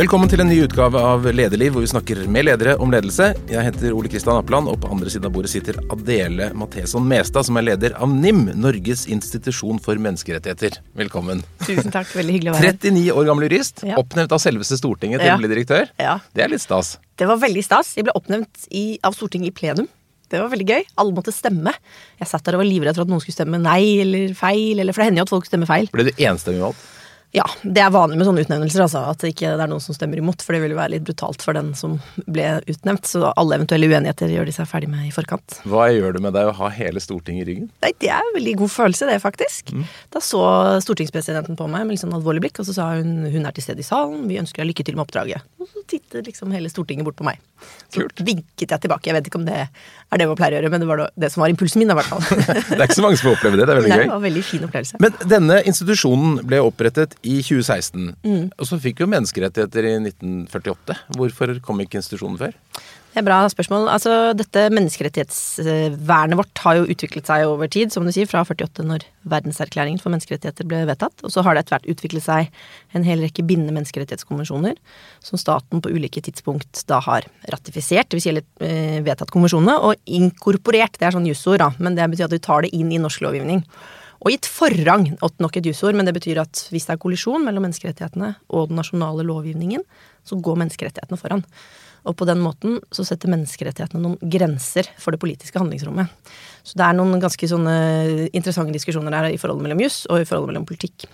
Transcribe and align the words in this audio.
Velkommen 0.00 0.30
til 0.32 0.40
en 0.40 0.48
ny 0.48 0.54
utgave 0.64 0.96
av 0.96 1.26
Lederliv, 1.28 1.74
hvor 1.74 1.82
vi 1.84 1.88
snakker 1.90 2.22
med 2.32 2.46
ledere 2.46 2.72
om 2.80 2.88
ledelse. 2.88 3.26
Jeg 3.50 3.64
heter 3.66 3.92
Ole 3.92 4.08
Kristian 4.08 4.38
Appeland, 4.40 4.70
og 4.72 4.78
på 4.80 4.88
andre 4.94 5.10
siden 5.12 5.26
av 5.28 5.34
bordet 5.34 5.50
sitter 5.52 5.76
Adele 5.92 6.46
Matheson 6.56 7.04
Mestad, 7.04 7.44
som 7.44 7.58
er 7.60 7.66
leder 7.66 7.92
av 8.00 8.08
NIM, 8.08 8.46
Norges 8.56 9.02
institusjon 9.12 9.76
for 9.84 10.00
menneskerettigheter. 10.00 10.78
Velkommen. 10.96 11.42
Tusen 11.66 11.92
takk, 11.92 12.08
veldig 12.16 12.36
hyggelig 12.38 12.52
å 12.52 12.54
være 12.56 12.70
her. 12.70 12.78
39 12.78 13.12
år 13.12 13.28
gammel 13.28 13.44
jurist, 13.50 13.84
Ja. 13.84 13.98
oppnevnt 14.00 14.32
av 14.32 14.40
selveste 14.40 14.78
Stortinget 14.80 15.20
til 15.20 15.28
Ja. 15.28 15.36
å 15.36 15.42
bli 15.42 15.52
direktør. 15.52 15.90
Ja. 15.98 16.16
Det 16.32 16.44
er 16.44 16.48
litt 16.48 16.62
stas. 16.64 16.96
Det 17.18 17.28
var 17.28 17.36
veldig 17.36 17.64
stas. 17.64 17.94
Jeg 17.94 18.04
ble 18.04 18.14
oppnevnt 18.16 18.68
i, 18.70 18.98
av 19.04 19.12
Stortinget 19.12 19.48
i 19.48 19.50
plenum. 19.60 19.88
Det 20.30 20.40
var 20.40 20.48
veldig 20.48 20.66
gøy. 20.66 20.84
Alle 20.96 21.12
måtte 21.12 21.34
stemme. 21.34 21.74
Jeg 22.18 22.26
satt 22.26 22.44
der 22.44 22.54
og 22.54 22.64
var 22.64 22.70
livredd 22.72 22.94
for 22.94 23.02
at 23.02 23.08
noen 23.08 23.20
skulle 23.20 23.36
stemme 23.36 23.60
nei 23.60 24.00
eller 24.00 24.32
feil, 24.32 24.80
eller 24.80 24.94
for 24.94 25.02
det 25.02 25.12
hender 25.12 25.20
jo 25.20 25.28
at 25.28 25.34
folk 25.36 25.44
stemmer 25.44 25.66
feil. 25.66 25.88
Ble 25.92 26.04
du 26.04 26.12
enstemmig 26.12 26.60
valgt? 26.64 26.80
Ja, 27.32 27.44
det 27.62 27.78
er 27.78 27.92
vanlig 27.94 28.16
med 28.18 28.26
sånne 28.26 28.42
utnevnelser, 28.42 28.82
altså. 28.82 29.04
At 29.12 29.20
det 29.22 29.28
ikke 29.36 29.52
er 29.54 29.68
noen 29.70 29.82
som 29.84 29.94
stemmer 29.94 30.18
imot, 30.18 30.42
for 30.42 30.56
det 30.56 30.64
ville 30.64 30.74
være 30.74 30.96
litt 30.96 31.04
brutalt 31.06 31.44
for 31.46 31.54
den 31.54 31.68
som 31.78 31.92
ble 32.26 32.56
utnevnt. 32.66 33.06
Så 33.06 33.22
alle 33.38 33.54
eventuelle 33.60 33.86
uenigheter 33.86 34.32
gjør 34.34 34.48
de 34.50 34.54
seg 34.56 34.66
ferdig 34.66 34.88
med 34.90 35.06
i 35.06 35.12
forkant. 35.14 35.60
Hva 35.70 35.86
gjør 35.94 36.16
det 36.16 36.22
med 36.24 36.34
deg 36.34 36.50
å 36.50 36.56
ha 36.58 36.70
hele 36.74 36.98
Stortinget 37.02 37.44
i 37.44 37.48
ryggen? 37.52 37.68
Nei, 37.84 37.92
det 38.02 38.10
er 38.10 38.24
en 38.26 38.34
veldig 38.34 38.56
god 38.64 38.72
følelse, 38.74 39.06
det, 39.12 39.20
faktisk. 39.22 39.70
Da 40.10 40.22
så 40.26 40.42
stortingspresidenten 40.82 41.54
på 41.60 41.68
meg 41.70 41.86
med 41.86 41.94
litt 41.94 42.02
sånn 42.02 42.16
alvorlig 42.18 42.42
blikk, 42.48 42.58
og 42.64 42.66
så 42.66 42.74
sa 42.80 42.88
hun 42.98 43.14
hun 43.30 43.46
er 43.46 43.54
til 43.54 43.62
stede 43.68 43.84
i 43.84 43.86
salen, 43.86 44.26
vi 44.30 44.40
ønsker 44.42 44.64
deg 44.64 44.72
lykke 44.72 44.88
til 44.90 44.98
med 44.98 45.06
oppdraget. 45.06 45.46
Og 45.62 45.70
så 45.70 45.84
tittet 45.90 46.26
liksom 46.26 46.50
hele 46.54 46.70
Stortinget 46.72 47.06
bort 47.06 47.18
på 47.20 47.26
meg. 47.30 47.38
Så 47.92 48.02
Kult. 48.06 48.20
vinket 48.26 48.70
jeg 48.74 48.80
tilbake. 48.82 49.06
Jeg 49.10 49.16
vet 49.18 49.26
ikke 49.30 49.38
om 49.38 49.46
det 49.46 49.56
er 49.60 50.18
det 50.18 50.26
man 50.26 50.38
pleier 50.38 50.56
å 50.56 50.60
gjøre, 50.60 50.70
men 50.74 50.82
det 50.82 50.88
var 50.90 51.02
det- 51.14 51.30
som 51.30 51.42
var 51.44 51.50
impulsen 51.52 51.78
min, 51.82 51.90
i 51.90 51.94
hvert 51.94 52.10
fall. 52.10 52.20
Det 52.70 52.78
er 52.80 52.86
ikke 52.88 52.96
så 52.98 53.04
mange 53.04 53.18
som 53.20 53.30
oppleve 53.30 53.58
det. 53.60 53.66
Det 53.68 53.74
er 53.74 53.80
veldig 53.80 53.90
Nei, 53.90 53.96
gøy. 53.98 54.04
det 54.06 54.10
var 54.10 54.20
en 54.20 54.26
veldig 54.26 54.44
fin 54.46 54.64
opplevelse. 54.66 55.00
Men 55.04 55.18
denne 55.28 55.58
institusjonen 55.68 56.40
ble 56.48 56.60
opprettet 56.64 57.14
i 57.22 57.40
2016. 57.42 58.14
Mm. 58.24 58.46
Og 58.56 58.68
så 58.68 58.78
fikk 58.80 59.00
vi 59.00 59.06
jo 59.06 59.12
menneskerettigheter 59.14 59.88
i 59.88 59.96
1948. 59.98 60.96
Hvorfor 61.18 61.58
kom 61.64 61.82
ikke 61.84 62.00
institusjonen 62.00 62.40
før? 62.40 62.56
Det 63.10 63.18
er 63.18 63.26
bra 63.26 63.40
spørsmål. 63.50 63.88
Altså, 63.90 64.12
dette 64.38 64.68
menneskerettighetsvernet 64.70 66.38
vårt 66.38 66.60
har 66.62 66.76
jo 66.78 66.84
utviklet 66.92 67.26
seg 67.26 67.42
over 67.48 67.66
tid, 67.66 67.90
som 67.90 68.06
du 68.06 68.12
sier, 68.14 68.28
fra 68.30 68.44
48, 68.46 68.84
når 68.86 69.02
verdenserklæringen 69.32 69.98
for 69.98 70.14
menneskerettigheter 70.14 70.68
ble 70.70 70.84
vedtatt. 70.86 71.24
Og 71.26 71.34
så 71.34 71.42
har 71.42 71.58
det 71.58 71.64
etter 71.64 71.74
hvert 71.74 71.90
utviklet 71.90 72.22
seg 72.22 72.54
en 72.94 73.06
hel 73.06 73.24
rekke 73.26 73.42
bindende 73.42 73.74
menneskerettighetskonvensjoner 73.80 74.78
som 75.26 75.42
staten 75.42 75.82
på 75.82 75.90
ulike 75.90 76.22
tidspunkt 76.22 76.84
da 76.86 77.00
har 77.02 77.26
ratifisert, 77.50 78.12
dvs. 78.14 78.28
Si 78.28 78.36
eh, 78.38 79.00
vedtatt 79.02 79.34
konvensjonene, 79.34 79.74
og 79.90 79.98
inkorporert. 80.06 80.94
Det 81.00 81.10
er 81.10 81.18
sånn 81.18 81.26
jussord, 81.26 81.58
da, 81.64 81.72
men 81.82 81.98
det 81.98 82.06
betyr 82.14 82.30
at 82.30 82.36
du 82.36 82.38
tar 82.38 82.62
det 82.62 82.70
inn 82.78 82.94
i 82.94 83.02
norsk 83.02 83.26
lovgivning. 83.26 83.66
Og 84.20 84.34
gitt 84.34 84.48
forrang, 84.52 85.06
nok 85.40 85.54
et 85.56 85.68
jusord, 85.70 85.96
men 85.96 86.04
det 86.04 86.12
betyr 86.16 86.42
at 86.42 86.66
hvis 86.68 86.86
det 86.88 86.92
er 86.94 87.00
kollisjon 87.00 87.44
mellom 87.46 87.64
menneskerettighetene 87.64 88.34
og 88.52 88.68
den 88.68 88.76
nasjonale 88.76 89.24
lovgivningen, 89.24 89.84
så 90.28 90.36
går 90.36 90.58
menneskerettighetene 90.60 91.20
foran. 91.20 91.44
Og 92.08 92.16
på 92.16 92.26
den 92.28 92.40
måten 92.40 92.78
så 92.92 93.04
setter 93.04 93.32
menneskerettighetene 93.32 94.02
noen 94.02 94.32
grenser 94.32 94.88
for 95.00 95.12
det 95.12 95.20
politiske 95.20 95.60
handlingsrommet. 95.60 96.12
Så 96.64 96.76
det 96.76 96.84
er 96.84 96.96
noen 96.96 97.20
ganske 97.20 97.48
sånne 97.48 97.74
interessante 98.28 98.76
diskusjoner 98.76 99.16
der 99.16 99.32
i 99.32 99.40
forholdet 99.40 99.66
mellom 99.68 99.82
juss 99.84 100.04
og 100.08 100.20
i 100.20 100.28
forholdet 100.28 100.52
mellom 100.52 100.68
politikk. 100.68 101.08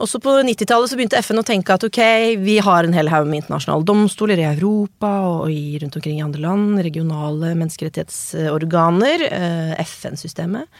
Også 0.00 0.16
på 0.22 0.32
90-tallet 0.46 0.88
så 0.88 0.96
begynte 0.96 1.20
FN 1.20 1.42
å 1.42 1.44
tenke 1.44 1.74
at 1.76 1.84
ok, 1.84 2.00
vi 2.40 2.56
har 2.64 2.86
en 2.86 2.94
hel 2.96 3.10
haug 3.12 3.26
med 3.28 3.42
internasjonale 3.42 3.84
domstoler 3.84 4.40
i 4.40 4.46
Europa 4.48 5.10
og 5.28 5.52
i, 5.52 5.76
rundt 5.82 5.98
omkring 6.00 6.20
i 6.20 6.24
andre 6.24 6.40
land, 6.40 6.80
regionale 6.86 7.52
menneskerettighetsorganer, 7.60 9.26
eh, 9.28 9.74
FN-systemet. 9.84 10.70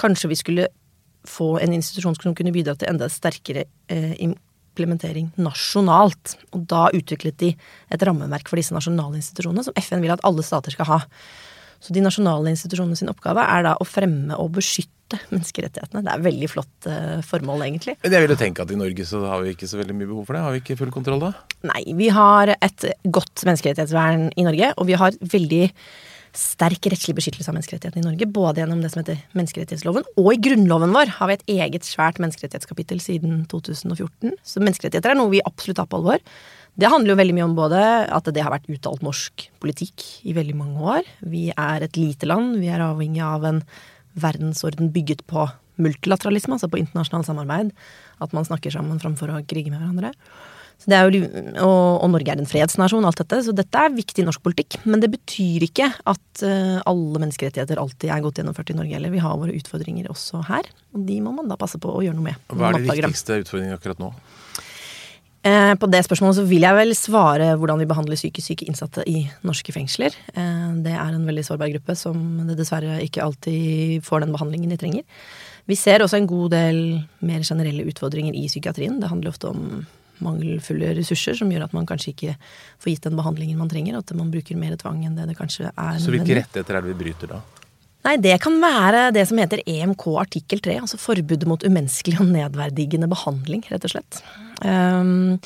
Kanskje 0.00 0.32
vi 0.32 0.40
skulle 0.40 0.68
få 1.28 1.58
en 1.60 1.74
institusjon 1.76 2.16
som 2.16 2.36
kunne 2.36 2.54
bidra 2.54 2.76
til 2.78 2.90
enda 2.90 3.08
sterkere 3.12 3.66
eh, 3.92 4.14
implementering 4.24 5.30
nasjonalt. 5.40 6.36
Og 6.56 6.66
da 6.70 6.88
utviklet 6.96 7.38
de 7.42 7.54
et 7.92 8.06
rammeverk 8.06 8.50
for 8.50 8.60
disse 8.60 8.74
nasjonale 8.76 9.20
institusjonene 9.20 9.66
som 9.66 9.76
FN 9.80 10.04
vil 10.04 10.14
at 10.14 10.24
alle 10.26 10.44
stater 10.46 10.74
skal 10.74 10.88
ha. 10.90 11.00
Så 11.80 11.94
de 11.96 12.02
nasjonale 12.04 12.52
institusjonene 12.52 12.98
sin 12.98 13.10
oppgave 13.12 13.40
er 13.40 13.64
da 13.64 13.76
å 13.80 13.86
fremme 13.88 14.36
og 14.36 14.52
beskytte 14.58 15.18
menneskerettighetene. 15.32 16.02
Det 16.04 16.12
er 16.12 16.20
et 16.20 16.26
veldig 16.26 16.50
flott 16.52 16.88
eh, 16.90 17.22
formål, 17.26 17.64
egentlig. 17.66 17.96
Men 18.04 18.14
jeg 18.14 18.26
vil 18.26 18.34
jo 18.34 18.40
tenke 18.42 18.66
at 18.66 18.74
i 18.74 18.78
Norge 18.78 19.06
så 19.08 19.22
har 19.24 19.40
vi 19.42 19.54
ikke 19.56 19.68
så 19.70 19.80
veldig 19.80 19.96
mye 19.96 20.10
behov 20.10 20.28
for 20.28 20.36
det. 20.36 20.44
Har 20.44 20.54
vi 20.54 20.60
ikke 20.62 20.76
full 20.78 20.92
kontroll 20.94 21.24
da? 21.24 21.32
Nei, 21.72 21.82
vi 21.96 22.12
har 22.14 22.52
et 22.52 22.86
godt 23.08 23.46
menneskerettighetsvern 23.48 24.28
i 24.36 24.46
Norge, 24.46 24.72
og 24.76 24.90
vi 24.92 25.00
har 25.00 25.16
veldig 25.34 25.64
sterk 26.36 26.86
rettslig 26.92 27.16
beskyttelse 27.18 27.50
av 27.50 27.56
menneskerettighetene 27.56 28.04
i 28.04 28.06
Norge. 28.06 28.28
Både 28.30 28.62
gjennom 28.62 28.80
det 28.82 28.92
som 28.92 29.02
heter 29.02 29.18
menneskerettighetsloven, 29.38 30.06
og 30.20 30.30
i 30.32 30.40
grunnloven 30.46 30.94
vår 30.94 31.14
har 31.18 31.30
vi 31.30 31.36
et 31.38 31.52
eget 31.56 31.86
svært 31.88 32.20
menneskerettighetskapittel 32.22 33.02
siden 33.02 33.44
2014. 33.50 34.36
Så 34.46 34.62
menneskerettigheter 34.62 35.14
er 35.14 35.18
noe 35.18 35.32
vi 35.32 35.42
absolutt 35.44 35.80
tar 35.80 35.88
på 35.90 36.00
alvor. 36.00 36.22
Det 36.80 36.90
handler 36.90 37.12
jo 37.12 37.18
veldig 37.18 37.36
mye 37.36 37.48
om 37.48 37.56
både 37.58 37.80
at 38.14 38.30
det 38.30 38.44
har 38.44 38.54
vært 38.54 38.70
uttalt 38.70 39.02
norsk 39.04 39.48
politikk 39.62 40.04
i 40.28 40.36
veldig 40.36 40.54
mange 40.58 40.84
år. 40.98 41.08
Vi 41.20 41.48
er 41.50 41.86
et 41.86 41.98
lite 41.98 42.28
land, 42.30 42.60
vi 42.62 42.70
er 42.70 42.84
avhengig 42.84 43.24
av 43.26 43.44
en 43.48 43.64
verdensorden 44.20 44.92
bygget 44.94 45.26
på 45.30 45.48
multilateralisme, 45.80 46.56
altså 46.56 46.70
på 46.70 46.80
internasjonalt 46.80 47.28
samarbeid. 47.28 47.74
At 48.22 48.34
man 48.36 48.46
snakker 48.46 48.72
sammen 48.74 49.02
framfor 49.02 49.32
å 49.32 49.42
krige 49.48 49.72
med 49.72 49.82
hverandre. 49.82 50.14
Så 50.80 50.88
det 50.88 50.96
er 50.96 51.12
jo, 51.12 51.20
og, 51.60 51.82
og 52.00 52.08
Norge 52.14 52.32
er 52.32 52.40
en 52.40 52.48
fredsnasjon, 52.48 53.04
alt 53.04 53.20
dette. 53.20 53.42
Så 53.44 53.52
dette 53.56 53.82
er 53.84 53.92
viktig 53.92 54.24
norsk 54.24 54.40
politikk. 54.44 54.78
Men 54.88 55.02
det 55.02 55.10
betyr 55.12 55.66
ikke 55.66 55.90
at 55.92 56.44
uh, 56.46 56.78
alle 56.88 57.20
menneskerettigheter 57.20 57.82
alltid 57.82 58.08
er 58.08 58.22
godt 58.24 58.40
gjennomført 58.40 58.72
i 58.72 58.78
Norge 58.78 58.96
heller. 58.96 59.12
Vi 59.12 59.20
har 59.20 59.36
våre 59.40 59.56
utfordringer 59.58 60.08
også 60.08 60.40
her, 60.48 60.70
og 60.96 61.04
de 61.04 61.18
må 61.20 61.34
man 61.36 61.52
da 61.52 61.60
passe 61.60 61.80
på 61.80 61.92
å 61.92 62.00
gjøre 62.06 62.16
noe 62.16 62.30
med. 62.30 62.46
Hva 62.48 62.72
er 62.72 62.80
de 62.80 62.88
viktigste 62.88 63.42
utfordringene 63.42 63.76
akkurat 63.76 64.00
nå? 64.00 64.14
Eh, 65.42 65.74
På 65.80 65.88
det 65.88 66.02
spørsmålet 66.04 66.36
så 66.36 66.44
vil 66.48 66.66
jeg 66.66 66.76
vel 66.76 66.96
svare 66.96 67.52
hvordan 67.56 67.80
vi 67.80 67.88
behandler 67.88 68.18
psykisk 68.18 68.50
syke 68.50 68.66
innsatte 68.68 69.04
i 69.08 69.22
norske 69.46 69.72
fengsler. 69.72 70.16
Eh, 70.34 70.66
Det 70.84 70.92
er 70.92 71.14
en 71.14 71.28
veldig 71.28 71.44
sårbar 71.46 71.72
gruppe 71.72 71.96
som 71.96 72.46
det 72.48 72.58
dessverre 72.58 73.00
ikke 73.04 73.24
alltid 73.24 74.04
får 74.04 74.20
den 74.20 74.32
behandlingen 74.36 74.72
de 74.72 74.76
trenger. 74.76 75.04
Vi 75.66 75.76
ser 75.76 76.00
også 76.00 76.18
en 76.18 76.26
god 76.26 76.50
del 76.50 76.76
mer 77.20 77.40
generelle 77.40 77.86
utfordringer 77.88 78.34
i 78.34 78.48
psykiatrien. 78.48 79.00
Det 79.00 79.08
handler 79.08 79.30
ofte 79.30 79.48
om 79.48 79.86
mangelfulle 80.24 80.92
ressurser 80.98 81.38
som 81.38 81.50
gjør 81.52 81.68
at 81.68 81.76
man 81.76 81.88
kanskje 81.88 82.12
ikke 82.14 82.34
får 82.82 82.92
gitt 82.92 83.08
den 83.08 83.16
behandlingen 83.20 83.60
man 83.60 83.70
trenger. 83.72 84.00
At 84.00 84.12
man 84.16 84.32
bruker 84.32 84.58
mer 84.60 84.76
tvang 84.80 85.04
enn 85.06 85.16
det 85.18 85.28
det 85.30 85.38
kanskje 85.38 85.70
er 85.70 86.02
Så 86.02 86.12
hvilke 86.14 86.42
rettigheter 86.42 86.78
er 86.78 86.84
det 86.84 86.94
vi 86.94 87.00
bryter 87.04 87.34
da? 87.36 87.40
Nei, 88.06 88.14
det 88.16 88.38
kan 88.40 88.54
være 88.62 89.10
det 89.12 89.26
som 89.28 89.40
heter 89.40 89.60
EMK 89.68 90.06
artikkel 90.22 90.62
3, 90.64 90.78
altså 90.80 91.00
forbudet 91.00 91.48
mot 91.48 91.64
umenneskelig 91.66 92.22
og 92.22 92.30
nedverdigende 92.32 93.10
behandling, 93.12 93.60
rett 93.68 93.84
og 93.84 93.92
slett. 93.92 94.22
Um, 94.60 95.38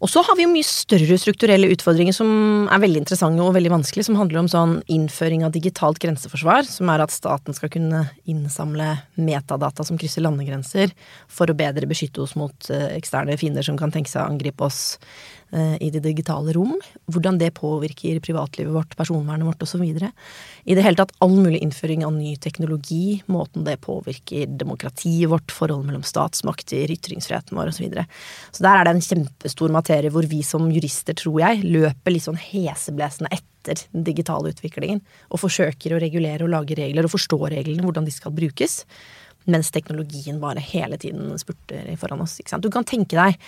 og 0.00 0.08
så 0.08 0.22
har 0.24 0.36
vi 0.36 0.46
jo 0.46 0.52
mye 0.52 0.64
større 0.64 1.16
strukturelle 1.20 1.68
utfordringer 1.74 2.14
som 2.16 2.30
er 2.72 2.80
veldig 2.80 3.02
interessante 3.02 3.44
og 3.44 3.52
veldig 3.52 3.72
vanskelige, 3.74 4.06
som 4.08 4.16
handler 4.16 4.40
om 4.40 4.48
sånn 4.48 4.78
innføring 4.88 5.44
av 5.44 5.52
digitalt 5.52 6.00
grenseforsvar, 6.00 6.64
som 6.68 6.88
er 6.88 7.04
at 7.04 7.12
staten 7.12 7.56
skal 7.56 7.72
kunne 7.72 8.06
innsamle 8.30 8.94
metadata 9.20 9.84
som 9.84 10.00
krysser 10.00 10.24
landegrenser, 10.24 10.94
for 11.28 11.52
å 11.52 11.58
bedre 11.58 11.88
beskytte 11.90 12.24
oss 12.24 12.32
mot 12.40 12.72
eh, 12.72 12.88
eksterne 12.96 13.36
fiender 13.40 13.66
som 13.66 13.76
kan 13.80 13.92
tenke 13.92 14.12
seg 14.12 14.24
å 14.24 14.32
angripe 14.32 14.64
oss 14.64 14.96
i 15.50 15.88
det 15.90 16.02
digitale 16.04 16.52
rom. 16.54 16.76
Hvordan 17.10 17.38
det 17.40 17.48
påvirker 17.56 18.20
privatlivet 18.22 18.70
vårt, 18.70 18.92
personvernet 18.94 19.48
vårt 19.48 19.64
osv. 19.66 19.82
I 19.82 20.76
det 20.76 20.84
hele 20.84 21.00
tatt 21.00 21.14
all 21.18 21.34
mulig 21.34 21.58
innføring 21.64 22.04
av 22.06 22.14
ny 22.14 22.36
teknologi, 22.38 23.20
måten 23.26 23.64
det 23.66 23.80
påvirker 23.82 24.46
demokratiet 24.60 25.30
vårt, 25.32 25.50
forholdet 25.50 25.88
mellom 25.90 26.04
statsmakter, 26.06 26.92
ytringsfriheten 26.94 27.58
vår 27.58 27.72
osv. 27.72 27.80
Så, 27.80 27.86
videre. 27.86 28.06
så 28.52 28.64
der 28.66 28.78
er 28.78 28.84
det 28.86 28.92
en 28.92 29.04
kjempestor 29.04 29.72
materie 29.72 30.12
hvor 30.12 30.26
vi 30.28 30.42
som 30.46 30.68
jurister, 30.72 31.16
tror 31.16 31.40
jeg, 31.40 31.64
løper 31.64 32.14
litt 32.14 32.26
sånn 32.26 32.40
heseblesende 32.40 33.32
etter 33.32 33.86
den 33.94 34.04
digitale 34.04 34.52
utviklingen. 34.52 35.00
Og 35.30 35.42
forsøker 35.42 35.96
å 35.96 36.02
regulere 36.02 36.46
og 36.46 36.52
lage 36.52 36.76
regler 36.78 37.08
og 37.08 37.14
forstå 37.14 37.40
reglene, 37.56 37.84
hvordan 37.86 38.08
de 38.08 38.14
skal 38.14 38.34
brukes. 38.36 38.82
Mens 39.50 39.72
teknologien 39.72 40.40
bare 40.40 40.60
hele 40.60 40.98
tiden 41.00 41.32
spurter 41.40 41.88
foran 42.00 42.20
oss. 42.26 42.36
Du 42.60 42.68
kan 42.72 42.84
tenke 42.84 43.16
deg 43.16 43.36
eh, 43.36 43.40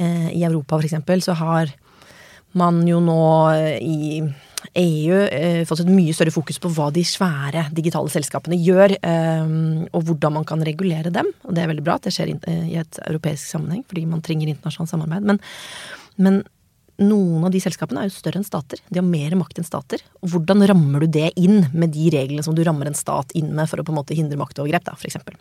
i 0.00 0.44
Europa 0.46 0.78
eksempel, 0.80 1.20
så 1.20 1.34
har 1.36 1.72
man 2.58 2.80
jo 2.88 3.00
nå 3.02 3.20
eh, 3.52 3.76
i 3.80 4.22
EU 4.78 5.18
eh, 5.26 5.62
fått 5.68 5.82
et 5.82 5.90
mye 5.90 6.14
større 6.14 6.32
fokus 6.34 6.60
på 6.62 6.70
hva 6.72 6.88
de 6.94 7.02
svære 7.06 7.66
digitale 7.74 8.12
selskapene 8.12 8.58
gjør, 8.62 8.94
eh, 9.00 9.52
og 9.90 10.08
hvordan 10.08 10.36
man 10.38 10.48
kan 10.48 10.62
regulere 10.64 11.12
dem. 11.14 11.28
Og 11.46 11.54
det 11.56 11.64
er 11.64 11.70
veldig 11.72 11.86
bra 11.86 11.98
at 11.98 12.08
det 12.08 12.14
skjer 12.14 12.34
in- 12.34 12.44
eh, 12.46 12.66
i 12.74 12.76
et 12.80 13.00
europeisk 13.08 13.48
sammenheng, 13.48 13.84
fordi 13.88 14.06
man 14.08 14.22
trenger 14.24 14.52
internasjonalt 14.52 14.92
samarbeid. 14.92 15.26
Men, 15.28 15.40
men 16.16 16.42
noen 17.02 17.48
av 17.48 17.50
de 17.50 17.60
selskapene 17.64 18.04
er 18.04 18.10
jo 18.10 18.14
større 18.14 18.38
enn 18.40 18.46
stater. 18.46 18.80
De 18.88 19.00
har 19.00 19.08
mer 19.08 19.34
makt 19.40 19.58
enn 19.58 19.66
stater. 19.66 20.04
Og 20.22 20.34
hvordan 20.34 20.62
rammer 20.68 21.02
du 21.02 21.18
det 21.18 21.32
inn 21.40 21.66
med 21.72 21.94
de 21.96 22.12
reglene 22.14 22.44
som 22.44 22.54
du 22.54 22.62
rammer 22.64 22.86
en 22.86 22.98
stat 22.98 23.34
inn 23.38 23.50
med 23.56 23.68
for 23.70 23.80
å 23.80 23.86
på 23.86 23.94
en 23.94 23.98
måte 23.98 24.16
hindre 24.16 24.38
maktovergrep, 24.40 24.86
da, 24.86 24.94
eksempel? 25.08 25.40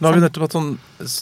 Nå 0.00 0.08
har 0.08 0.16
vi 0.16 0.22
nettopp 0.24 0.46
hatt 0.48 0.56
sånn 0.56 0.70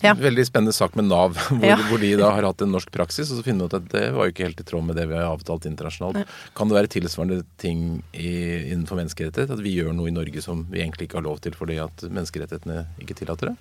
Ja. 0.03 0.15
veldig 0.15 0.45
spennende 0.47 0.73
sak 0.73 0.95
med 0.97 1.07
Nav, 1.11 1.35
hvor, 1.49 1.65
Ja. 1.67 1.77
hvor 1.89 2.01
de 2.01 2.15
da 2.17 2.31
har 2.33 2.43
hatt 2.49 2.63
en 2.63 2.73
norsk 2.73 2.91
praksis, 2.95 3.31
og 3.33 3.39
så 3.41 3.45
finner 3.45 3.67
vi 3.69 3.73
ut 3.73 3.79
at 3.81 3.89
det 3.93 4.05
var 4.15 4.27
jo 4.29 4.33
ikke 4.33 4.47
helt 4.47 4.61
i 4.61 4.67
tråd 4.69 4.85
med 4.87 4.97
det 4.97 5.09
vi 5.11 5.17
har 5.19 5.29
avtalt 5.33 5.67
internasjonalt. 5.69 6.25
Kan 6.57 6.69
det 6.69 6.77
være 6.79 6.93
tilsvarende 6.95 7.43
ting 7.59 8.03
i, 8.15 8.73
innenfor 8.73 8.97
menneskerettighet? 9.01 9.51
At 9.51 9.61
vi 9.65 9.75
gjør 9.77 9.93
noe 9.97 10.09
i 10.09 10.15
Norge 10.15 10.43
som 10.45 10.65
vi 10.71 10.81
egentlig 10.81 11.09
ikke 11.11 11.21
har 11.21 11.27
lov 11.29 11.41
til 11.45 11.53
fordi 11.59 11.79
at 11.83 12.05
menneskerettighetene 12.09 12.87
ikke 13.03 13.17
tillater 13.19 13.53
det? 13.53 13.57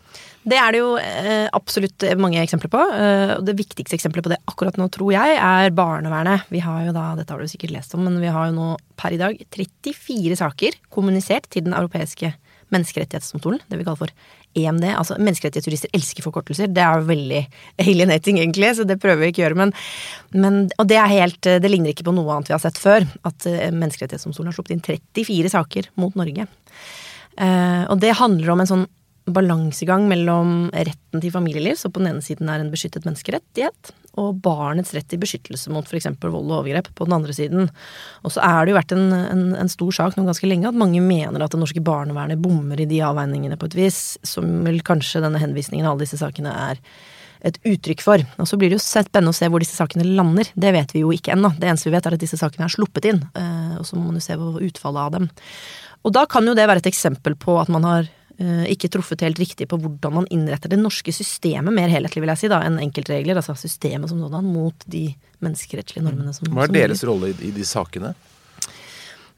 Det 0.47 0.57
er 0.57 0.71
det 0.71 0.79
jo 0.81 0.95
eh, 0.97 1.47
absolutt 1.53 2.05
mange 2.17 2.39
eksempler 2.41 2.71
på. 2.71 2.81
Eh, 2.95 3.35
og 3.37 3.45
det 3.45 3.57
viktigste 3.59 3.97
eksempelet 3.97 4.25
på 4.25 4.31
det 4.33 4.39
akkurat 4.49 4.77
nå, 4.79 4.87
tror 4.93 5.11
jeg, 5.13 5.37
er 5.37 5.69
barnevernet. 5.75 6.47
Vi 6.49 6.59
har 6.63 6.85
jo 6.87 6.95
da, 6.95 7.11
dette 7.19 7.33
har 7.35 7.39
du 7.43 7.47
sikkert 7.51 7.75
lest 7.75 7.93
om, 7.97 8.03
men 8.07 8.19
vi 8.23 8.31
har 8.31 8.49
jo 8.49 8.55
nå 8.57 8.69
per 9.01 9.15
i 9.15 9.19
dag 9.21 9.41
34 9.49 10.37
saker 10.39 10.77
kommunisert 10.93 11.49
til 11.51 11.65
Den 11.65 11.75
europeiske 11.77 12.35
menneskerettighetsdomstolen. 12.71 13.59
Det 13.67 13.79
vi 13.79 13.83
kaller 13.83 13.99
for 14.05 14.13
EMD. 14.55 14.85
Altså 14.93 15.17
menneskerettighetsjurister 15.19 15.91
elsker 15.95 16.23
forkortelser. 16.23 16.71
Det 16.71 16.83
er 16.83 16.99
jo 16.99 17.09
veldig 17.09 17.41
alienating, 17.83 18.39
egentlig, 18.39 18.73
så 18.77 18.85
det 18.87 18.99
prøver 19.01 19.25
vi 19.25 19.31
ikke 19.33 19.43
å 19.43 19.45
gjøre. 19.47 19.59
Men, 19.59 19.73
men, 20.35 20.61
og 20.79 20.87
det 20.91 20.99
er 21.01 21.11
helt 21.11 21.41
Det 21.41 21.71
ligner 21.71 21.91
ikke 21.91 22.07
på 22.07 22.15
noe 22.15 22.37
annet 22.37 22.51
vi 22.51 22.55
har 22.55 22.63
sett 22.63 22.79
før. 22.79 23.07
At 23.27 23.47
eh, 23.49 23.73
menneskerettighetsdomstolen 23.75 24.51
har 24.51 24.57
sluppet 24.57 24.77
inn 24.77 24.85
34 24.87 25.53
saker 25.57 25.91
mot 25.99 26.15
Norge. 26.19 26.47
Uh, 27.39 27.87
og 27.87 28.01
det 28.03 28.17
handler 28.19 28.51
om 28.51 28.59
en 28.59 28.67
sånn 28.67 28.89
balansegang 29.35 30.07
mellom 30.09 30.69
retten 30.73 31.23
til 31.23 31.33
familieliv, 31.33 31.77
som 31.79 31.93
på 31.93 32.01
den 32.01 32.13
ene 32.13 32.25
siden 32.25 32.49
er 32.51 32.63
en 32.63 32.71
beskyttet 32.73 33.05
menneskerettighet, 33.07 33.91
og 34.19 34.41
barnets 34.43 34.91
rett 34.95 35.07
til 35.07 35.21
beskyttelse 35.21 35.71
mot 35.71 35.87
f.eks. 35.87 36.09
vold 36.23 36.49
og 36.51 36.57
overgrep 36.59 36.89
på 36.97 37.07
den 37.07 37.15
andre 37.15 37.35
siden. 37.35 37.69
Og 38.25 38.35
så 38.35 38.43
er 38.43 38.65
det 38.65 38.73
jo 38.73 38.79
vært 38.79 38.95
en, 38.95 39.07
en, 39.15 39.45
en 39.61 39.71
stor 39.71 39.95
sak 39.95 40.17
nå 40.17 40.25
ganske 40.27 40.49
lenge 40.49 40.67
at 40.67 40.77
mange 40.77 40.99
mener 41.03 41.43
at 41.43 41.55
det 41.55 41.61
norske 41.61 41.83
barnevernet 41.85 42.41
bommer 42.41 42.81
i 42.81 42.89
de 42.89 42.99
avveiningene 43.07 43.59
på 43.59 43.71
et 43.71 43.79
vis, 43.79 44.01
som 44.27 44.49
vel 44.67 44.81
kanskje 44.85 45.23
denne 45.23 45.39
henvisningen 45.41 45.87
av 45.87 45.95
alle 45.95 46.07
disse 46.07 46.19
sakene 46.19 46.51
er 46.69 46.83
et 47.47 47.57
uttrykk 47.65 48.03
for. 48.05 48.23
Og 48.41 48.49
så 48.49 48.57
blir 48.59 48.71
det 48.71 48.77
jo 48.77 48.83
spennende 48.83 49.33
å 49.33 49.37
se 49.37 49.49
hvor 49.49 49.63
disse 49.63 49.77
sakene 49.77 50.05
lander. 50.05 50.49
Det 50.53 50.73
vet 50.75 50.93
vi 50.93 51.05
jo 51.05 51.13
ikke 51.15 51.33
ennå. 51.35 51.53
Det 51.57 51.69
eneste 51.69 51.89
vi 51.89 51.95
vet 51.95 52.07
er 52.07 52.17
at 52.17 52.23
disse 52.23 52.39
sakene 52.39 52.67
er 52.67 52.73
sluppet 52.73 53.07
inn, 53.09 53.23
eh, 53.37 53.77
og 53.79 53.87
så 53.87 53.97
må 53.97 54.09
man 54.09 54.19
jo 54.19 54.25
se 54.25 54.37
på 54.37 54.51
utfallet 54.67 55.07
av 55.07 55.15
dem. 55.17 55.29
Og 56.05 56.13
da 56.15 56.25
kan 56.29 56.45
jo 56.45 56.57
det 56.57 56.67
være 56.69 56.83
et 56.83 56.91
eksempel 56.91 57.37
på 57.39 57.57
at 57.61 57.69
man 57.73 57.85
har 57.87 58.09
ikke 58.71 58.89
truffet 58.93 59.23
helt 59.25 59.39
riktig 59.41 59.67
på 59.71 59.79
hvordan 59.81 60.15
man 60.21 60.27
innretter 60.33 60.71
det 60.71 60.79
norske 60.81 61.13
systemet 61.15 61.73
mer 61.75 61.91
helhetlig, 61.91 62.23
vil 62.23 62.33
jeg 62.33 62.43
si, 62.43 62.51
da, 62.51 62.61
enn 62.65 62.81
enkeltregler. 62.81 63.39
Altså 63.39 63.57
systemet 63.59 64.11
som 64.11 64.21
sådan 64.23 64.51
mot 64.51 64.85
de 64.91 65.07
menneskerettslige 65.41 66.05
normene 66.05 66.35
som 66.35 66.51
Hva 66.51 66.67
er 66.67 66.75
deres 66.75 67.03
som 67.03 67.13
rolle 67.13 67.33
i, 67.33 67.37
i 67.49 67.55
de 67.55 67.67
sakene? 67.67 68.13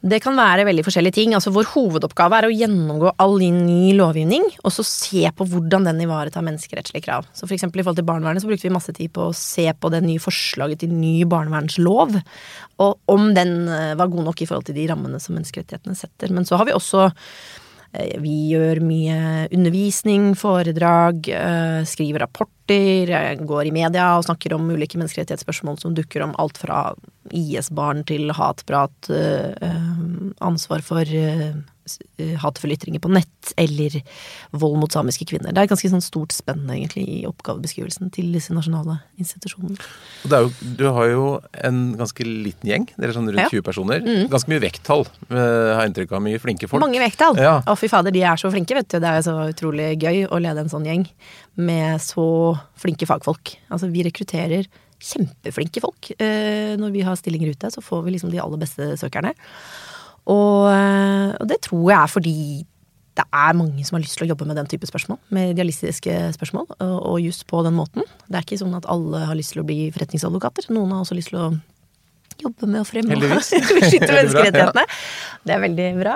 Det 0.03 0.17
kan 0.19 0.35
være 0.35 0.65
veldig 0.67 0.83
forskjellige 0.83 1.15
ting. 1.15 1.33
Altså 1.37 1.53
Vår 1.55 1.69
hovedoppgave 1.71 2.35
er 2.35 2.47
å 2.49 2.51
gjennomgå 2.51 3.13
all 3.23 3.37
ny 3.39 3.93
lovgivning, 3.95 4.43
og 4.59 4.73
så 4.75 4.83
se 4.83 5.29
på 5.31 5.47
hvordan 5.47 5.87
den 5.87 6.01
ivaretar 6.03 6.43
menneskerettslige 6.43 7.05
krav. 7.05 7.29
Så 7.31 7.47
for 7.47 7.55
eksempel 7.55 7.79
i 7.79 7.85
forhold 7.85 8.01
til 8.01 8.09
barnevernet 8.09 8.43
så 8.43 8.49
brukte 8.49 8.67
vi 8.67 8.73
masse 8.75 8.91
tid 8.97 9.13
på 9.15 9.29
å 9.29 9.37
se 9.37 9.69
på 9.71 9.91
det 9.93 10.01
nye 10.03 10.19
forslaget 10.19 10.83
til 10.83 10.91
ny 10.91 11.23
barnevernslov, 11.31 12.19
og 12.83 13.15
om 13.15 13.31
den 13.37 13.55
eh, 13.71 13.93
var 13.95 14.11
god 14.11 14.27
nok 14.27 14.43
i 14.43 14.49
forhold 14.49 14.67
til 14.67 14.75
de 14.75 14.89
rammene 14.91 15.23
som 15.23 15.37
menneskerettighetene 15.37 15.95
setter. 15.95 16.35
Men 16.35 16.43
så 16.49 16.59
har 16.59 16.67
vi 16.67 16.75
også 16.75 17.05
eh, 17.07 17.15
vi 17.93 18.35
gjør 18.49 18.81
mye 18.81 19.17
undervisning, 19.53 20.31
foredrag, 20.37 21.27
eh, 21.29 21.83
skriver 21.85 22.25
rapporter, 22.25 23.09
eh, 23.09 23.35
går 23.37 23.67
i 23.69 23.71
media 23.75 24.17
og 24.17 24.25
snakker 24.25 24.55
om 24.55 24.71
ulike 24.71 24.97
menneskerettighetsspørsmål 24.97 25.79
som 25.79 25.93
dukker 25.93 26.23
om 26.23 26.33
alt 26.41 26.57
fra 26.57 26.95
IS-barn 27.31 28.03
til 28.05 28.33
hatprat, 28.33 29.09
eh, 29.09 29.53
eh, 29.61 29.93
ansvar 30.41 30.81
for 30.81 31.01
eh, 31.01 31.49
eh, 31.49 31.53
hatefulle 32.41 32.77
ytringer 32.77 33.01
på 33.03 33.11
nett, 33.11 33.53
eller 33.59 33.97
vold 34.55 34.77
mot 34.81 34.93
samiske 34.93 35.27
kvinner. 35.29 35.51
Det 35.53 35.61
er 35.61 35.67
et 35.67 35.73
ganske 35.73 35.91
sånn 35.91 36.03
stort 36.03 36.35
spenn 36.35 36.63
egentlig 36.71 37.03
i 37.09 37.17
oppgavebeskrivelsen 37.29 38.11
til 38.15 38.31
disse 38.35 38.55
nasjonale 38.55 38.99
institusjonene. 39.19 39.77
Er 40.29 40.45
jo, 40.47 40.53
du 40.79 40.85
har 40.95 41.09
jo 41.11 41.25
en 41.63 41.81
ganske 41.99 42.27
liten 42.27 42.71
gjeng, 42.71 42.87
dere 42.95 43.11
er 43.11 43.17
sånn 43.17 43.27
rundt 43.29 43.41
Ja. 43.43 43.49
Mm. 43.49 43.57
20 43.59 43.67
personer. 43.67 44.05
Ganske 44.31 44.49
mye 44.53 44.63
vekttall, 44.63 45.05
eh, 45.29 45.73
har 45.75 45.85
inntrykk 45.89 46.15
av. 46.15 46.23
Mye 46.23 46.39
flinke 46.39 46.69
folk. 46.69 46.81
Mange 46.81 47.01
vekttall! 47.03 47.37
Ja. 47.37 47.57
Å, 47.67 47.75
fy 47.77 47.89
fader, 47.91 48.11
de 48.15 48.23
er 48.23 48.39
så 48.39 48.51
flinke, 48.53 48.75
vet 48.77 48.87
du. 48.89 48.99
Det 49.03 49.09
er 49.09 49.21
så 49.25 49.35
utrolig 49.49 49.93
gøy 49.99 50.27
å 50.29 50.39
lede 50.39 50.63
en 50.63 50.71
sånn 50.71 50.87
gjeng 50.87 51.07
med 51.55 52.01
så 52.01 52.57
flinke 52.79 53.05
fagfolk. 53.09 53.57
Altså, 53.69 53.91
vi 53.91 54.05
rekrutterer 54.07 54.69
kjempeflinke 55.03 55.81
folk. 55.83 56.11
Eh, 56.17 56.75
når 56.79 56.93
vi 56.95 57.03
har 57.05 57.17
stillinger 57.19 57.51
ute, 57.51 57.71
så 57.73 57.83
får 57.83 58.05
vi 58.05 58.15
liksom 58.15 58.31
de 58.31 58.39
aller 58.39 58.61
beste 58.61 58.93
søkerne. 59.01 59.33
Og, 60.31 60.69
eh, 60.71 61.33
og 61.39 61.49
det 61.49 61.59
tror 61.65 61.83
jeg 61.89 61.97
er 61.99 62.11
fordi 62.11 62.37
det 63.13 63.25
er 63.29 63.57
mange 63.57 63.83
som 63.85 63.97
har 63.97 64.01
lyst 64.01 64.17
til 64.17 64.25
å 64.25 64.31
jobbe 64.31 64.47
med 64.49 64.57
den 64.57 64.69
type 64.69 64.87
spørsmål. 64.89 65.19
Med 65.35 65.53
idealistiske 65.53 66.15
spørsmål, 66.33 66.65
og, 66.79 66.95
og 67.11 67.19
just 67.21 67.45
på 67.49 67.61
den 67.65 67.75
måten. 67.77 68.07
Det 68.25 68.39
er 68.39 68.45
ikke 68.47 68.61
sånn 68.63 68.73
at 68.77 68.87
alle 68.89 69.21
har 69.27 69.37
lyst 69.37 69.53
til 69.53 69.61
å 69.61 69.67
bli 69.67 69.91
forretningsadvokater. 69.93 70.71
Noen 70.73 70.95
har 70.95 71.03
også 71.03 71.17
lyst 71.17 71.29
til 71.33 71.41
å 71.43 71.51
jobbe 72.41 72.69
med 72.69 72.81
å 72.81 72.87
fremme 72.87 73.13
og 73.13 73.25
beskytte 73.35 74.09
menneskerettighetene. 74.17 74.85
Det 75.45 75.55
er 75.55 75.61
veldig 75.61 75.89
bra. 75.99 76.15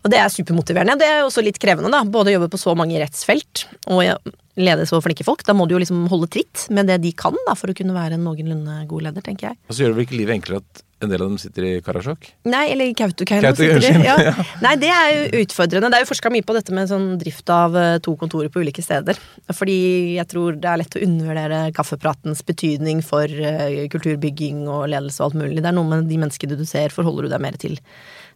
Og 0.00 0.12
det 0.12 0.20
er 0.20 0.30
supermotiverende. 0.32 0.96
Det 1.00 1.08
er 1.10 1.24
også 1.26 1.42
litt 1.44 1.58
krevende, 1.60 1.90
da. 1.92 2.04
Både 2.08 2.30
å 2.30 2.38
jobbe 2.38 2.50
på 2.52 2.60
så 2.60 2.76
mange 2.78 3.00
rettsfelt 3.02 3.66
og 3.92 4.30
lede 4.60 4.86
så 4.88 5.00
flinke 5.04 5.26
folk. 5.26 5.42
Da 5.46 5.56
må 5.56 5.66
du 5.68 5.74
jo 5.74 5.82
liksom 5.82 6.06
holde 6.12 6.30
tritt 6.32 6.68
med 6.72 6.88
det 6.88 7.00
de 7.04 7.12
kan, 7.16 7.36
da, 7.48 7.56
for 7.58 7.72
å 7.72 7.76
kunne 7.76 7.96
være 7.96 8.16
en 8.16 8.24
noenlunde 8.24 8.84
god 8.88 9.08
leder, 9.08 9.26
tenker 9.26 9.50
jeg. 9.50 9.60
Og 9.68 9.74
så 9.74 9.84
gjør 9.84 9.92
det 9.92 9.98
vel 9.98 10.08
ikke 10.08 10.20
livet 10.22 10.38
enklere 10.38 10.62
at 10.62 10.84
en 11.00 11.08
del 11.08 11.22
av 11.22 11.30
dem 11.30 11.38
sitter 11.40 11.64
i 11.64 11.72
Karasjok? 11.84 12.26
Nei, 12.50 12.64
eller 12.74 12.90
Kautokeino. 12.96 13.48
Kautokeino, 13.48 13.80
sitter 13.80 14.04
Ja. 14.04 14.16
ja. 14.28 14.46
Nei, 14.60 14.74
det 14.80 14.90
er 14.92 15.08
jo 15.14 15.42
utfordrende. 15.44 15.90
Det 15.92 16.00
er 16.00 16.04
jo 16.04 16.10
forska 16.10 16.32
mye 16.32 16.46
på 16.46 16.56
dette 16.56 16.74
med 16.76 16.90
sånn 16.90 17.08
drift 17.20 17.52
av 17.54 17.76
eh, 17.78 17.96
to 18.04 18.14
kontorer 18.20 18.52
på 18.52 18.60
ulike 18.64 18.84
steder. 18.84 19.18
Fordi 19.56 19.78
jeg 20.18 20.28
tror 20.30 20.60
det 20.60 20.70
er 20.70 20.82
lett 20.82 20.98
å 20.98 21.04
undervurdere 21.06 21.62
kaffepratens 21.76 22.44
betydning 22.46 23.00
for 23.06 23.24
eh, 23.24 23.86
kulturbygging 23.92 24.66
og 24.68 24.88
ledelse 24.92 25.22
og 25.22 25.30
alt 25.30 25.40
mulig. 25.42 25.60
Det 25.62 25.72
er 25.72 25.78
noe 25.78 25.88
med 25.88 26.10
de 26.10 26.20
menneskene 26.20 26.58
du 26.60 26.66
ser, 26.68 26.92
forholder 26.94 27.28
du 27.28 27.34
deg 27.34 27.44
mer 27.48 27.56
til 27.60 27.78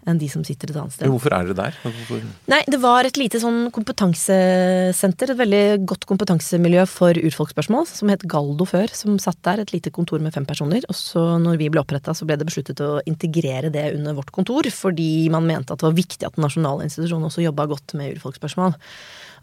enn 0.08 0.20
de 0.20 0.28
som 0.30 0.44
sitter 0.46 0.70
et 0.70 0.78
annet 0.78 0.94
sted. 0.94 1.10
Hvorfor 1.10 1.34
er 1.34 1.48
dere 1.48 1.56
der? 1.58 1.78
Hvorfor? 1.82 2.22
Nei, 2.52 2.60
det 2.70 2.80
var 2.82 3.08
et 3.08 3.18
lite 3.20 3.40
sånn 3.42 3.70
kompetansesenter, 3.74 5.32
et 5.32 5.40
veldig 5.40 5.64
godt 5.88 6.06
kompetansemiljø 6.10 6.86
for 6.90 7.20
urfolksspørsmål, 7.30 7.88
som 7.90 8.12
het 8.12 8.26
Galdo 8.30 8.68
før, 8.68 8.92
som 8.96 9.18
satt 9.22 9.40
der, 9.46 9.64
et 9.64 9.74
lite 9.74 9.92
kontor 9.94 10.22
med 10.24 10.34
fem 10.36 10.46
personer. 10.48 10.84
Og 10.90 10.98
så 10.98 11.24
når 11.42 11.60
vi 11.60 11.70
ble 11.72 11.82
oppretta, 11.82 12.14
så 12.16 12.28
ble 12.28 12.38
det 12.40 12.48
besluttet 12.48 12.84
å 12.84 12.98
integrere 13.10 13.72
det 13.74 13.90
under 13.96 14.16
vårt 14.20 14.32
kontor, 14.34 14.68
fordi 14.74 15.28
man 15.32 15.48
mente 15.48 15.74
at 15.74 15.82
det 15.82 15.88
var 15.88 16.00
viktig 16.00 16.24
at 16.26 16.36
den 16.36 16.46
nasjonale 16.46 16.88
institusjonen 16.88 17.30
også 17.30 17.44
jobba 17.46 17.68
godt 17.72 17.96
med 17.98 18.16
urfolksspørsmål. 18.16 18.76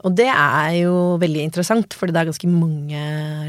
Og 0.01 0.15
det 0.17 0.29
er 0.31 0.71
jo 0.79 0.93
veldig 1.21 1.43
interessant, 1.45 1.93
fordi 1.93 2.15
det 2.15 2.21
er 2.23 2.29
ganske 2.31 2.49
mange 2.49 3.01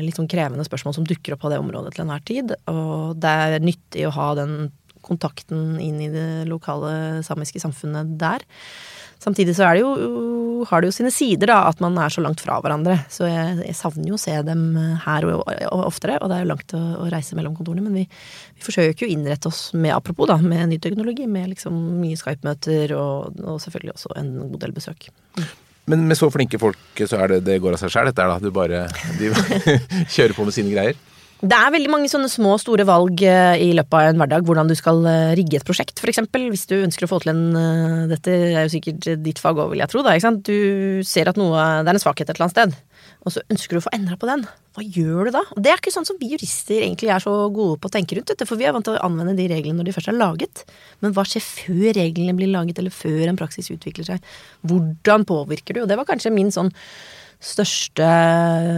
litt 0.05 0.19
sånn 0.19 0.29
krevende 0.29 0.67
spørsmål 0.67 0.97
som 0.99 1.07
dukker 1.09 1.37
opp 1.37 1.45
på 1.47 1.53
det 1.53 1.61
området 1.63 1.95
til 1.95 2.05
enhver 2.05 2.25
tid. 2.29 2.53
Og 2.69 3.17
det 3.21 3.33
er 3.47 3.65
nyttig 3.65 4.05
å 4.09 4.13
ha 4.19 4.29
den 4.37 4.57
kontakten 5.05 5.77
inn 5.83 6.01
i 6.03 6.11
det 6.13 6.49
lokale 6.51 7.23
samiske 7.27 7.63
samfunnet 7.63 8.17
der. 8.21 8.47
Samtidig 9.23 9.55
så 9.55 9.69
det 9.71 9.85
jo, 9.85 10.65
har 10.67 10.83
det 10.83 10.89
jo 10.91 10.95
sine 10.97 11.11
sider, 11.15 11.53
da, 11.53 11.61
at 11.69 11.79
man 11.83 11.95
er 12.03 12.11
så 12.11 12.23
langt 12.25 12.43
fra 12.43 12.57
hverandre. 12.63 12.97
Så 13.13 13.29
jeg, 13.29 13.61
jeg 13.69 13.77
savner 13.79 14.11
jo 14.11 14.17
å 14.19 14.23
se 14.23 14.35
dem 14.49 14.65
her 15.05 15.27
og 15.29 15.85
oftere, 15.85 16.17
og 16.19 16.31
det 16.31 16.39
er 16.39 16.43
jo 16.43 16.51
langt 16.51 16.75
å, 16.75 16.81
å 17.05 17.07
reise 17.13 17.39
mellom 17.39 17.55
kontorene. 17.55 17.85
Men 17.87 18.01
vi, 18.01 18.07
vi 18.57 18.67
forsøker 18.67 19.05
jo 19.05 19.11
å 19.11 19.15
innrette 19.15 19.53
oss 19.53 19.69
med, 19.77 19.93
apropos 19.95 20.27
da, 20.31 20.41
med 20.43 20.73
ny 20.73 20.81
teknologi, 20.83 21.29
med 21.31 21.53
liksom 21.53 21.79
mye 22.01 22.19
Skype-møter 22.19 22.97
og, 22.99 23.39
og 23.47 23.63
selvfølgelig 23.63 23.95
også 23.95 24.17
en 24.19 24.35
god 24.43 24.59
del 24.67 24.75
besøk. 24.81 25.07
Men 25.91 26.09
med 26.11 26.19
så 26.19 26.27
flinke 26.31 26.59
folk 26.63 27.07
så 27.07 27.23
er 27.23 27.37
det 27.37 27.45
det 27.47 27.61
går 27.63 27.77
av 27.77 27.83
seg 27.83 27.95
sjæl, 27.95 28.11
dette 28.11 28.27
er 28.27 28.31
da? 28.31 28.43
Du 28.43 28.51
bare 28.55 28.85
de 29.19 29.31
kjører 30.17 30.35
på 30.35 30.51
med 30.51 30.59
sine 30.59 30.75
greier? 30.75 30.99
Det 31.43 31.57
er 31.59 31.73
veldig 31.75 31.91
mange 31.91 32.07
sånne 32.07 32.29
små 32.31 32.53
og 32.55 32.61
store 32.63 32.85
valg 32.87 33.19
eh, 33.27 33.57
i 33.65 33.73
løpet 33.75 33.97
av 33.99 34.13
en 34.13 34.21
hverdag. 34.21 34.45
Hvordan 34.47 34.69
du 34.71 34.77
skal 34.79 35.01
eh, 35.11 35.33
rigge 35.35 35.59
et 35.59 35.65
prosjekt, 35.67 35.99
f.eks. 35.99 36.21
Hvis 36.39 36.69
du 36.71 36.77
ønsker 36.77 37.09
å 37.09 37.11
få 37.11 37.19
til 37.25 37.33
en 37.33 37.57
eh, 37.59 38.05
Dette 38.13 38.35
er 38.53 38.61
jo 38.61 38.71
sikkert 38.71 39.09
ditt 39.25 39.41
fag 39.43 39.59
òg, 39.59 39.73
vil 39.73 39.83
jeg 39.83 39.91
tro. 39.91 40.05
Da, 40.07 40.13
ikke 40.15 40.29
sant? 40.29 40.47
Du 40.47 41.03
ser 41.03 41.27
at 41.33 41.41
noe, 41.41 41.65
det 41.83 41.91
er 41.91 41.99
en 41.99 42.03
svakhet 42.05 42.31
et 42.31 42.37
eller 42.37 42.47
annet 42.47 42.55
sted, 42.55 42.77
og 43.27 43.35
så 43.35 43.43
ønsker 43.51 43.75
du 43.75 43.81
å 43.81 43.83
få 43.89 43.95
endra 43.99 44.15
på 44.23 44.29
den. 44.31 44.45
Hva 44.77 44.85
gjør 44.87 45.27
du 45.27 45.33
da? 45.35 45.43
Og 45.57 45.65
det 45.67 45.73
er 45.73 45.83
ikke 45.83 45.95
sånn 45.95 46.07
som 46.07 46.21
vi 46.21 46.29
jurister 46.31 46.79
egentlig 46.79 47.11
er 47.11 47.25
så 47.25 47.35
gode 47.51 47.81
på 47.83 47.91
å 47.91 47.95
tenke 47.97 48.21
rundt. 48.21 48.31
Dette, 48.31 48.47
for 48.47 48.61
vi 48.61 48.69
er 48.69 48.77
vant 48.77 48.87
til 48.87 48.95
å 48.95 49.03
anvende 49.03 49.35
de 49.35 49.49
reglene 49.51 49.81
når 49.81 49.91
de 49.91 49.97
først 49.97 50.13
er 50.13 50.19
laget. 50.21 50.63
Men 51.03 51.17
hva 51.17 51.27
skjer 51.27 51.43
før 51.43 51.99
reglene 51.99 52.37
blir 52.39 52.55
laget, 52.55 52.79
eller 52.79 52.95
før 52.95 53.25
en 53.27 53.41
praksis 53.43 53.73
utvikler 53.75 54.13
seg? 54.13 54.31
Hvordan 54.63 55.27
påvirker 55.27 55.75
du? 55.75 55.83
Og 55.83 55.91
det 55.91 55.99
var 55.99 56.07
kanskje 56.07 56.31
min 56.39 56.55
sånn 56.55 56.71
største 57.43 58.07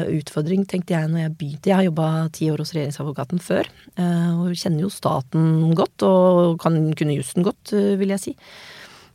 utfordring, 0.08 0.64
tenkte 0.68 0.94
jeg 0.96 1.10
når 1.10 1.26
jeg 1.26 1.34
begynte. 1.38 1.70
Jeg 1.70 1.78
har 1.78 1.86
jobba 1.88 2.06
ti 2.34 2.48
år 2.52 2.62
hos 2.62 2.72
regjeringsadvokaten 2.74 3.42
før, 3.44 3.68
eh, 4.00 4.30
og 4.32 4.56
kjenner 4.56 4.86
jo 4.86 4.92
staten 4.92 5.74
godt, 5.76 6.06
og 6.06 6.56
kan 6.62 6.78
kunne 6.96 7.18
jussen 7.18 7.44
godt, 7.44 7.74
eh, 7.76 7.94
vil 8.00 8.14
jeg 8.14 8.22
si. 8.22 8.34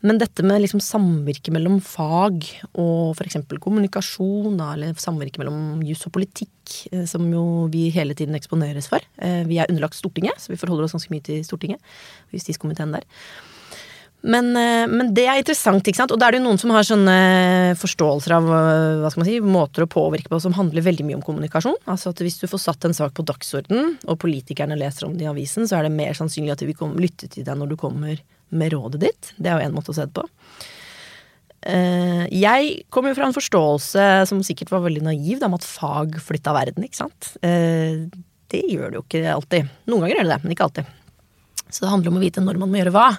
Men 0.01 0.17
dette 0.17 0.45
med 0.47 0.61
liksom 0.61 0.79
samvirke 0.79 1.51
mellom 1.51 1.81
fag 1.83 2.45
og 2.79 3.17
f.eks. 3.17 3.41
kommunikasjon, 3.59 4.55
eller 4.55 4.93
samvirke 4.95 5.41
mellom 5.41 5.81
jus 5.83 6.05
og 6.07 6.13
politikk, 6.13 6.87
eh, 6.93 7.05
som 7.09 7.25
jo 7.33 7.67
vi 7.73 7.89
hele 7.89 8.13
tiden 8.13 8.37
eksponeres 8.37 8.87
for. 8.87 9.03
Vi 9.19 9.57
er 9.57 9.67
underlagt 9.67 9.97
Stortinget, 9.97 10.39
så 10.39 10.53
vi 10.53 10.61
forholder 10.61 10.85
oss 10.85 10.95
ganske 10.95 11.11
mye 11.11 11.25
til 11.25 11.43
Stortinget. 11.43 11.81
og 12.29 12.37
Justiskomiteen 12.37 12.93
der. 12.93 13.03
Men, 14.21 14.51
eh, 14.57 14.85
men, 14.87 15.13
det 15.15 15.23
er 15.29 15.39
interessant, 15.39 15.85
ikke 15.87 16.01
sant. 16.01 16.11
Og 16.11 16.19
da 16.19 16.27
er 16.27 16.35
det 16.35 16.41
jo 16.41 16.47
noen 16.49 16.59
som 16.59 16.73
har 16.75 16.83
sånne 16.83 17.75
forståelser 17.79 18.33
av 18.35 18.49
eh, 18.51 18.97
hva 18.99 19.11
skal 19.11 19.23
man 19.23 19.29
si, 19.29 19.37
måter 19.43 19.85
å 19.85 19.91
påvirke 19.91 20.31
på 20.31 20.41
som 20.43 20.55
handler 20.57 20.83
veldig 20.83 21.05
mye 21.07 21.19
om 21.19 21.23
kommunikasjon. 21.23 21.77
Altså 21.89 22.11
at 22.11 22.23
hvis 22.23 22.39
du 22.41 22.47
får 22.51 22.63
satt 22.65 22.87
en 22.87 22.97
sak 22.97 23.15
på 23.15 23.23
dagsorden, 23.27 23.95
og 24.03 24.19
politikerne 24.19 24.77
leser 24.79 25.07
om 25.07 25.15
det 25.15 25.27
i 25.27 25.31
avisen, 25.31 25.69
så 25.69 25.79
er 25.79 25.87
det 25.87 25.95
mer 25.95 26.17
sannsynlig 26.17 26.51
at 26.55 26.63
de 26.63 26.67
vil 26.67 26.99
lytte 26.99 27.31
til 27.31 27.47
deg 27.47 27.61
når 27.61 27.71
du 27.71 27.77
kommer 27.79 28.19
med 28.49 28.75
rådet 28.75 29.01
ditt. 29.05 29.31
Det 29.37 29.47
er 29.47 29.55
jo 29.55 29.69
én 29.69 29.77
måte 29.77 29.93
å 29.93 29.95
se 29.95 30.09
det 30.09 30.17
på. 30.17 30.27
Eh, 31.69 32.27
jeg 32.35 32.75
kom 32.91 33.07
jo 33.07 33.15
fra 33.15 33.29
en 33.29 33.35
forståelse 33.35 34.09
som 34.27 34.43
sikkert 34.43 34.75
var 34.75 34.83
veldig 34.83 35.05
naiv, 35.07 35.39
om 35.47 35.55
at 35.55 35.67
fag 35.67 36.19
flytta 36.25 36.55
verden, 36.59 36.83
ikke 36.83 37.05
sant. 37.05 37.33
Det 37.39 38.63
gjør 38.65 38.91
det 38.91 38.99
jo 38.99 39.05
ikke 39.05 39.25
alltid. 39.31 39.73
Noen 39.87 40.03
ganger 40.03 40.17
gjør 40.17 40.27
det 40.27 40.35
det, 40.35 40.43
men 40.43 40.57
ikke 40.57 40.67
alltid. 40.67 40.95
Så 41.69 41.85
det 41.85 41.91
handler 41.93 42.11
om 42.11 42.19
å 42.19 42.23
vite 42.23 42.43
når 42.43 42.59
man 42.59 42.71
må 42.71 42.81
gjøre 42.81 42.95
hva. 42.95 43.09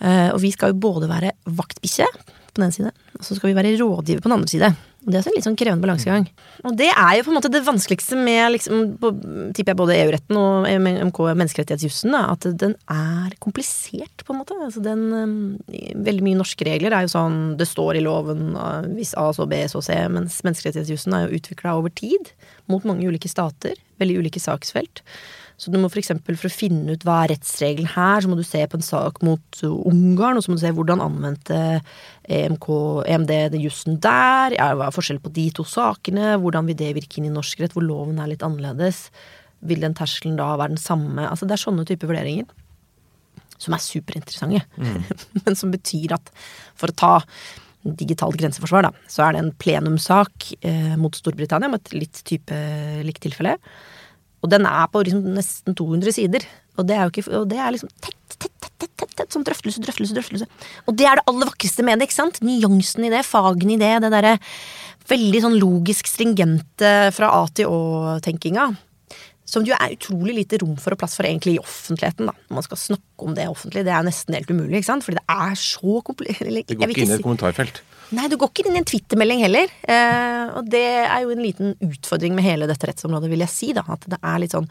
Eh, 0.00 0.30
og 0.32 0.40
vi 0.42 0.54
skal 0.54 0.72
jo 0.72 0.82
både 0.86 1.10
være 1.10 1.34
vaktbikkje 1.44 2.08
på 2.54 2.60
den 2.60 2.68
ene 2.68 2.74
side, 2.74 2.90
og 3.18 3.26
så 3.26 3.36
skal 3.36 3.50
vi 3.50 3.56
være 3.58 3.76
rådgiver 3.80 4.22
på 4.22 4.30
den 4.30 4.36
andre 4.38 4.50
side. 4.50 4.74
Og 5.04 5.12
Det 5.12 5.18
er 5.18 5.26
en 5.28 5.34
litt 5.36 5.44
sånn 5.44 5.58
krevende 5.58 5.84
balansegang. 5.84 6.24
Og 6.64 6.76
det 6.80 6.88
er 6.88 7.10
jo 7.18 7.24
på 7.26 7.32
en 7.32 7.36
måte 7.36 7.50
det 7.52 7.60
vanskeligste 7.66 8.16
med 8.16 8.54
liksom, 8.54 8.78
tipper 9.52 9.74
jeg 9.74 9.76
både 9.76 9.96
EU-retten 9.98 10.38
og 10.40 10.68
MK, 11.10 11.20
menneskerettighetsjussen, 11.42 12.16
at 12.16 12.46
den 12.62 12.72
er 12.88 13.34
komplisert, 13.44 14.24
på 14.24 14.32
en 14.32 14.40
måte. 14.40 14.56
Altså 14.64 14.80
den, 14.84 15.04
eh, 15.68 15.92
veldig 16.08 16.24
mye 16.24 16.40
norske 16.40 16.64
regler 16.64 16.96
er 16.96 17.04
jo 17.04 17.12
sånn 17.12 17.58
det 17.60 17.68
står 17.68 18.00
i 18.00 18.04
loven 18.06 18.56
hvis 18.96 19.12
A 19.20 19.28
så 19.36 19.44
B 19.50 19.60
så 19.68 19.84
C, 19.84 19.98
mens 20.08 20.40
menneskerettighetsjussen 20.46 21.12
er 21.12 21.26
jo 21.26 21.36
utvikla 21.36 21.76
over 21.76 21.92
tid 21.92 22.32
mot 22.72 22.84
mange 22.88 23.04
ulike 23.04 23.28
stater, 23.28 23.76
veldig 24.00 24.22
ulike 24.24 24.40
saksfelt. 24.40 25.04
Så 25.60 25.70
du 25.70 25.78
må 25.78 25.88
for 25.90 26.00
eksempel 26.00 26.36
for 26.38 26.50
å 26.50 26.54
finne 26.54 26.96
ut 26.96 27.04
hva 27.06 27.20
er 27.22 27.34
rettsregelen 27.34 27.92
her, 27.94 28.22
så 28.22 28.30
må 28.30 28.38
du 28.38 28.42
se 28.46 28.64
på 28.66 28.78
en 28.78 28.84
sak 28.84 29.20
mot 29.26 29.60
Ungarn, 29.62 30.38
og 30.38 30.44
så 30.44 30.50
må 30.50 30.58
du 30.58 30.64
se 30.64 30.72
hvordan 30.74 31.02
anvendte 31.04 31.60
EMK, 32.26 32.68
EMD 33.14 33.32
den 33.54 33.62
jussen 33.62 34.00
der, 34.02 34.56
ja, 34.58 34.72
hva 34.74 34.88
er 34.88 34.96
forskjellen 34.96 35.22
på 35.24 35.32
de 35.36 35.46
to 35.54 35.66
sakene, 35.68 36.34
hvordan 36.42 36.66
vil 36.70 36.78
det 36.80 36.90
virke 36.98 37.20
inn 37.20 37.30
i 37.30 37.32
norsk 37.34 37.62
rett, 37.62 37.76
hvor 37.76 37.86
loven 37.86 38.18
er 38.18 38.32
litt 38.32 38.44
annerledes, 38.46 39.06
vil 39.64 39.84
den 39.84 39.94
terskelen 39.96 40.36
da 40.40 40.50
være 40.58 40.74
den 40.74 40.82
samme, 40.82 41.28
altså 41.30 41.46
det 41.48 41.56
er 41.56 41.64
sånne 41.64 41.86
typer 41.88 42.10
vurderinger. 42.10 42.50
Som 43.62 43.76
er 43.76 43.84
superinteressante, 43.84 44.64
mm. 44.74 45.02
men 45.44 45.56
som 45.56 45.70
betyr 45.72 46.16
at 46.18 46.32
for 46.74 46.90
å 46.90 46.98
ta 46.98 47.12
digitalt 47.84 48.36
grenseforsvar, 48.40 48.88
da, 48.88 49.08
så 49.12 49.26
er 49.26 49.34
det 49.34 49.42
en 49.44 49.54
plenumsak 49.60 50.54
eh, 50.64 50.94
mot 51.00 51.14
Storbritannia 51.14 51.70
med 51.70 51.84
et 51.84 51.94
litt 51.94 52.22
type 52.26 52.56
likt 53.04 53.22
tilfelle. 53.22 53.58
Og 54.44 54.52
den 54.52 54.68
er 54.68 54.86
på 54.92 55.02
liksom 55.06 55.24
nesten 55.32 55.76
200 55.76 56.14
sider. 56.18 56.44
Og 56.76 56.86
det 56.88 56.96
er 56.98 57.10
ikke, 57.10 57.24
og 57.38 57.48
det 57.48 57.58
er 57.62 57.72
liksom 57.72 57.90
tett, 57.96 58.16
tett, 58.28 58.50
tett, 58.52 58.72
tett, 58.76 58.94
tett, 59.00 59.12
tett 59.16 59.36
som 59.36 59.44
drøftelse, 59.46 59.82
drøftelse, 59.84 60.16
drøftelse. 60.16 60.48
Og 60.84 60.96
det 60.98 61.06
er 61.08 61.20
det 61.20 61.26
aller 61.30 61.48
vakreste 61.48 61.86
med 61.86 62.00
det, 62.00 62.10
ikke 62.10 62.18
sant? 62.18 62.42
Nyansen 62.44 63.06
i 63.08 63.12
det, 63.14 63.22
fagene 63.26 63.76
i 63.76 63.80
det, 63.80 63.94
det 64.04 64.10
derre 64.12 64.34
veldig 65.08 65.44
sånn 65.44 65.56
logisk 65.60 66.08
stringente 66.08 66.92
fra 67.14 67.30
A 67.38 67.46
til 67.56 67.72
Å-tenkinga. 67.72 68.68
Som 69.48 69.66
jo 69.68 69.76
er 69.76 69.92
utrolig 69.92 70.38
lite 70.38 70.58
rom 70.62 70.76
for 70.80 70.96
og 70.96 71.00
plass 71.02 71.18
for 71.18 71.28
egentlig 71.28 71.58
i 71.58 71.62
offentligheten. 71.62 72.30
da 72.30 72.32
Når 72.32 72.58
man 72.58 72.64
skal 72.64 72.80
snakke 72.80 73.26
om 73.28 73.34
det 73.36 73.44
offentlig. 73.50 73.84
Det 73.84 73.92
er 73.92 74.06
nesten 74.06 74.36
helt 74.36 74.50
umulig, 74.50 74.80
ikke 74.80 74.88
sant? 74.88 75.04
Fordi 75.04 75.20
det 75.20 75.26
er 75.28 75.58
så 75.60 76.00
komplisert. 76.06 76.48
Det 76.68 76.78
går 76.80 76.94
ikke 76.94 77.04
inn 77.04 77.12
i 77.12 77.18
et 77.18 77.26
kommentarfelt. 77.26 77.82
Nei, 78.14 78.28
du 78.28 78.36
går 78.40 78.52
ikke 78.52 78.68
inn 78.68 78.76
i 78.76 78.82
en 78.82 78.88
twittermelding 78.88 79.44
heller. 79.46 79.72
Eh, 79.88 80.54
og 80.58 80.70
det 80.70 80.86
er 81.02 81.24
jo 81.24 81.34
en 81.34 81.44
liten 81.44 81.74
utfordring 81.84 82.36
med 82.36 82.46
hele 82.46 82.68
dette 82.70 82.90
rettsområdet, 82.90 83.30
vil 83.32 83.44
jeg 83.46 83.52
si. 83.52 83.72
da, 83.76 83.86
At 83.94 84.04
det 84.10 84.20
er 84.20 84.40
litt 84.42 84.56
sånn 84.56 84.68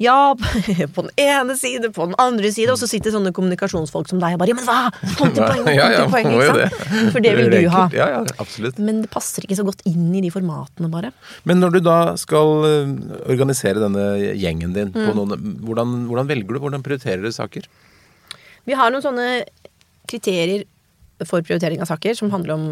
ja, 0.00 0.32
på 0.94 1.02
den 1.04 1.10
ene 1.20 1.54
side, 1.60 1.90
på 1.92 2.06
den 2.08 2.14
andre 2.16 2.48
side, 2.52 2.72
og 2.72 2.80
så 2.80 2.86
sitter 2.88 3.12
sånne 3.12 3.34
kommunikasjonsfolk 3.36 4.08
som 4.08 4.22
deg 4.22 4.32
og 4.32 4.40
bare 4.40 4.54
Ja, 4.54 4.56
men 4.56 4.64
hva?! 4.64 4.78
Kom 5.18 5.34
til 5.36 5.44
poenget! 5.44 5.74
Ja, 5.76 5.90
ja, 5.92 6.06
poeng, 6.08 6.30
ikke 6.32 6.46
sant? 6.48 6.62
Det. 6.62 7.02
For 7.12 7.24
det 7.26 7.34
vil 7.36 7.52
du 7.52 7.58
ha. 7.74 7.82
Ja, 7.92 8.06
ja, 8.14 8.22
absolutt. 8.40 8.80
Men 8.80 9.02
det 9.04 9.10
passer 9.12 9.44
ikke 9.44 9.58
så 9.58 9.66
godt 9.68 9.84
inn 9.88 10.08
i 10.16 10.22
de 10.24 10.32
formatene, 10.32 10.88
bare. 10.92 11.12
Men 11.48 11.60
når 11.60 11.76
du 11.76 11.80
da 11.84 11.98
skal 12.20 12.64
eh, 12.70 12.96
organisere 13.28 13.82
denne 13.82 14.06
gjengen 14.40 14.72
din, 14.76 14.94
mm. 14.96 15.12
noen, 15.18 15.36
hvordan, 15.68 15.94
hvordan 16.08 16.32
velger 16.32 16.56
du? 16.56 16.62
Hvordan 16.64 16.86
prioriterer 16.86 17.20
du 17.20 17.36
saker? 17.36 17.68
Vi 18.64 18.80
har 18.80 18.92
noen 18.94 19.04
sånne 19.04 19.28
kriterier 20.08 20.64
for 21.28 21.44
prioritering 21.46 21.82
av 21.82 21.90
saker 21.90 22.16
som 22.18 22.32
handler 22.32 22.56
om 22.56 22.66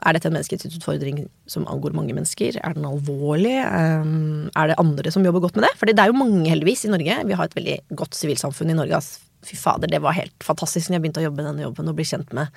er 0.00 0.16
dette 0.16 0.30
en 0.30 0.34
menneskerettighetsutfordring 0.34 1.24
som 1.50 1.66
angår 1.68 1.94
mange 1.96 2.14
mennesker? 2.16 2.56
Er 2.64 2.76
den 2.76 2.86
alvorlig? 2.88 3.56
Um, 3.68 4.48
er 4.56 4.70
det 4.70 4.78
andre 4.80 5.12
som 5.12 5.26
jobber 5.26 5.44
godt 5.44 5.58
med 5.58 5.66
det? 5.68 5.74
For 5.76 5.88
det 5.88 6.00
er 6.00 6.12
jo 6.12 6.16
mange, 6.16 6.46
heldigvis, 6.48 6.86
i 6.88 6.92
Norge. 6.92 7.18
Vi 7.28 7.36
har 7.36 7.48
et 7.48 7.56
veldig 7.58 7.76
godt 8.00 8.16
sivilsamfunn 8.16 8.72
i 8.72 8.78
Norge. 8.78 9.02
Fy 9.44 9.58
fader, 9.60 9.90
det 9.92 10.00
var 10.04 10.16
helt 10.16 10.36
fantastisk 10.44 10.88
når 10.88 10.98
jeg 10.98 11.04
begynte 11.04 11.20
å 11.22 11.26
jobbe 11.28 11.44
denne 11.44 11.66
jobben 11.66 11.92
og 11.92 11.98
bli 11.98 12.08
kjent 12.08 12.32
med 12.36 12.48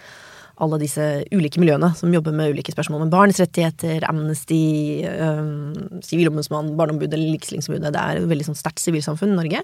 alle 0.62 0.77
disse 0.77 1.03
ulike 1.33 1.57
miljøene 1.62 1.89
som 1.97 2.12
jobber 2.13 2.35
med 2.35 2.53
ulike 2.53 2.73
spørsmål 2.75 3.07
om 3.07 3.12
barns 3.13 3.39
rettigheter, 3.41 4.05
Amnesty, 4.05 5.01
um, 5.09 6.00
Sivilombudsmann, 6.05 6.75
Barneombudet, 6.77 7.17
Likestillingsombudet. 7.19 7.91
Det 7.95 8.03
er 8.03 8.21
et 8.21 8.29
veldig 8.29 8.51
sånn 8.51 8.59
sterkt 8.59 8.83
sivilsamfunn 8.83 9.33
i 9.33 9.39
Norge. 9.39 9.63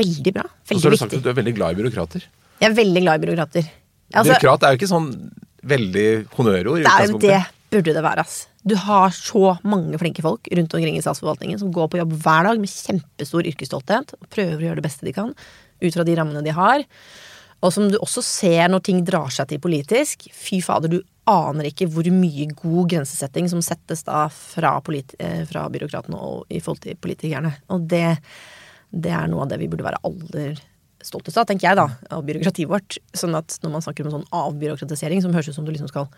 Veldig 0.00 0.34
bra. 0.34 0.48
Veldig 0.72 0.96
viktig. 0.96 1.22
Du 1.22 1.30
er 1.30 1.38
veldig 1.38 1.54
glad 1.56 1.76
i 1.76 1.82
byråkrater. 1.84 2.26
Jeg 2.62 2.70
er 2.70 2.76
veldig 2.76 3.04
glad 3.04 3.20
i 3.20 3.26
byråkrater. 3.26 3.70
Altså, 4.12 4.36
Byråkrat 4.36 4.66
er 4.66 4.74
jo 4.74 4.80
ikke 4.80 4.92
sånn 4.92 5.10
veldig 5.72 6.06
honnørord. 6.36 6.82
Det, 6.82 6.92
er, 6.92 7.12
det 7.18 7.42
burde 7.72 7.94
det 7.96 8.04
være. 8.04 8.24
ass. 8.24 8.46
Du 8.62 8.76
har 8.78 9.10
så 9.14 9.56
mange 9.66 9.98
flinke 9.98 10.22
folk 10.22 10.48
rundt 10.54 10.74
omkring 10.78 10.98
i 10.98 11.02
statsforvaltningen 11.02 11.58
som 11.58 11.72
går 11.74 11.90
på 11.90 11.98
jobb 11.98 12.14
hver 12.22 12.48
dag 12.48 12.62
med 12.62 12.70
kjempestor 12.70 13.48
yrkesstolthet 13.50 14.14
og 14.18 14.30
prøver 14.30 14.60
å 14.60 14.66
gjøre 14.68 14.82
det 14.82 14.86
beste 14.86 15.08
de 15.08 15.14
kan 15.16 15.32
ut 15.82 15.94
fra 15.96 16.06
de 16.06 16.16
rammene 16.18 16.44
de 16.46 16.54
har. 16.54 16.84
Og 17.62 17.70
som 17.74 17.88
du 17.90 17.98
også 17.98 18.22
ser 18.26 18.70
når 18.70 18.84
ting 18.86 19.02
drar 19.06 19.30
seg 19.34 19.50
til 19.50 19.62
politisk. 19.62 20.28
Fy 20.34 20.60
fader, 20.64 20.90
du 20.90 21.02
aner 21.30 21.68
ikke 21.68 21.86
hvor 21.90 22.06
mye 22.10 22.48
god 22.58 22.90
grensesetting 22.90 23.46
som 23.50 23.62
settes 23.62 24.02
da 24.06 24.24
fra, 24.34 24.74
eh, 25.18 25.44
fra 25.46 25.68
byråkratene 25.70 26.18
og 26.18 26.50
i 26.50 26.58
forhold 26.58 26.82
til 26.82 26.98
politikerne. 26.98 27.54
Og 27.70 27.86
det, 27.90 28.18
det 28.90 29.14
er 29.14 29.30
noe 29.30 29.44
av 29.44 29.52
det 29.52 29.60
vi 29.62 29.70
burde 29.70 29.86
være 29.86 30.02
aller 30.06 30.58
stoltest 31.06 31.40
av, 31.40 31.48
tenker 31.48 31.68
jeg, 31.68 31.78
da, 31.78 31.88
av 32.16 32.22
byråkratiet 32.28 32.70
vårt. 32.70 32.98
Sånn 33.16 33.36
at 33.38 33.58
når 33.64 33.74
man 33.76 33.84
snakker 33.84 34.06
om 34.06 34.16
sånn 34.16 34.28
avbyråkratisering 34.38 35.22
som 35.24 35.34
høres 35.34 35.50
ut 35.50 35.58
som 35.58 35.66
du 35.66 35.72
liksom 35.74 35.90
skal 35.90 36.08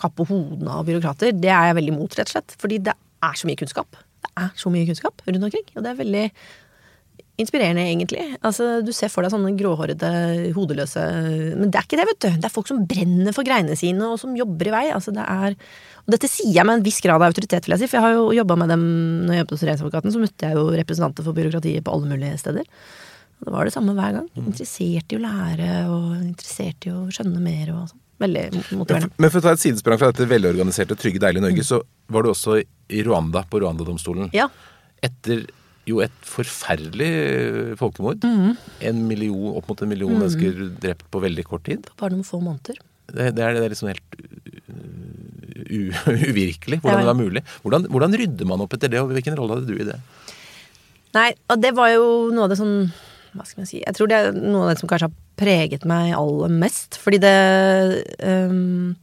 kappe 0.00 0.24
hodene 0.28 0.78
av 0.80 0.88
byråkrater, 0.88 1.34
det 1.36 1.52
er 1.52 1.70
jeg 1.70 1.78
veldig 1.80 1.98
mot, 1.98 2.16
rett 2.16 2.30
og 2.30 2.38
slett. 2.38 2.56
Fordi 2.60 2.80
det 2.88 2.96
er 2.96 3.36
så 3.36 3.50
mye 3.50 3.60
kunnskap. 3.60 4.00
Det 4.20 4.32
er 4.40 4.50
så 4.58 4.72
mye 4.72 4.88
kunnskap 4.88 5.22
rundt 5.26 5.48
omkring. 5.48 5.66
Og 5.74 5.84
det 5.84 5.92
er 5.92 6.00
veldig 6.00 6.24
inspirerende, 7.40 7.84
egentlig. 7.88 8.24
Altså, 8.44 8.80
du 8.84 8.92
ser 8.96 9.10
for 9.12 9.24
deg 9.24 9.32
sånne 9.32 9.52
gråhårede, 9.58 10.10
hodeløse 10.56 11.04
Men 11.56 11.70
det 11.72 11.80
er 11.80 11.86
ikke 11.86 12.00
det, 12.00 12.08
vet 12.10 12.22
du. 12.24 12.28
Det 12.36 12.48
er 12.48 12.54
folk 12.54 12.68
som 12.70 12.82
brenner 12.88 13.36
for 13.36 13.46
greiene 13.46 13.76
sine, 13.78 14.12
og 14.12 14.20
som 14.20 14.36
jobber 14.36 14.70
i 14.70 14.74
vei. 14.74 14.84
Altså, 14.96 15.14
det 15.16 15.24
er 15.24 15.56
Og 16.06 16.14
dette 16.16 16.30
sier 16.30 16.52
jeg 16.58 16.66
med 16.66 16.80
en 16.80 16.84
viss 16.86 17.00
grad 17.04 17.20
av 17.20 17.28
autoritet, 17.28 17.66
vil 17.66 17.76
jeg 17.76 17.84
si, 17.84 17.90
for 17.90 18.00
jeg 18.00 18.06
har 18.08 18.16
jo 18.18 18.32
jobba 18.40 18.56
med 18.60 18.72
dem 18.72 18.82
når 19.26 19.34
jeg 19.34 19.44
jobbet 19.44 19.54
hos 19.54 19.64
Regjeringsadvokaten, 19.66 20.14
så 20.14 20.22
møtte 20.22 20.48
jeg 20.48 20.58
jo 20.58 20.66
representanter 20.80 21.26
for 21.26 21.36
byråkratiet 21.36 21.86
på 21.86 21.94
alle 21.94 22.10
mulige 22.10 22.40
steder. 22.40 22.68
Det 23.40 23.52
var 23.54 23.68
det 23.68 23.72
samme 23.74 23.94
hver 23.96 24.18
gang. 24.18 24.28
Mm. 24.36 24.50
Interessert 24.52 25.12
i 25.12 25.18
å 25.18 25.22
lære 25.24 25.68
og 25.88 26.08
interessert 26.20 26.86
i 26.88 26.92
å 26.92 27.06
skjønne 27.12 27.40
mer. 27.42 27.72
og 27.74 27.88
sånn. 27.90 28.02
Veldig 28.20 28.42
motiverende. 28.76 29.16
Men 29.16 29.32
for 29.32 29.40
å 29.40 29.44
ta 29.46 29.54
et 29.56 29.62
sidesprang 29.62 29.96
fra 30.00 30.10
dette 30.12 30.26
velorganiserte, 30.28 30.96
trygge, 31.00 31.22
deilige 31.22 31.44
Norge, 31.46 31.64
mm. 31.64 31.68
så 31.70 31.80
var 32.12 32.26
du 32.26 32.34
også 32.34 32.58
i 32.60 33.00
Rwanda, 33.06 33.46
på 33.48 33.62
Rwanda-domstolen. 33.62 34.28
Ja. 34.36 34.50
Etter 35.00 35.46
jo 35.88 36.02
et 36.04 36.16
forferdelig 36.28 37.10
folkemord. 37.80 38.20
Mm. 38.20 38.58
En 38.90 39.02
million, 39.08 39.56
opp 39.56 39.70
mot 39.72 39.80
en 39.80 39.90
million 39.90 40.12
mm. 40.12 40.20
mennesker 40.20 40.62
drept 40.84 41.08
på 41.08 41.24
veldig 41.24 41.46
kort 41.48 41.64
tid. 41.68 41.88
Bare 42.00 42.12
noen 42.12 42.28
få 42.28 42.42
måneder. 42.44 42.82
Det, 43.10 43.32
det, 43.38 43.42
er, 43.42 43.56
det 43.56 43.64
er 43.64 43.72
liksom 43.72 43.90
helt 43.90 44.18
uvirkelig 46.30 46.78
hvordan 46.82 46.98
ja, 46.98 47.00
det 47.00 47.08
var 47.08 47.18
mulig. 47.18 47.42
Hvordan, 47.64 47.88
hvordan 47.90 48.18
rydder 48.20 48.52
man 48.52 48.66
opp 48.66 48.76
etter 48.76 48.92
det, 48.92 49.00
og 49.00 49.14
hvilken 49.16 49.38
rolle 49.38 49.56
hadde 49.56 49.70
du 49.70 49.80
i 49.80 49.88
det? 49.88 49.96
Nei, 51.16 51.30
og 51.50 51.62
det 51.62 51.72
var 51.74 51.90
jo 51.94 52.04
noe 52.34 52.46
av 52.46 52.52
det 52.52 52.60
sånn 52.60 52.90
hva 53.34 53.46
skal 53.46 53.62
man 53.62 53.68
si 53.70 53.80
Jeg 53.80 53.96
tror 53.96 54.10
det 54.10 54.18
er 54.18 54.36
noe 54.36 54.66
av 54.66 54.72
det 54.72 54.80
som 54.80 54.90
kanskje 54.90 55.08
har 55.08 55.18
preget 55.40 55.84
meg 55.88 56.14
aller 56.18 56.54
mest. 56.62 56.98
Fordi 57.00 57.20
det 57.22 57.34
um, 58.24 58.96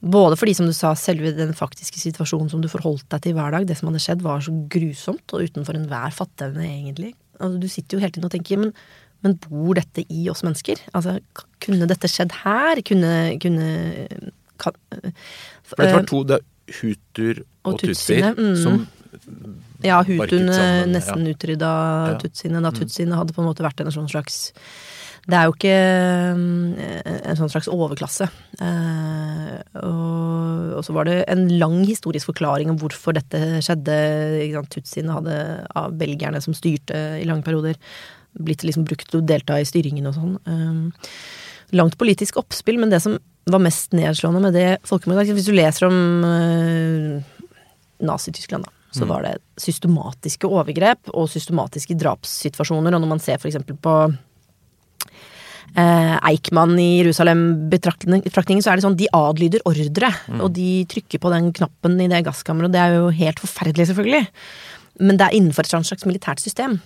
Både 0.00 0.36
fordi, 0.40 0.54
som 0.56 0.64
du 0.64 0.72
sa, 0.72 0.94
selve 0.96 1.34
den 1.36 1.52
faktiske 1.52 2.00
situasjonen 2.00 2.48
som 2.48 2.62
du 2.64 2.70
forholdt 2.72 3.04
deg 3.12 3.26
til 3.26 3.34
hver 3.36 3.52
dag, 3.52 3.66
det 3.68 3.76
som 3.76 3.90
hadde 3.90 4.00
skjedd, 4.00 4.22
var 4.24 4.40
så 4.40 4.54
grusomt 4.72 5.34
og 5.36 5.44
utenfor 5.44 5.76
enhver 5.76 6.14
fatteevne, 6.16 6.64
egentlig. 6.64 7.10
Altså, 7.36 7.60
du 7.60 7.68
sitter 7.68 7.96
jo 7.98 8.00
hele 8.00 8.14
tiden 8.14 8.28
og 8.30 8.32
tenker 8.32 8.62
men, 8.62 8.72
men 9.20 9.36
bor 9.44 9.76
dette 9.76 10.06
i 10.08 10.22
oss 10.32 10.40
mennesker? 10.46 10.80
Altså, 10.96 11.18
kunne 11.60 11.88
dette 11.90 12.08
skjedd 12.08 12.32
her? 12.40 12.80
Kunne, 12.88 13.12
kunne 13.44 13.68
kan, 14.60 14.80
For 15.68 15.82
dette 15.82 15.98
var 15.98 16.08
to 16.08 16.22
det 16.28 16.40
er 16.40 16.48
hutuer 16.80 17.42
og, 17.42 17.74
og 17.74 17.78
tutsier 17.82 18.32
mm. 18.36 18.56
som 18.62 18.80
ja, 19.86 20.00
hutuene 20.06 20.86
nesten 20.90 21.26
ja. 21.26 21.34
utrydda 21.34 21.74
ja. 22.12 22.16
tutsiene. 22.22 22.62
Da 22.62 22.72
mm. 22.72 22.80
tutsiene 22.80 23.20
hadde 23.20 23.36
på 23.36 23.44
en 23.44 23.50
måte 23.50 23.66
vært 23.66 23.84
en 23.84 23.94
sånn 23.94 24.10
slags 24.10 24.50
det 25.28 25.36
er 25.36 25.48
jo 25.48 25.52
ikke 25.52 25.74
eh, 25.74 27.18
en 27.28 27.38
sånn 27.38 27.50
slags 27.52 27.68
overklasse. 27.70 28.26
Eh, 28.64 29.50
og, 29.82 30.70
og, 30.78 30.80
så 30.86 30.94
var 30.96 31.08
det 31.08 31.18
en 31.30 31.44
lang 31.60 31.82
historisk 31.84 32.30
forklaring 32.32 32.72
om 32.72 32.78
hvorfor 32.80 33.16
dette 33.18 33.60
skjedde. 33.64 33.98
Tutsiene 34.72 35.18
hadde 35.18 35.36
av 35.76 35.94
belgierne 36.00 36.40
som 36.42 36.56
styrte 36.56 37.20
i 37.20 37.28
lange 37.28 37.44
perioder, 37.46 37.76
blitt 38.40 38.64
liksom 38.64 38.86
brukt 38.88 39.10
til 39.10 39.20
å 39.20 39.26
delta 39.26 39.58
i 39.60 39.68
styringen 39.68 40.08
og 40.08 40.16
sånn. 40.16 40.34
Eh, 40.48 41.06
langt 41.76 42.00
politisk 42.00 42.40
oppspill, 42.40 42.80
men 42.80 42.92
det 42.92 43.02
som 43.04 43.18
var 43.50 43.62
mest 43.62 43.94
nedslående 43.96 44.42
med 44.44 44.54
det 44.54 44.68
folkemordet 44.86 45.32
Hvis 45.34 45.48
du 45.48 45.54
leser 45.56 45.86
om 45.88 45.96
Nazi-Tyskland, 48.04 48.66
da, 48.66 48.79
så 48.90 49.06
var 49.06 49.22
det 49.26 49.36
systematiske 49.60 50.48
overgrep 50.48 51.12
og 51.14 51.28
systematiske 51.30 51.94
drapssituasjoner. 52.00 52.94
Og 52.96 53.02
når 53.02 53.10
man 53.12 53.22
ser 53.22 53.38
eksempel 53.38 53.76
på 53.78 53.94
eh, 55.78 56.16
Eichmann 56.30 56.74
i 56.80 56.88
Jerusalem-betraktningen, 57.00 58.64
så 58.64 58.72
er 58.72 58.80
det 58.80 58.86
sånn 58.86 58.98
de 58.98 59.10
adlyder 59.14 59.62
ordre. 59.68 60.10
Mm. 60.26 60.42
Og 60.42 60.50
de 60.58 60.70
trykker 60.90 61.22
på 61.22 61.32
den 61.34 61.52
knappen 61.56 62.00
i 62.02 62.10
det 62.10 62.24
gasskammeret, 62.26 62.70
og 62.70 62.74
det 62.74 62.82
er 62.82 62.98
jo 62.98 63.14
helt 63.22 63.42
forferdelig, 63.44 63.90
selvfølgelig. 63.92 64.24
Men 65.00 65.20
det 65.20 65.28
er 65.28 65.38
innenfor 65.38 65.64
et 65.64 65.86
slags 65.86 66.08
militært 66.08 66.42
system. 66.42 66.80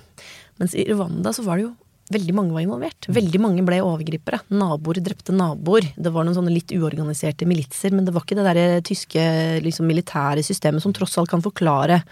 Mens 0.60 0.76
i 0.76 0.86
Rwanda 0.90 1.32
så 1.34 1.42
var 1.46 1.58
det 1.58 1.66
jo 1.66 1.72
veldig 2.12 2.34
mange 2.36 2.52
var 2.52 2.64
involvert. 2.64 3.08
Veldig 3.08 3.40
mange 3.40 3.64
ble 3.64 3.80
overgripere. 3.84 4.42
Naboer 4.52 5.00
drepte 5.04 5.32
naboer. 5.32 5.86
Det 5.96 6.12
var 6.12 6.26
noen 6.26 6.36
sånne 6.36 6.52
litt 6.52 6.74
uorganiserte 6.76 7.48
militser, 7.48 7.94
men 7.96 8.04
det 8.04 8.12
var 8.14 8.26
ikke 8.26 8.36
det 8.38 8.46
derre 8.48 8.82
tyske 8.84 9.26
liksom, 9.64 9.88
militære 9.88 10.44
systemet 10.44 10.84
som 10.84 10.92
tross 10.96 11.16
alt 11.20 11.32
kan 11.32 11.44
forklare 11.44 12.02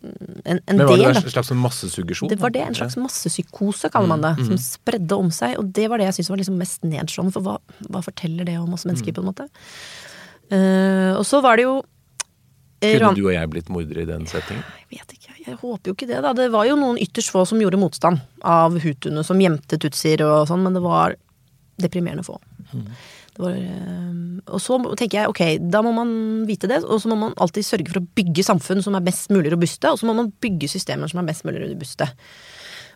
en, 0.00 0.60
en 0.64 0.76
Men 0.76 0.86
var 0.88 0.96
det 0.96 1.08
en 1.10 1.30
slags 1.30 1.50
massesuggesjon? 1.52 2.30
Det 2.30 2.38
var 2.40 2.52
det, 2.54 2.62
en 2.64 2.76
slags 2.76 2.96
massepsykose, 2.96 3.90
kaller 3.92 4.08
man 4.08 4.24
det. 4.24 4.32
Mm, 4.38 4.46
mm. 4.46 4.48
Som 4.48 4.60
spredde 4.64 5.18
om 5.20 5.30
seg. 5.34 5.58
Og 5.60 5.68
det 5.76 5.88
var 5.92 6.00
det 6.00 6.08
jeg 6.08 6.18
syntes 6.18 6.32
var 6.32 6.40
liksom 6.40 6.60
mest 6.60 6.86
nedslående, 6.88 7.34
for 7.36 7.44
hva, 7.44 7.56
hva 7.88 8.02
forteller 8.04 8.48
det 8.48 8.56
om 8.60 8.72
oss 8.76 8.86
mennesker, 8.88 9.12
Mm. 9.12 9.18
på 9.18 9.24
en 9.24 9.30
måte? 9.32 9.48
Uh, 10.50 11.12
og 11.18 11.24
så 11.28 11.42
var 11.44 11.60
det 11.60 11.68
jo 11.68 11.76
eh, 11.78 11.84
Kunne 12.80 13.12
du 13.16 13.26
og 13.26 13.34
jeg 13.34 13.50
blitt 13.52 13.70
mordere 13.72 14.04
i 14.04 14.08
den 14.08 14.26
settingen? 14.28 14.64
Jeg 14.80 14.88
vet 14.96 15.14
ikke, 15.16 15.34
jeg 15.44 15.56
håper 15.60 15.90
jo 15.90 15.96
ikke 15.96 16.08
det, 16.08 16.20
da. 16.24 16.32
Det 16.36 16.48
var 16.52 16.68
jo 16.68 16.78
noen 16.80 17.00
ytterst 17.00 17.32
få 17.32 17.44
som 17.48 17.60
gjorde 17.60 17.80
motstand 17.80 18.22
av 18.40 18.78
hutuene, 18.80 19.24
som 19.26 19.40
gjemte 19.42 19.78
tutsier 19.80 20.24
og 20.24 20.46
sånn, 20.48 20.64
men 20.64 20.76
det 20.76 20.84
var 20.84 21.16
deprimerende 21.80 22.24
få. 22.24 22.38
Det 22.70 23.42
var, 23.44 23.56
eh, 23.56 24.14
og 24.48 24.62
så 24.62 24.78
tenker 24.98 25.20
jeg 25.20 25.32
ok, 25.32 25.42
da 25.72 25.82
må 25.84 25.92
man 25.96 26.10
vite 26.48 26.70
det, 26.70 26.80
og 26.84 27.02
så 27.02 27.12
må 27.12 27.18
man 27.20 27.36
alltid 27.40 27.66
sørge 27.66 27.92
for 27.92 28.00
å 28.00 28.08
bygge 28.18 28.46
samfunn 28.46 28.82
som 28.84 28.96
er 28.96 29.04
best 29.06 29.30
mulig 29.32 29.52
robuste, 29.52 29.92
og 29.92 30.00
så 30.00 30.08
må 30.08 30.16
man 30.16 30.32
bygge 30.42 30.72
systemer 30.72 31.10
som 31.10 31.22
er 31.22 31.28
best 31.28 31.46
mulig 31.48 31.62
robuste. 31.62 32.08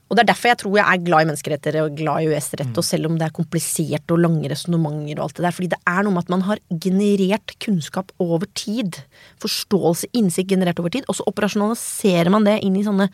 Og 0.04 0.16
det 0.18 0.23
er 0.23 0.28
derfor 0.28 0.50
jeg 0.50 0.61
tror 0.61 0.76
jeg 0.76 0.84
er 0.84 1.04
glad 1.06 1.25
i 1.25 1.28
menneskeretter 1.30 1.78
og 1.80 1.96
glad 1.96 2.23
i 2.23 2.28
US-rett, 2.28 2.76
og 2.76 2.84
selv 2.87 3.08
om 3.08 3.16
det 3.18 3.25
er 3.26 3.34
komplisert 3.34 4.12
og 4.12 4.20
lange 4.20 4.50
resonnementer 4.52 5.16
og 5.16 5.25
alt 5.26 5.38
det 5.38 5.46
der, 5.46 5.56
fordi 5.56 5.70
det 5.73 5.80
er 5.90 6.04
noe 6.04 6.14
med 6.14 6.26
at 6.26 6.34
man 6.34 6.44
har 6.44 6.61
generert 6.84 7.56
kunnskap 7.64 8.12
over 8.23 8.44
tid. 8.54 9.00
Forståelse, 9.42 10.12
innsikt 10.12 10.52
generert 10.52 10.82
over 10.82 10.92
tid, 10.92 11.08
og 11.08 11.18
så 11.18 11.26
operasjonaliserer 11.30 12.30
man 12.34 12.46
det 12.46 12.61
inn 12.66 12.76
i 12.78 12.84
sånne 12.87 13.08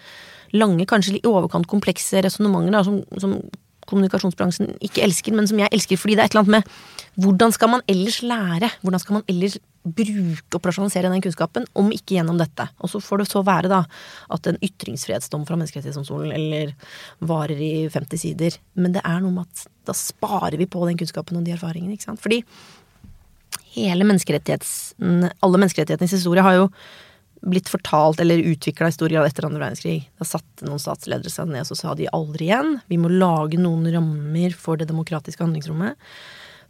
lange, 0.59 0.89
kanskje 0.91 1.21
i 1.21 1.25
overkant 1.31 1.71
komplekse 1.71 2.25
resonnementer 2.27 2.83
som, 2.85 3.01
som 3.23 3.39
kommunikasjonsbransjen 3.91 4.75
ikke 4.85 5.05
elsker, 5.07 5.35
men 5.37 5.49
som 5.51 5.63
jeg 5.63 5.71
elsker 5.75 6.01
fordi 6.01 6.19
det 6.19 6.25
er 6.25 6.31
et 6.31 6.37
eller 6.37 6.45
annet 6.45 6.57
med 6.59 7.21
hvordan 7.21 7.55
skal 7.55 7.73
man 7.73 7.83
ellers 7.91 8.21
lære? 8.23 8.71
Hvordan 8.83 9.03
skal 9.03 9.19
man 9.19 9.25
ellers 9.31 9.57
bruke 9.83 10.59
operasjonalisere 10.59 11.09
den 11.13 11.23
kunnskapen, 11.25 11.67
om 11.79 11.89
ikke 11.95 12.19
gjennom 12.19 12.39
dette? 12.41 12.67
Og 12.85 12.93
så 12.93 13.01
får 13.03 13.23
det 13.23 13.29
så 13.31 13.43
være 13.47 13.71
da 13.73 13.81
at 14.35 14.49
en 14.51 14.61
ytringsfrihetsdom 14.61 15.47
fra 15.49 15.57
Menneskerettighetsdomstolen 15.61 16.35
eller 16.37 16.75
varer 17.25 17.61
i 17.65 17.73
50 17.93 18.25
sider, 18.25 18.59
men 18.77 18.97
det 18.97 19.05
er 19.05 19.23
noe 19.25 19.35
med 19.39 19.49
at 19.49 19.67
da 19.89 19.97
sparer 19.97 20.59
vi 20.61 20.69
på 20.71 20.85
den 20.89 21.01
kunnskapen 21.01 21.41
og 21.41 21.47
de 21.47 21.57
erfaringene, 21.57 21.97
ikke 21.97 22.11
sant? 22.11 22.23
Fordi 22.23 22.43
hele 23.75 24.07
menneskerettighets... 24.07 24.75
Alle 25.01 25.63
menneskerettighetenes 25.63 26.19
historie 26.19 26.45
har 26.45 26.59
jo 26.59 26.67
blitt 27.41 27.71
fortalt 27.73 28.21
eller 28.21 28.43
utvikla 28.51 28.91
i 28.91 28.93
stor 28.93 29.09
grad 29.09 29.29
etter 29.29 29.47
andre 29.49 29.63
verdenskrig. 29.63 30.03
Da 30.21 30.27
satte 30.29 30.67
noen 30.67 30.83
statsledere 30.83 31.33
seg 31.33 31.49
ned 31.49 31.65
og 31.65 31.71
så 31.71 31.79
sa 31.79 31.95
de 31.97 32.11
aldri 32.13 32.51
igjen. 32.51 32.77
Vi 32.91 32.99
må 33.01 33.09
lage 33.13 33.61
noen 33.61 33.89
rammer 33.95 34.57
for 34.59 34.81
det 34.81 34.91
demokratiske 34.91 35.41
handlingsrommet. 35.41 35.97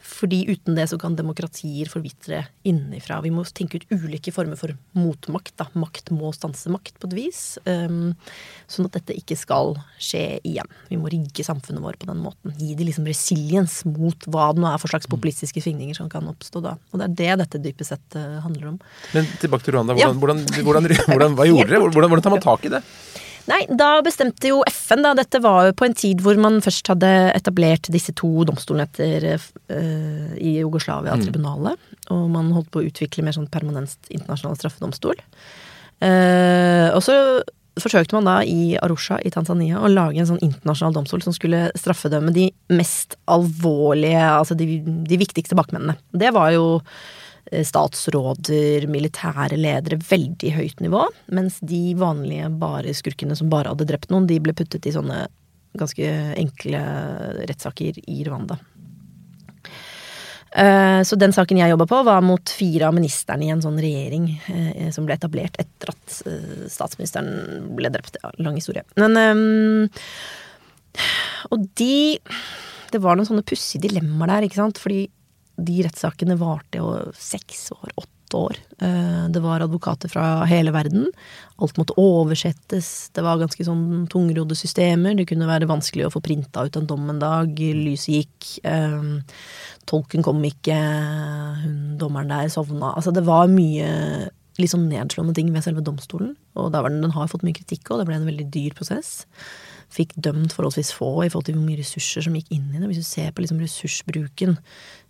Fordi 0.01 0.47
uten 0.49 0.77
det 0.79 0.87
så 0.89 0.97
kan 1.01 1.17
demokratier 1.17 1.89
forvitre 1.93 2.45
innenfra. 2.65 3.19
Vi 3.25 3.33
må 3.35 3.45
tenke 3.45 3.81
ut 3.81 3.87
ulike 3.93 4.33
former 4.33 4.57
for 4.57 4.73
motmakt. 4.97 5.53
Da. 5.61 5.67
Makt 5.77 6.09
må 6.15 6.33
stanse 6.37 6.73
makt, 6.73 6.97
på 7.01 7.11
et 7.11 7.17
vis. 7.19 7.43
Um, 7.69 8.15
sånn 8.71 8.89
at 8.89 8.97
dette 8.97 9.17
ikke 9.21 9.37
skal 9.39 9.75
skje 10.01 10.41
igjen. 10.49 10.69
Vi 10.89 10.99
må 11.01 11.13
rigge 11.13 11.45
samfunnet 11.45 11.85
vårt 11.85 12.01
på 12.01 12.09
den 12.09 12.23
måten. 12.25 12.57
Gi 12.57 12.73
de 12.79 12.89
liksom 12.89 13.09
resiliens 13.09 13.81
mot 13.89 14.29
hva 14.31 14.51
det 14.57 14.65
nå 14.65 14.71
er 14.73 14.81
for 14.81 14.93
slags 14.93 15.11
populistiske 15.11 15.63
svingninger 15.65 16.01
som 16.01 16.09
kan 16.13 16.29
oppstå 16.33 16.65
da. 16.65 16.77
Og 16.91 17.03
det 17.03 17.11
er 17.11 17.19
det 17.21 17.45
dette 17.45 17.65
dypest 17.69 17.95
sett 17.95 18.17
uh, 18.19 18.41
handler 18.45 18.75
om. 18.75 18.81
Men 19.17 19.29
tilbake 19.43 19.69
til 19.69 19.77
Rwanda. 19.77 19.99
Ja. 20.01 20.09
Hvordan, 20.15 20.47
hvordan, 20.65 20.89
hvordan, 20.89 21.11
hvordan, 21.13 21.37
hva 21.37 21.51
gjorde 21.51 21.69
dere? 21.75 21.85
Hvordan, 21.91 22.13
hvordan 22.13 22.25
tar 22.25 22.33
man 22.33 22.43
tak 22.45 22.65
i 22.65 22.71
det? 22.73 22.81
Nei, 23.49 23.63
da 23.73 24.01
bestemte 24.05 24.51
jo 24.51 24.61
FN, 24.69 25.05
da. 25.05 25.15
Dette 25.17 25.41
var 25.43 25.69
jo 25.69 25.77
på 25.77 25.87
en 25.89 25.97
tid 25.97 26.21
hvor 26.25 26.37
man 26.41 26.61
først 26.65 26.91
hadde 26.93 27.09
etablert 27.33 27.89
disse 27.93 28.13
to 28.19 28.45
domstolene 28.49 28.87
etter 28.89 29.31
uh, 29.39 30.35
i 30.37 30.59
Jugoslavia, 30.59 31.17
tribunalet. 31.23 31.81
Og 32.13 32.27
man 32.33 32.53
holdt 32.55 32.71
på 32.75 32.83
å 32.83 32.91
utvikle 32.91 33.25
mer 33.27 33.37
sånn 33.37 33.51
permanent 33.51 34.13
internasjonal 34.13 34.59
straffedomstol. 34.61 35.19
Uh, 36.01 36.91
og 36.97 37.03
så 37.05 37.17
forsøkte 37.81 38.17
man 38.17 38.29
da 38.29 38.41
i 38.45 38.75
Arusha 38.83 39.21
i 39.25 39.33
Tanzania 39.33 39.81
å 39.81 39.91
lage 39.91 40.21
en 40.21 40.29
sånn 40.29 40.43
internasjonal 40.45 40.97
domstol 40.97 41.23
som 41.25 41.35
skulle 41.37 41.69
straffedømme 41.79 42.33
de 42.35 42.49
mest 42.75 43.17
alvorlige, 43.31 44.21
altså 44.21 44.57
de, 44.59 44.81
de 44.85 45.21
viktigste 45.21 45.57
bakmennene. 45.59 45.97
Det 46.13 46.33
var 46.37 46.53
jo 46.57 46.67
statsråder, 47.67 48.87
militære 48.91 49.59
ledere, 49.59 49.99
veldig 50.11 50.53
høyt 50.55 50.81
nivå. 50.85 51.05
Mens 51.35 51.59
de 51.61 51.95
vanlige 51.99 52.49
bare 52.61 52.95
skurkene 52.97 53.37
som 53.39 53.51
bare 53.53 53.73
hadde 53.73 53.89
drept 53.91 54.11
noen, 54.13 54.29
de 54.31 54.39
ble 54.43 54.55
puttet 54.57 54.87
i 54.87 54.95
sånne 54.95 55.25
ganske 55.79 56.07
enkle 56.39 56.81
rettssaker 57.47 57.99
i 58.11 58.23
Rwanda. 58.27 58.59
Eh, 60.51 61.03
Så 61.07 61.17
den 61.17 61.33
saken 61.33 61.61
jeg 61.61 61.71
jobba 61.71 61.87
på, 61.87 62.01
var 62.07 62.23
mot 62.27 62.51
fire 62.51 62.89
av 62.89 62.95
ministrene 62.97 63.47
i 63.47 63.53
en 63.55 63.63
sånn 63.63 63.79
regjering 63.79 64.27
eh, 64.51 64.89
som 64.91 65.07
ble 65.07 65.15
etablert 65.15 65.55
etter 65.63 65.93
at 65.93 66.17
eh, 66.27 66.65
statsministeren 66.71 67.71
ble 67.79 67.93
drept. 67.95 68.19
Ja, 68.23 68.33
lang 68.43 68.59
historie. 68.59 68.83
Men 68.99 69.17
eh, 69.17 69.87
Og 71.55 71.69
de 71.79 72.19
Det 72.91 72.99
var 72.99 73.15
noen 73.15 73.29
sånne 73.29 73.47
pussige 73.47 73.87
dilemmaer 73.87 74.27
der, 74.33 74.49
ikke 74.49 74.59
sant. 74.59 74.79
Fordi 74.83 75.05
de 75.65 75.83
rettssakene 75.87 76.37
varte 76.41 76.81
jo 76.81 76.89
seks 77.17 77.71
år, 77.77 77.93
åtte 78.01 78.39
år. 78.39 78.57
Eh, 78.79 79.29
Det 79.35 79.41
var 79.43 79.61
advokater 79.65 80.09
fra 80.13 80.45
hele 80.47 80.71
verden. 80.75 81.09
Alt 81.59 81.77
måtte 81.81 81.97
oversettes. 81.99 83.11
Det 83.13 83.25
var 83.27 83.39
ganske 83.43 83.65
sånn 83.67 84.07
tungrodde 84.09 84.55
systemer. 84.59 85.17
Det 85.19 85.27
kunne 85.31 85.49
være 85.51 85.67
vanskelig 85.71 86.07
å 86.07 86.13
få 86.15 86.23
printa 86.23 86.65
ut 86.67 86.77
en 86.79 86.87
dom 86.87 87.09
en 87.11 87.19
dag. 87.19 87.49
Lyset 87.59 88.15
gikk. 88.21 88.51
eh, 88.65 89.21
Tolken 89.91 90.23
kom 90.23 90.43
ikke. 90.47 90.77
Hun, 91.65 91.97
dommeren 91.99 92.29
der 92.31 92.49
sovna. 92.49 92.95
Altså, 92.95 93.13
det 93.13 93.25
var 93.27 93.49
mye 93.51 94.31
litt 94.61 94.71
sånn 94.71 94.89
nedslående 94.91 95.35
ting 95.35 95.51
ved 95.53 95.65
selve 95.65 95.83
domstolen. 95.83 96.37
Og 96.55 96.71
den, 96.75 97.01
den 97.03 97.11
har 97.17 97.27
fått 97.33 97.43
mye 97.47 97.57
kritikk, 97.57 97.91
og 97.91 97.99
det 98.01 98.07
ble 98.11 98.19
en 98.21 98.29
veldig 98.29 98.51
dyr 98.53 98.75
prosess. 98.77 99.25
Fikk 99.91 100.15
dømt 100.23 100.55
forholdsvis 100.55 100.93
få 100.95 101.09
i 101.25 101.31
forhold 101.31 101.49
til 101.49 101.57
hvor 101.59 101.67
mye 101.67 101.81
ressurser 101.81 102.27
som 102.27 102.37
gikk 102.39 102.53
inn 102.55 102.69
i 102.71 102.79
det. 102.79 102.87
Hvis 102.91 103.03
du 103.03 103.09
ser 103.09 103.33
på 103.35 103.43
liksom 103.43 103.59
ressursbruken 103.63 104.55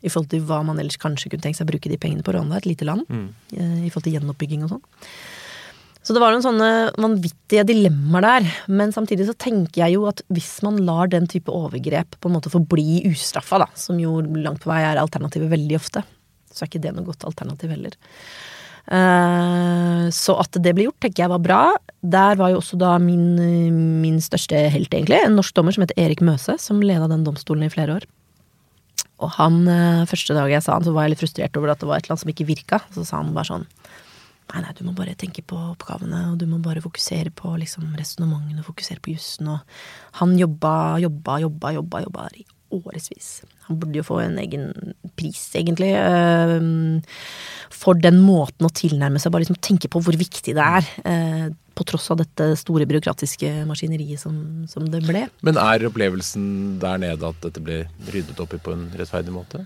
i 0.01 0.09
forhold 0.09 0.31
til 0.33 0.47
hva 0.49 0.63
man 0.65 0.81
ellers 0.81 1.01
kanskje 1.01 1.33
kunne 1.33 1.45
tenkt 1.45 1.61
seg 1.61 1.69
å 1.69 1.73
bruke 1.73 1.93
de 1.93 2.01
pengene 2.01 2.25
på 2.25 2.33
Rwanda, 2.33 2.57
et 2.57 2.69
lite 2.71 2.89
land, 2.89 3.05
mm. 3.09 3.29
i 3.85 3.91
forhold 3.91 4.07
til 4.09 4.17
gjenoppbygging 4.17 4.65
og 4.65 4.75
sånn. 4.77 4.87
Så 6.01 6.15
det 6.17 6.23
var 6.23 6.33
noen 6.33 6.45
sånne 6.45 6.69
vanvittige 6.97 7.67
dilemmaer 7.69 8.25
der. 8.25 8.47
Men 8.73 8.95
samtidig 8.95 9.27
så 9.29 9.37
tenker 9.37 9.83
jeg 9.83 9.99
jo 9.99 10.07
at 10.09 10.23
hvis 10.33 10.55
man 10.65 10.81
lar 10.87 11.11
den 11.13 11.29
type 11.29 11.53
overgrep 11.53 12.17
på 12.17 12.31
en 12.31 12.39
måte 12.39 12.53
forbli 12.53 13.03
ustraffa, 13.11 13.61
da, 13.61 13.69
som 13.77 14.01
jo 14.01 14.17
langt 14.41 14.65
på 14.65 14.73
vei 14.73 14.81
er 14.87 15.01
alternativet 15.03 15.53
veldig 15.53 15.77
ofte, 15.77 16.03
så 16.51 16.65
er 16.65 16.71
ikke 16.71 16.83
det 16.87 16.95
noe 16.97 17.07
godt 17.07 17.29
alternativ 17.29 17.75
heller. 17.75 17.99
Eh, 18.89 20.09
Så 20.11 20.35
at 20.41 20.57
det 20.63 20.73
ble 20.75 20.89
gjort, 20.89 21.01
tenker 21.05 21.25
jeg 21.25 21.33
var 21.33 21.43
bra. 21.45 21.61
Der 22.03 22.39
var 22.41 22.51
jo 22.51 22.61
også 22.61 22.79
da 22.81 22.97
min, 22.99 23.37
min 24.01 24.19
største 24.21 24.57
helt, 24.73 24.91
egentlig, 24.91 25.21
en 25.25 25.37
norsk 25.37 25.55
dommer 25.55 25.73
som 25.77 25.85
heter 25.85 25.99
Erik 26.01 26.23
Møse, 26.25 26.57
som 26.59 26.81
leda 26.83 27.09
den 27.11 27.25
domstolen 27.27 27.67
i 27.67 27.73
flere 27.73 28.01
år. 28.01 28.09
Og 29.21 29.31
han, 29.37 29.67
eh, 29.69 30.07
første 30.09 30.35
dag 30.35 30.51
jeg 30.51 30.63
sa 30.65 30.79
han, 30.79 30.85
så 30.85 30.95
var 30.97 31.05
jeg 31.05 31.15
litt 31.15 31.25
frustrert 31.25 31.57
over 31.61 31.71
at 31.71 31.81
det 31.83 31.89
var 31.89 31.99
et 31.99 32.07
eller 32.07 32.17
annet 32.17 32.25
som 32.25 32.33
ikke 32.33 32.49
virka. 32.49 32.81
Så 32.95 33.05
sa 33.05 33.21
han 33.21 33.35
bare 33.35 33.51
sånn 33.53 33.67
Nei, 34.51 34.63
nei, 34.65 34.73
du 34.75 34.83
må 34.83 34.91
bare 34.99 35.15
tenke 35.15 35.45
på 35.47 35.55
oppgavene, 35.55 36.33
og 36.33 36.39
du 36.41 36.47
må 36.51 36.57
bare 36.59 36.81
fokusere 36.83 37.31
på 37.31 37.53
liksom 37.61 37.93
resonnementene, 37.95 38.65
fokusere 38.67 38.99
på 38.99 39.13
jussen, 39.15 39.47
og 39.47 39.61
han 40.19 40.33
jobba, 40.41 40.99
jobba, 40.99 41.37
jobba, 41.45 41.71
jobba, 41.77 42.01
jobba 42.03 42.25
i 42.35 42.43
årevis. 42.75 43.45
Han 43.71 43.79
burde 43.79 44.01
jo 44.01 44.07
få 44.07 44.19
en 44.25 44.39
egen 44.43 44.69
pris, 45.17 45.45
egentlig, 45.55 45.93
eh, 45.95 46.59
for 47.71 47.95
den 47.95 48.19
måten 48.21 48.67
å 48.67 48.75
tilnærme 48.75 49.23
seg, 49.23 49.33
bare 49.33 49.47
liksom 49.47 49.61
tenke 49.63 49.89
på 49.89 50.03
hvor 50.03 50.17
viktig 50.19 50.57
det 50.59 50.65
er, 50.65 50.89
eh, 51.07 51.49
på 51.79 51.87
tross 51.87 52.11
av 52.13 52.19
dette 52.21 52.51
store 52.59 52.85
byråkratiske 52.91 53.63
maskineriet 53.69 54.21
som, 54.21 54.67
som 54.69 54.85
det 54.91 55.05
ble. 55.07 55.29
Men 55.47 55.61
er 55.63 55.87
opplevelsen 55.89 56.81
der 56.83 56.99
nede 57.01 57.31
at 57.31 57.39
dette 57.47 57.63
ble 57.63 57.85
ryddet 58.11 58.43
opp 58.43 58.53
i 58.59 58.61
på 58.61 58.75
en 58.75 58.91
rettferdig 58.99 59.33
måte? 59.33 59.63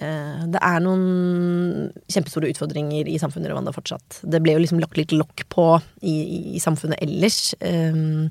Eh, 0.00 0.44
Det 0.52 0.60
er 0.60 0.84
noen 0.84 1.90
kjempestore 2.12 2.52
utfordringer 2.52 3.08
i 3.08 3.18
samfunnet 3.20 3.50
Rwanda 3.52 3.72
fortsatt. 3.74 4.20
Det 4.22 4.40
ble 4.44 4.54
jo 4.56 4.62
liksom 4.62 4.80
lagt 4.84 5.00
litt 5.00 5.16
lokk 5.16 5.44
på 5.52 5.66
i, 6.00 6.14
i, 6.20 6.40
i 6.56 6.62
samfunnet 6.62 7.00
ellers. 7.04 7.54
Um, 7.60 8.30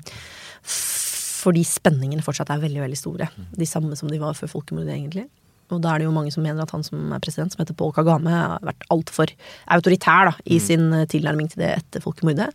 Fordi 1.40 1.64
spenningene 1.66 2.24
fortsatt 2.24 2.52
er 2.52 2.62
veldig 2.62 2.84
veldig 2.84 2.98
store. 2.98 3.30
De 3.56 3.68
samme 3.68 3.96
som 3.98 4.10
de 4.10 4.20
var 4.20 4.36
før 4.38 4.52
folkemordet, 4.58 4.92
egentlig. 4.96 5.26
Og 5.70 5.82
da 5.82 5.92
er 5.92 6.02
det 6.02 6.08
jo 6.08 6.14
mange 6.14 6.32
som 6.34 6.42
mener 6.44 6.64
at 6.64 6.72
han 6.74 6.84
som 6.86 7.12
er 7.14 7.22
president, 7.22 7.54
som 7.54 7.62
heter 7.62 7.76
Paul 7.78 7.92
Kagame, 7.94 8.32
har 8.34 8.64
vært 8.66 8.88
altfor 8.90 9.30
autoritær 9.70 10.32
da, 10.32 10.34
i 10.44 10.58
sin 10.62 10.90
eh, 10.96 11.06
tilnærming 11.10 11.50
til 11.52 11.62
det 11.62 11.70
etter 11.76 12.02
folkemordet. 12.04 12.50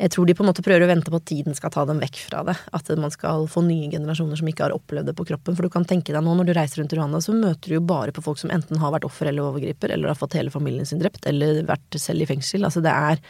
Jeg 0.00 0.14
tror 0.14 0.24
de 0.24 0.32
på 0.32 0.40
en 0.40 0.48
måte 0.48 0.62
prøver 0.64 0.86
å 0.86 0.88
vente 0.88 1.12
på 1.12 1.18
at 1.18 1.26
tiden 1.28 1.56
skal 1.56 1.72
ta 1.74 1.82
dem 1.84 1.98
vekk 2.00 2.22
fra 2.30 2.40
det. 2.48 2.54
At 2.76 2.88
man 2.96 3.12
skal 3.12 3.44
få 3.52 3.60
nye 3.66 3.90
generasjoner 3.92 4.38
som 4.40 4.48
ikke 4.48 4.64
har 4.64 4.72
opplevd 4.72 5.10
det 5.10 5.16
på 5.18 5.26
kroppen. 5.28 5.58
For 5.58 5.66
du 5.66 5.72
kan 5.74 5.84
tenke 5.88 6.14
deg 6.14 6.24
nå 6.24 6.36
når 6.38 6.48
du 6.48 6.54
reiser 6.56 6.80
rundt 6.80 6.94
i 6.94 6.96
Rwanda, 6.96 7.20
så 7.20 7.34
møter 7.36 7.68
du 7.68 7.76
jo 7.76 7.82
bare 7.84 8.14
på 8.16 8.24
folk 8.24 8.40
som 8.40 8.52
enten 8.54 8.80
har 8.80 8.94
vært 8.94 9.04
offer 9.08 9.28
eller 9.28 9.50
overgriper, 9.50 9.92
eller 9.92 10.14
har 10.14 10.16
fått 10.16 10.38
hele 10.38 10.54
familien 10.54 10.88
sin 10.88 11.02
drept, 11.02 11.26
eller 11.28 11.60
vært 11.68 12.00
selv 12.00 12.24
i 12.24 12.30
fengsel. 12.30 12.64
Altså 12.64 12.80
det 12.84 12.94
er 12.94 13.20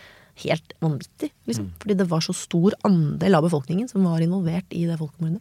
helt 0.45 0.75
vanvittig, 0.83 1.31
liksom. 1.49 1.71
Mm. 1.71 1.79
Fordi 1.83 1.97
det 2.01 2.09
var 2.11 2.25
så 2.25 2.35
stor 2.37 2.77
andel 2.87 3.39
av 3.39 3.47
befolkningen 3.47 3.89
som 3.91 4.07
var 4.09 4.23
involvert 4.25 4.77
i 4.77 4.85
det 4.89 4.99
folkemordet. 5.01 5.41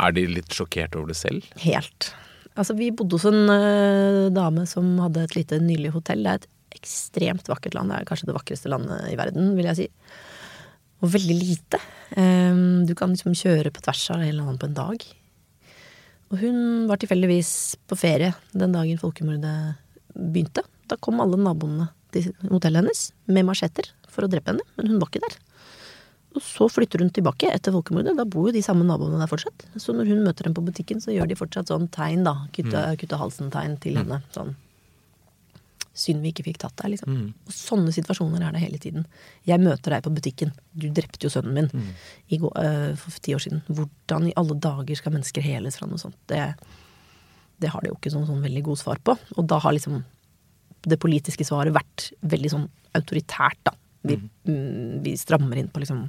Er 0.00 0.14
de 0.16 0.24
litt 0.30 0.54
sjokkert 0.54 0.96
over 0.98 1.12
det 1.12 1.18
selv? 1.18 1.46
Helt. 1.62 2.12
Altså, 2.58 2.74
vi 2.78 2.90
bodde 2.94 3.18
hos 3.18 3.26
en 3.28 3.44
uh, 3.50 4.30
dame 4.34 4.64
som 4.66 4.96
hadde 5.04 5.26
et 5.26 5.36
lite 5.36 5.60
nylig 5.62 5.92
hotell. 5.94 6.24
Det 6.24 6.32
er 6.32 6.40
et 6.42 6.80
ekstremt 6.80 7.50
vakkert 7.50 7.76
land. 7.76 7.92
Det 7.92 8.00
er 8.00 8.08
kanskje 8.08 8.30
det 8.30 8.36
vakreste 8.36 8.72
landet 8.72 9.12
i 9.12 9.18
verden, 9.18 9.52
vil 9.58 9.68
jeg 9.70 9.78
si. 9.78 9.86
Og 11.04 11.12
veldig 11.14 11.36
lite. 11.38 11.80
Um, 12.16 12.86
du 12.88 12.94
kan 12.98 13.12
liksom 13.14 13.36
kjøre 13.38 13.70
på 13.74 13.84
tvers 13.84 14.08
av 14.14 14.24
hele 14.24 14.40
landet 14.40 14.62
på 14.64 14.70
en 14.70 14.78
dag. 14.78 15.06
Og 16.28 16.40
hun 16.42 16.88
var 16.88 17.00
tilfeldigvis 17.00 17.52
på 17.88 17.96
ferie 17.96 18.34
den 18.52 18.74
dagen 18.74 19.00
folkemordet 19.00 19.54
begynte. 20.12 20.64
Da 20.88 20.98
kom 21.00 21.22
alle 21.22 21.38
naboene 21.40 21.88
til 22.14 22.30
hotellet 22.48 22.82
hennes 22.82 23.04
med 23.28 23.46
machetter 23.48 23.90
for 24.08 24.26
å 24.26 24.30
drepe 24.32 24.52
henne, 24.52 24.66
men 24.78 24.92
hun 24.92 25.00
var 25.02 25.10
ikke 25.10 25.24
der. 25.26 25.38
Og 26.36 26.44
så 26.44 26.68
flytter 26.70 27.02
hun 27.02 27.10
tilbake 27.14 27.50
etter 27.50 27.74
folkemordet. 27.74 28.14
Da 28.18 28.26
bor 28.28 28.48
jo 28.48 28.54
de 28.54 28.62
samme 28.64 28.86
naboene 28.86 29.18
der 29.20 29.30
fortsatt. 29.30 29.64
Så 29.80 29.94
når 29.96 30.10
hun 30.12 30.24
møter 30.26 30.46
dem 30.46 30.54
på 30.56 30.64
butikken, 30.66 31.00
så 31.02 31.14
gjør 31.14 31.30
de 31.30 31.38
fortsatt 31.38 31.72
sånn 31.72 31.88
tegn, 31.94 32.26
da. 32.26 32.34
Kutte, 32.54 32.78
mm. 32.78 32.98
kutte 33.00 33.20
halsen-tegn 33.20 33.78
til 33.82 33.96
mm. 33.96 34.02
henne. 34.02 34.22
Sånn 34.36 34.56
Synd 35.98 36.22
vi 36.22 36.30
ikke 36.30 36.44
fikk 36.46 36.60
tatt 36.62 36.76
deg, 36.78 36.92
liksom. 36.92 37.10
Mm. 37.10 37.30
Og 37.48 37.54
sånne 37.56 37.90
situasjoner 37.90 38.44
er 38.46 38.52
det 38.54 38.60
hele 38.62 38.78
tiden. 38.78 39.06
Jeg 39.48 39.58
møter 39.58 39.96
deg 39.96 40.04
på 40.04 40.12
butikken. 40.14 40.52
Du 40.70 40.86
drepte 40.94 41.26
jo 41.26 41.32
sønnen 41.32 41.56
min 41.56 41.70
mm. 41.72 41.88
går, 42.44 42.52
uh, 42.54 42.92
for 43.00 43.24
ti 43.24 43.34
år 43.34 43.42
siden. 43.42 43.64
Hvordan 43.66 44.28
i 44.28 44.36
alle 44.38 44.54
dager 44.62 45.00
skal 45.00 45.16
mennesker 45.16 45.42
heles 45.42 45.80
fra 45.80 45.88
noe 45.90 45.98
sånt? 45.98 46.14
Det, 46.30 46.44
det 47.58 47.72
har 47.72 47.82
de 47.82 47.90
jo 47.90 47.96
ikke 47.98 48.12
sånn, 48.14 48.28
sånn, 48.28 48.44
veldig 48.46 48.62
god 48.68 48.78
svar 48.84 49.02
på. 49.02 49.16
Og 49.34 49.50
da 49.50 49.58
har 49.64 49.74
liksom 49.74 50.04
det 50.86 51.00
politiske 51.00 51.46
svaret 51.46 51.74
vært 51.74 52.10
veldig 52.20 52.52
sånn 52.54 52.66
autoritært, 52.98 53.60
da. 53.66 53.74
Vi, 54.08 54.14
mm. 54.14 54.28
mm 54.46 55.00
vi 55.02 55.16
strammer 55.18 55.58
inn 55.58 55.70
på 55.72 55.80
liksom 55.82 56.04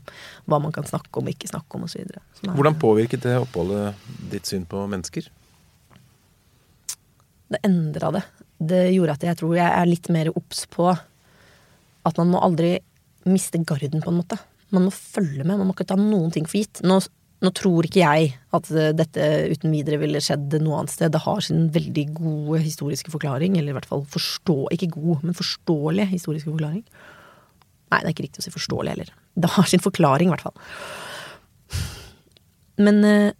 hva 0.49 0.59
man 0.61 0.73
kan 0.73 0.85
snakke 0.87 1.19
om 1.19 1.27
og 1.27 1.33
ikke 1.33 1.49
snakke 1.49 1.77
om 1.77 1.87
osv. 1.87 2.05
Hvordan 2.45 2.77
påvirket 2.81 3.25
det 3.25 3.37
oppholdet 3.41 3.97
ditt 4.31 4.49
syn 4.49 4.67
på 4.69 4.85
mennesker? 4.89 5.29
Det 7.49 7.63
endra 7.65 8.13
det 8.13 8.23
det 8.59 8.89
gjorde 8.91 9.15
at 9.15 9.25
jeg 9.29 9.39
tror 9.39 9.55
jeg 9.55 9.71
er 9.71 9.87
litt 9.87 10.09
mer 10.11 10.29
obs 10.35 10.65
på 10.71 10.89
at 10.91 12.19
man 12.19 12.31
må 12.33 12.41
aldri 12.43 12.77
miste 13.29 13.59
garden, 13.67 14.01
på 14.03 14.11
en 14.11 14.19
måte. 14.19 14.39
Man 14.73 14.85
må 14.87 14.93
følge 14.93 15.43
med, 15.43 15.59
man 15.59 15.69
må 15.69 15.75
ikke 15.75 15.87
ta 15.91 15.97
noen 15.99 16.31
ting 16.33 16.47
for 16.47 16.59
gitt. 16.59 16.81
Nå, 16.87 16.99
nå 17.39 17.51
tror 17.55 17.87
ikke 17.87 18.01
jeg 18.01 18.33
at 18.55 18.69
dette 18.99 19.27
uten 19.53 19.71
videre 19.71 19.99
ville 20.01 20.19
skjedd 20.23 20.57
noe 20.59 20.81
annet 20.81 20.91
sted. 20.91 21.13
Det 21.13 21.21
har 21.23 21.39
sin 21.45 21.69
veldig 21.71 22.05
gode 22.17 22.59
historiske 22.65 23.13
forklaring, 23.13 23.55
eller 23.55 23.71
i 23.71 23.77
hvert 23.77 23.87
fall 23.87 24.03
forstå, 24.11 24.57
ikke 24.75 24.91
god, 24.97 25.23
men 25.23 25.37
forståelig 25.37 26.09
historiske 26.11 26.51
forklaring. 26.51 26.83
Nei, 27.89 28.01
det 28.01 28.09
er 28.09 28.13
ikke 28.13 28.25
riktig 28.27 28.43
å 28.43 28.45
si 28.45 28.53
forståelig 28.53 28.91
heller. 28.93 29.13
Det 29.39 29.53
har 29.55 29.69
sin 29.71 29.83
forklaring, 29.83 30.29
i 30.29 30.35
hvert 30.35 30.45
fall. 30.49 30.57
Men, 32.79 32.99
eh, 33.07 33.31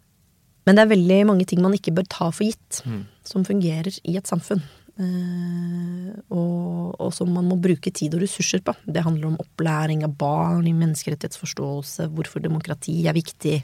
men, 0.65 0.75
det 0.75 0.83
er 0.83 0.93
veldig 0.95 1.19
mange 1.29 1.45
ting 1.47 1.61
man 1.63 1.75
ikke 1.75 1.93
bør 1.95 2.07
ta 2.09 2.29
for 2.31 2.47
gitt, 2.47 2.81
mm. 2.85 3.03
som 3.27 3.45
fungerer 3.47 3.99
i 4.03 4.15
et 4.19 4.31
samfunn. 4.31 4.63
Uh, 4.99 6.11
og, 6.35 6.95
og, 6.99 7.11
som 7.15 7.29
man 7.31 7.47
må 7.47 7.55
bruke 7.61 7.91
tid 7.95 8.17
og 8.17 8.23
ressurser 8.25 8.59
på. 8.65 8.73
Det 8.83 9.05
handler 9.05 9.29
om 9.29 9.37
opplæring 9.39 10.03
av 10.03 10.17
barn 10.19 10.67
i 10.67 10.75
menneskerettighetsforståelse, 10.75 12.09
hvorfor 12.11 12.43
demokrati 12.43 12.97
er 13.07 13.15
viktig. 13.15 13.61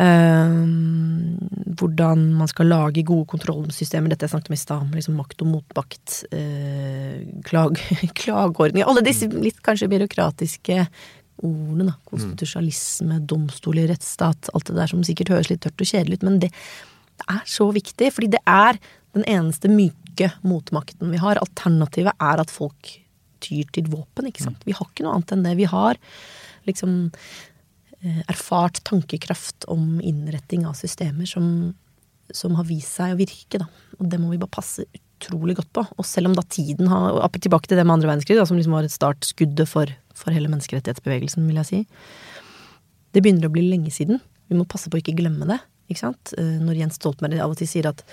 Uh, 0.00 0.64
hvordan 1.76 2.22
man 2.38 2.48
skal 2.48 2.70
lage 2.72 3.04
gode 3.04 3.28
kontrollsystemer. 3.32 4.12
Dette 4.12 4.24
jeg 4.28 4.32
snakket 4.32 4.52
om 4.52 4.56
i 4.56 4.60
stad, 4.62 4.94
liksom 4.96 5.18
makt 5.20 5.44
og 5.44 5.50
motbakt, 5.58 6.20
uh, 6.32 7.18
klag, 7.44 7.76
klageordninger 8.22 8.88
Alle 8.88 9.04
disse 9.04 9.28
litt 9.34 9.60
kanskje 9.66 9.90
byråkratiske 9.92 10.78
ordene. 11.44 11.90
da, 11.90 11.98
Konstitusjonalisme, 12.08 13.20
domstoler, 13.28 13.90
rettsstat. 13.92 14.48
Alt 14.54 14.72
det 14.72 14.78
der 14.78 14.94
som 14.94 15.04
sikkert 15.04 15.34
høres 15.34 15.52
litt 15.52 15.60
tørt 15.66 15.84
og 15.84 15.92
kjedelig 15.92 16.20
ut, 16.20 16.26
men 16.30 16.40
det 16.46 16.50
er 17.28 17.44
så 17.48 17.68
viktig. 17.74 18.08
Fordi 18.16 18.32
det 18.38 18.42
er 18.48 18.80
den 19.16 19.26
eneste 19.26 19.70
myke 19.70 19.99
motmakten 20.46 21.12
vi 21.12 21.20
har. 21.20 21.40
Alternativet 21.40 22.16
er 22.16 22.42
at 22.42 22.52
folk 22.52 22.96
tyr 23.40 23.68
til 23.74 23.88
våpen, 23.90 24.28
ikke 24.28 24.44
sant. 24.44 24.64
Vi 24.68 24.74
har 24.76 24.88
ikke 24.88 25.06
noe 25.06 25.16
annet 25.16 25.34
enn 25.34 25.44
det. 25.46 25.56
Vi 25.58 25.68
har 25.70 25.98
liksom 26.68 26.96
eh, 28.00 28.22
erfart 28.28 28.82
tankekraft 28.88 29.66
om 29.72 30.00
innretting 30.04 30.66
av 30.68 30.76
systemer 30.78 31.28
som, 31.28 31.46
som 32.36 32.58
har 32.58 32.68
vist 32.68 32.98
seg 32.98 33.14
å 33.14 33.20
virke, 33.20 33.62
da. 33.62 33.70
Og 33.98 34.10
det 34.12 34.20
må 34.20 34.32
vi 34.32 34.40
bare 34.40 34.58
passe 34.60 34.84
utrolig 35.20 35.56
godt 35.58 35.72
på. 35.76 35.86
Og 35.96 36.08
selv 36.08 36.30
om 36.30 36.36
da 36.36 36.44
tiden 36.48 36.90
har 36.92 37.20
Tilbake 37.40 37.68
til 37.68 37.80
det 37.80 37.86
med 37.86 37.98
andre 37.98 38.12
verdenskrig, 38.12 38.38
da, 38.38 38.46
som 38.48 38.58
liksom 38.58 38.76
var 38.76 38.86
et 38.86 38.94
startskuddet 38.94 39.68
for, 39.68 39.90
for 40.16 40.36
hele 40.36 40.50
menneskerettighetsbevegelsen, 40.52 41.46
vil 41.48 41.60
jeg 41.62 41.70
si. 41.70 41.82
Det 43.10 43.24
begynner 43.24 43.48
å 43.48 43.54
bli 43.54 43.64
lenge 43.66 43.92
siden. 43.94 44.20
Vi 44.50 44.58
må 44.58 44.68
passe 44.68 44.90
på 44.90 44.98
å 44.98 45.02
ikke 45.02 45.16
glemme 45.18 45.48
det. 45.48 45.60
Ikke 45.90 46.04
sant? 46.04 46.34
Eh, 46.38 46.58
når 46.62 46.84
Jens 46.84 47.00
Stoltenberg 47.00 47.42
av 47.42 47.54
og 47.54 47.58
til 47.58 47.70
sier 47.70 47.88
at 47.90 48.04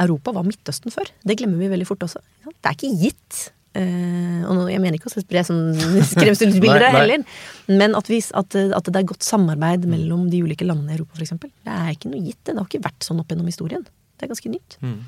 Europa 0.00 0.34
var 0.36 0.46
Midtøsten 0.46 0.92
før. 0.94 1.08
Det 1.26 1.38
glemmer 1.40 1.60
vi 1.60 1.70
veldig 1.72 1.88
fort 1.88 2.04
også. 2.06 2.22
Det 2.46 2.68
er 2.70 2.76
ikke 2.76 2.92
gitt. 3.00 3.40
Uh, 3.70 4.42
og 4.50 4.64
jeg 4.66 4.80
mener 4.82 4.96
ikke 4.98 5.06
å 5.06 5.12
spre 5.14 5.44
sånn 5.46 5.76
skremselsbilder 6.10 6.88
heller, 6.90 7.22
men 7.70 7.94
at, 7.94 8.08
vi, 8.10 8.18
at, 8.18 8.56
at, 8.58 8.88
det 8.90 8.98
er 8.98 9.06
godt 9.06 9.22
samarbeid 9.22 9.86
mellom 9.86 10.24
de 10.32 10.40
ulike 10.42 10.66
landene 10.66 10.96
i 10.96 10.98
Europa, 10.98 11.20
f.eks. 11.20 11.36
Det 11.38 11.76
er 11.76 11.94
ikke 11.94 12.10
noe 12.10 12.24
gitt. 12.24 12.40
Det 12.48 12.56
har 12.58 12.66
ikke 12.66 12.82
vært 12.88 13.06
sånn 13.06 13.22
opp 13.22 13.30
gjennom 13.30 13.46
historien. 13.50 13.84
Det 14.18 14.26
er 14.26 14.32
ganske 14.32 14.50
nytt. 14.50 14.78
Mm. 14.82 14.98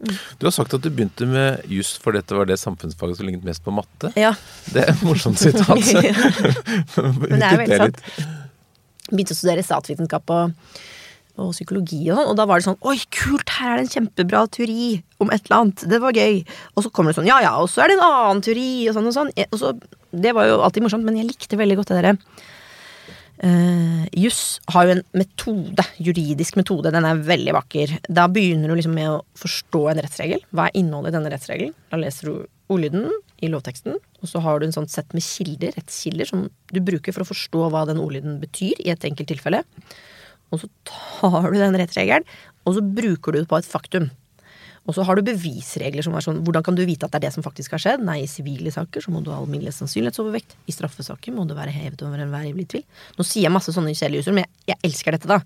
Mm. 0.00 0.12
Du 0.40 0.46
har 0.46 0.52
sagt 0.56 0.76
at 0.76 0.84
du 0.84 0.88
begynte 0.88 1.26
med 1.28 1.64
juss 1.68 1.94
for 2.00 2.16
dette 2.16 2.36
var 2.36 2.48
det 2.48 2.56
samfunnsfaget 2.60 3.18
som 3.18 3.28
lignet 3.28 3.44
mest 3.44 3.64
på 3.64 3.72
matte. 3.74 4.12
Ja. 4.20 4.34
Det 4.72 4.84
er 4.84 4.94
et 4.94 5.02
morsomt 5.04 5.40
sitat. 5.40 5.76
Men 7.20 7.36
det 7.36 7.48
er 7.48 7.60
veldig 7.64 7.80
sant. 7.86 8.00
Begynte 9.10 9.36
å 9.36 9.40
studere 9.40 9.64
statsvitenskap 9.64 10.32
og 10.36 10.54
og 11.40 11.54
psykologi 11.56 12.02
og 12.10 12.18
sånn, 12.18 12.30
og 12.32 12.38
da 12.38 12.46
var 12.48 12.60
det 12.60 12.68
sånn 12.68 12.78
Oi, 12.90 12.96
kult, 13.14 13.56
her 13.56 13.72
er 13.72 13.80
det 13.80 13.86
en 13.86 13.94
kjempebra 13.96 14.44
teori 14.52 14.92
om 15.20 15.32
et 15.32 15.42
eller 15.46 15.56
annet. 15.58 15.84
Det 15.90 16.00
var 16.02 16.16
gøy. 16.16 16.40
Og 16.74 16.84
så 16.84 16.92
kommer 16.92 17.12
det 17.12 17.20
sånn 17.20 17.28
Ja 17.30 17.40
ja, 17.44 17.56
og 17.60 17.68
så 17.72 17.84
er 17.84 17.90
det 17.90 17.98
en 17.98 18.06
annen 18.06 18.44
teori, 18.44 18.70
og 18.88 18.96
sånn 18.96 19.10
og 19.10 19.16
sånn. 19.16 19.34
Og 19.48 19.58
så, 19.60 19.74
det 20.10 20.36
var 20.36 20.48
jo 20.48 20.62
alltid 20.64 20.86
morsomt, 20.86 21.06
men 21.06 21.20
jeg 21.20 21.30
likte 21.32 21.60
veldig 21.60 21.80
godt 21.80 21.92
det 21.92 22.00
derre 22.00 22.16
uh, 23.44 24.04
Juss 24.16 24.60
har 24.74 24.86
jo 24.86 24.96
en 24.96 25.02
metode, 25.16 25.84
juridisk 26.02 26.58
metode, 26.60 26.92
den 26.92 27.06
er 27.08 27.24
veldig 27.24 27.56
vakker. 27.56 27.96
Da 28.08 28.26
begynner 28.32 28.70
du 28.70 28.78
liksom 28.78 28.96
med 28.96 29.10
å 29.12 29.20
forstå 29.38 29.84
en 29.92 30.02
rettsregel. 30.04 30.44
Hva 30.52 30.68
er 30.68 30.80
innholdet 30.80 31.14
i 31.14 31.18
denne 31.18 31.32
rettsregelen? 31.32 31.76
Da 31.92 32.00
leser 32.00 32.30
du 32.30 32.48
ordlyden 32.70 33.08
i 33.42 33.50
lovteksten, 33.50 33.96
og 34.20 34.30
så 34.30 34.42
har 34.44 34.60
du 34.60 34.68
en 34.68 34.74
sånn 34.76 34.90
sett 34.90 35.14
med 35.16 35.24
kilder, 35.24 35.74
rettskilder, 35.78 36.28
som 36.28 36.48
du 36.70 36.80
bruker 36.84 37.14
for 37.16 37.24
å 37.24 37.30
forstå 37.30 37.70
hva 37.72 37.86
den 37.88 38.00
ordlyden 38.02 38.38
betyr 38.42 38.78
i 38.84 38.92
et 38.92 39.06
enkelt 39.08 39.32
tilfelle. 39.32 39.64
Og 40.50 40.62
så 40.62 40.70
tar 40.88 41.52
du 41.52 41.58
den 41.60 41.78
rettsregelen, 41.78 42.26
og 42.66 42.76
så 42.76 42.82
bruker 42.84 43.32
du 43.34 43.40
det 43.40 43.50
på 43.50 43.58
et 43.60 43.68
faktum. 43.68 44.10
Og 44.88 44.96
så 44.96 45.04
har 45.06 45.18
du 45.18 45.26
bevisregler 45.26 46.02
som 46.02 46.14
er 46.16 46.24
sånn 46.24 46.40
Hvordan 46.46 46.64
kan 46.66 46.76
du 46.78 46.82
vite 46.88 47.06
at 47.06 47.12
det 47.12 47.20
er 47.20 47.26
det 47.28 47.34
som 47.36 47.44
faktisk 47.44 47.76
har 47.76 47.82
skjedd? 47.82 48.04
Nei, 48.06 48.22
i 48.24 48.30
sivile 48.30 48.72
saker 48.74 49.04
så 49.04 49.12
må 49.12 49.20
du 49.22 49.30
ha 49.32 49.38
alminnelig 49.38 49.76
sannsynlighetsovervekt. 49.76 50.56
I 50.66 50.74
straffesaker 50.74 51.36
må 51.36 51.44
det 51.48 51.58
være 51.58 51.74
hevet 51.74 52.02
over 52.06 52.22
enhver 52.22 52.46
rimelig 52.48 52.70
tvil. 52.72 52.86
Nå 53.18 53.26
sier 53.26 53.46
jeg 53.46 53.54
masse 53.54 53.74
sånne 53.76 53.92
kjedelige 53.94 54.24
uttrykk, 54.24 54.38
men 54.40 54.46
jeg, 54.46 54.72
jeg, 54.72 54.80
elsker 54.88 55.16
dette, 55.16 55.30
da. 55.30 55.40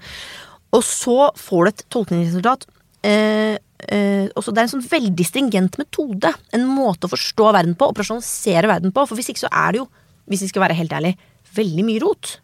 Og 0.74 0.86
så 0.86 1.18
får 1.38 1.60
du 1.60 1.72
et 1.72 1.84
tolkningsresultat. 1.96 2.66
Eh, 3.04 3.58
eh, 3.90 4.30
og 4.32 4.46
så 4.46 4.54
Det 4.54 4.62
er 4.62 4.68
en 4.68 4.74
sånn 4.76 4.86
veldig 4.86 5.26
stringent 5.28 5.78
metode. 5.82 6.32
En 6.54 6.64
måte 6.70 7.10
å 7.10 7.12
forstå 7.12 7.50
verden 7.58 7.76
på, 7.78 7.90
operasjonalisere 7.90 8.70
verden 8.70 8.94
på. 8.94 9.04
For 9.10 9.18
hvis 9.18 9.34
ikke 9.34 9.44
så 9.44 9.52
er 9.52 9.74
det 9.74 9.82
jo, 9.82 9.90
hvis 10.30 10.46
vi 10.46 10.52
skal 10.54 10.64
være 10.68 10.78
helt 10.78 10.94
ærlig, 10.94 11.16
veldig 11.54 11.84
mye 11.90 12.02
rot 12.06 12.38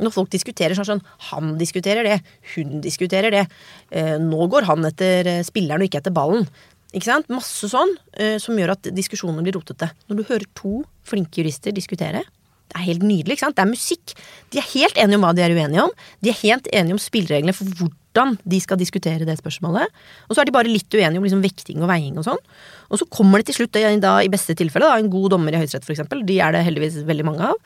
når 0.00 0.14
folk 0.14 0.32
diskuterer 0.32 0.76
sånn, 0.76 0.88
sånn 0.88 1.04
Han 1.30 1.54
diskuterer 1.60 2.06
det, 2.06 2.18
hun 2.54 2.80
diskuterer 2.84 3.34
det. 3.34 3.46
Eh, 3.90 4.16
nå 4.22 4.48
går 4.50 4.68
han 4.70 4.88
etter 4.88 5.28
eh, 5.28 5.44
spilleren 5.46 5.82
og 5.82 5.90
ikke 5.90 6.02
etter 6.02 6.14
ballen. 6.14 6.48
Ikke 6.90 7.06
sant? 7.06 7.30
Masse 7.30 7.70
sånn 7.70 7.92
eh, 8.18 8.36
som 8.42 8.58
gjør 8.58 8.74
at 8.74 8.90
diskusjonene 8.96 9.44
blir 9.46 9.58
rotete. 9.58 9.92
Når 10.10 10.18
du 10.18 10.26
hører 10.26 10.50
to 10.58 10.82
flinke 11.06 11.42
jurister 11.42 11.74
diskutere, 11.74 12.24
det 12.70 12.78
er 12.78 12.86
helt 12.86 13.02
nydelig. 13.02 13.34
ikke 13.34 13.46
sant? 13.48 13.58
Det 13.58 13.64
er 13.64 13.70
musikk. 13.70 14.12
De 14.54 14.60
er 14.62 14.68
helt 14.74 14.98
enige 14.98 15.18
om 15.18 15.26
hva 15.26 15.32
de 15.34 15.42
er 15.42 15.54
uenige 15.54 15.86
om. 15.88 15.94
De 16.22 16.30
er 16.30 16.38
helt 16.44 16.70
enige 16.70 16.94
om 16.94 17.02
spillereglene 17.02 17.54
for 17.54 17.70
hvordan 17.80 18.36
de 18.42 18.60
skal 18.62 18.78
diskutere 18.78 19.26
det 19.26 19.36
spørsmålet. 19.40 19.90
Og 20.28 20.34
så 20.34 20.42
er 20.42 20.50
de 20.50 20.54
bare 20.54 20.70
litt 20.70 20.90
uenige 20.94 21.18
om 21.18 21.26
liksom 21.26 21.42
vekting 21.42 21.82
og 21.82 21.90
veiing 21.90 22.18
og 22.18 22.26
sånn. 22.28 22.42
Og 22.90 23.02
så 23.02 23.06
kommer 23.10 23.42
det 23.42 23.50
til 23.50 23.60
slutt, 23.60 23.74
da, 23.74 24.16
i 24.22 24.30
beste 24.30 24.54
tilfelle, 24.58 24.86
da, 24.86 24.98
en 24.98 25.10
god 25.10 25.34
dommer 25.34 25.54
i 25.54 25.62
Høyesterett 25.62 25.86
f.eks. 25.86 26.06
De 26.26 26.38
er 26.42 26.54
det 26.54 26.66
heldigvis 26.66 27.02
veldig 27.10 27.26
mange 27.26 27.50
av 27.50 27.58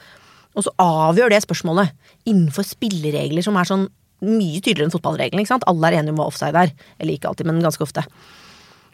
Og 0.54 0.66
så 0.66 0.72
avgjør 0.82 1.34
det 1.34 1.42
spørsmålet 1.44 1.92
innenfor 2.30 2.66
spilleregler 2.66 3.44
som 3.44 3.58
er 3.58 3.68
sånn 3.68 3.88
mye 4.24 4.60
tydeligere 4.60 4.88
enn 4.88 4.94
fotballreglene. 4.94 5.42
ikke 5.42 5.52
sant? 5.52 5.66
Alle 5.68 5.90
er 5.90 5.98
enige 6.00 6.14
om 6.14 6.22
hva 6.22 6.28
offside 6.30 6.60
er. 6.66 6.72
Eller 6.98 7.16
ikke 7.16 7.30
alltid, 7.30 7.48
men 7.48 7.62
ganske 7.64 7.82
ofte. 7.84 8.04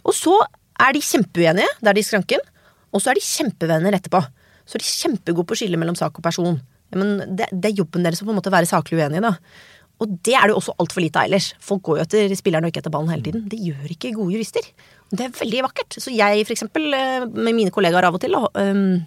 Og 0.08 0.16
så 0.16 0.34
er 0.80 0.96
de 0.96 1.04
kjempeuenige, 1.04 1.68
der 1.84 1.96
de 1.96 2.04
skranken. 2.04 2.42
Og 2.90 3.02
så 3.02 3.12
er 3.12 3.20
de 3.20 3.24
kjempevenner 3.24 3.96
etterpå. 3.98 4.22
Så 4.66 4.78
er 4.78 4.84
de 4.84 4.88
kjempegode 4.88 5.46
på 5.46 5.56
å 5.56 5.60
skille 5.60 5.80
mellom 5.80 5.98
sak 5.98 6.16
og 6.16 6.24
person. 6.24 6.56
Men 6.96 7.36
det, 7.36 7.50
det, 7.52 7.70
er 7.70 7.82
jobben 7.82 8.06
deres 8.06 8.22
å 8.22 8.26
på 8.26 8.32
en 8.32 8.40
måte 8.40 8.52
være 8.52 8.68
saklig 8.70 8.98
uenige, 8.98 9.22
da. 9.22 9.36
Og 10.00 10.16
det 10.24 10.32
er 10.32 10.48
det 10.48 10.54
jo 10.54 10.60
også 10.62 10.74
altfor 10.80 11.04
lite 11.04 11.20
av 11.20 11.28
ellers. 11.28 11.50
Folk 11.62 11.84
går 11.86 11.98
jo 11.98 12.04
etter 12.06 12.34
spilleren 12.38 12.64
og 12.64 12.72
ikke 12.72 12.80
etter 12.80 12.92
ballen 12.94 13.12
hele 13.12 13.26
tiden. 13.26 13.44
Det 13.52 13.60
gjør 13.60 13.92
ikke 13.92 14.14
gode 14.16 14.32
jurister. 14.32 14.64
Det 15.12 15.26
er 15.26 15.34
veldig 15.36 15.64
vakkert. 15.66 15.98
Så 16.00 16.14
jeg, 16.14 16.46
for 16.48 16.56
eksempel, 16.56 16.88
eh, 16.96 17.26
med 17.28 17.52
mine 17.52 17.74
kollegaer 17.74 18.08
av 18.08 18.16
og 18.16 18.22
til, 18.22 18.34
um, 18.34 19.02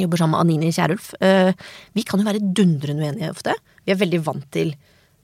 jobber 0.00 0.20
sammen 0.20 0.36
med 0.36 0.44
Anini 0.44 0.72
Kierulf. 0.74 1.12
Uh, 1.22 1.52
vi 1.96 2.04
kan 2.06 2.20
jo 2.20 2.28
være 2.28 2.44
dundrende 2.44 3.06
uenige 3.06 3.32
ofte. 3.32 3.56
Vi 3.86 3.94
er 3.94 4.00
veldig 4.00 4.22
vant 4.26 4.46
til 4.54 4.74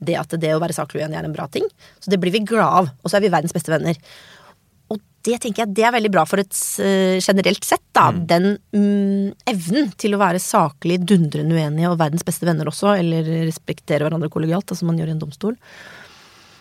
det 0.03 0.19
at 0.19 0.35
det 0.39 0.51
å 0.51 0.61
være 0.61 0.75
saklig 0.75 1.03
uenig 1.03 1.19
er 1.19 1.27
en 1.27 1.35
bra 1.35 1.47
ting. 1.51 1.65
Så 2.03 2.11
det 2.11 2.19
blir 2.21 2.33
vi 2.33 2.43
glad 2.47 2.79
av. 2.81 2.93
Og 3.01 3.11
så 3.11 3.17
er 3.17 3.25
vi 3.25 3.33
verdens 3.33 3.55
beste 3.55 3.71
venner. 3.71 3.99
Og 4.91 4.99
det 5.25 5.39
tenker 5.41 5.63
jeg 5.63 5.75
det 5.77 5.85
er 5.87 5.95
veldig 5.95 6.11
bra 6.11 6.25
for 6.27 6.43
et 6.43 6.53
uh, 6.83 7.17
generelt 7.23 7.67
sett, 7.67 7.85
da. 7.95 8.09
Mm. 8.11 8.21
Den 8.29 8.49
mm, 8.75 9.27
evnen 9.53 9.91
til 9.99 10.15
å 10.15 10.21
være 10.21 10.43
saklig 10.43 10.99
dundrende 11.07 11.55
uenige 11.55 11.91
og 11.91 11.99
verdens 12.01 12.25
beste 12.27 12.47
venner 12.49 12.69
også, 12.71 12.97
eller 12.99 13.27
respektere 13.47 14.05
hverandre 14.05 14.31
kollegialt, 14.33 14.75
som 14.75 14.91
man 14.91 14.99
gjør 14.99 15.13
i 15.13 15.17
en 15.17 15.23
domstol. 15.23 15.59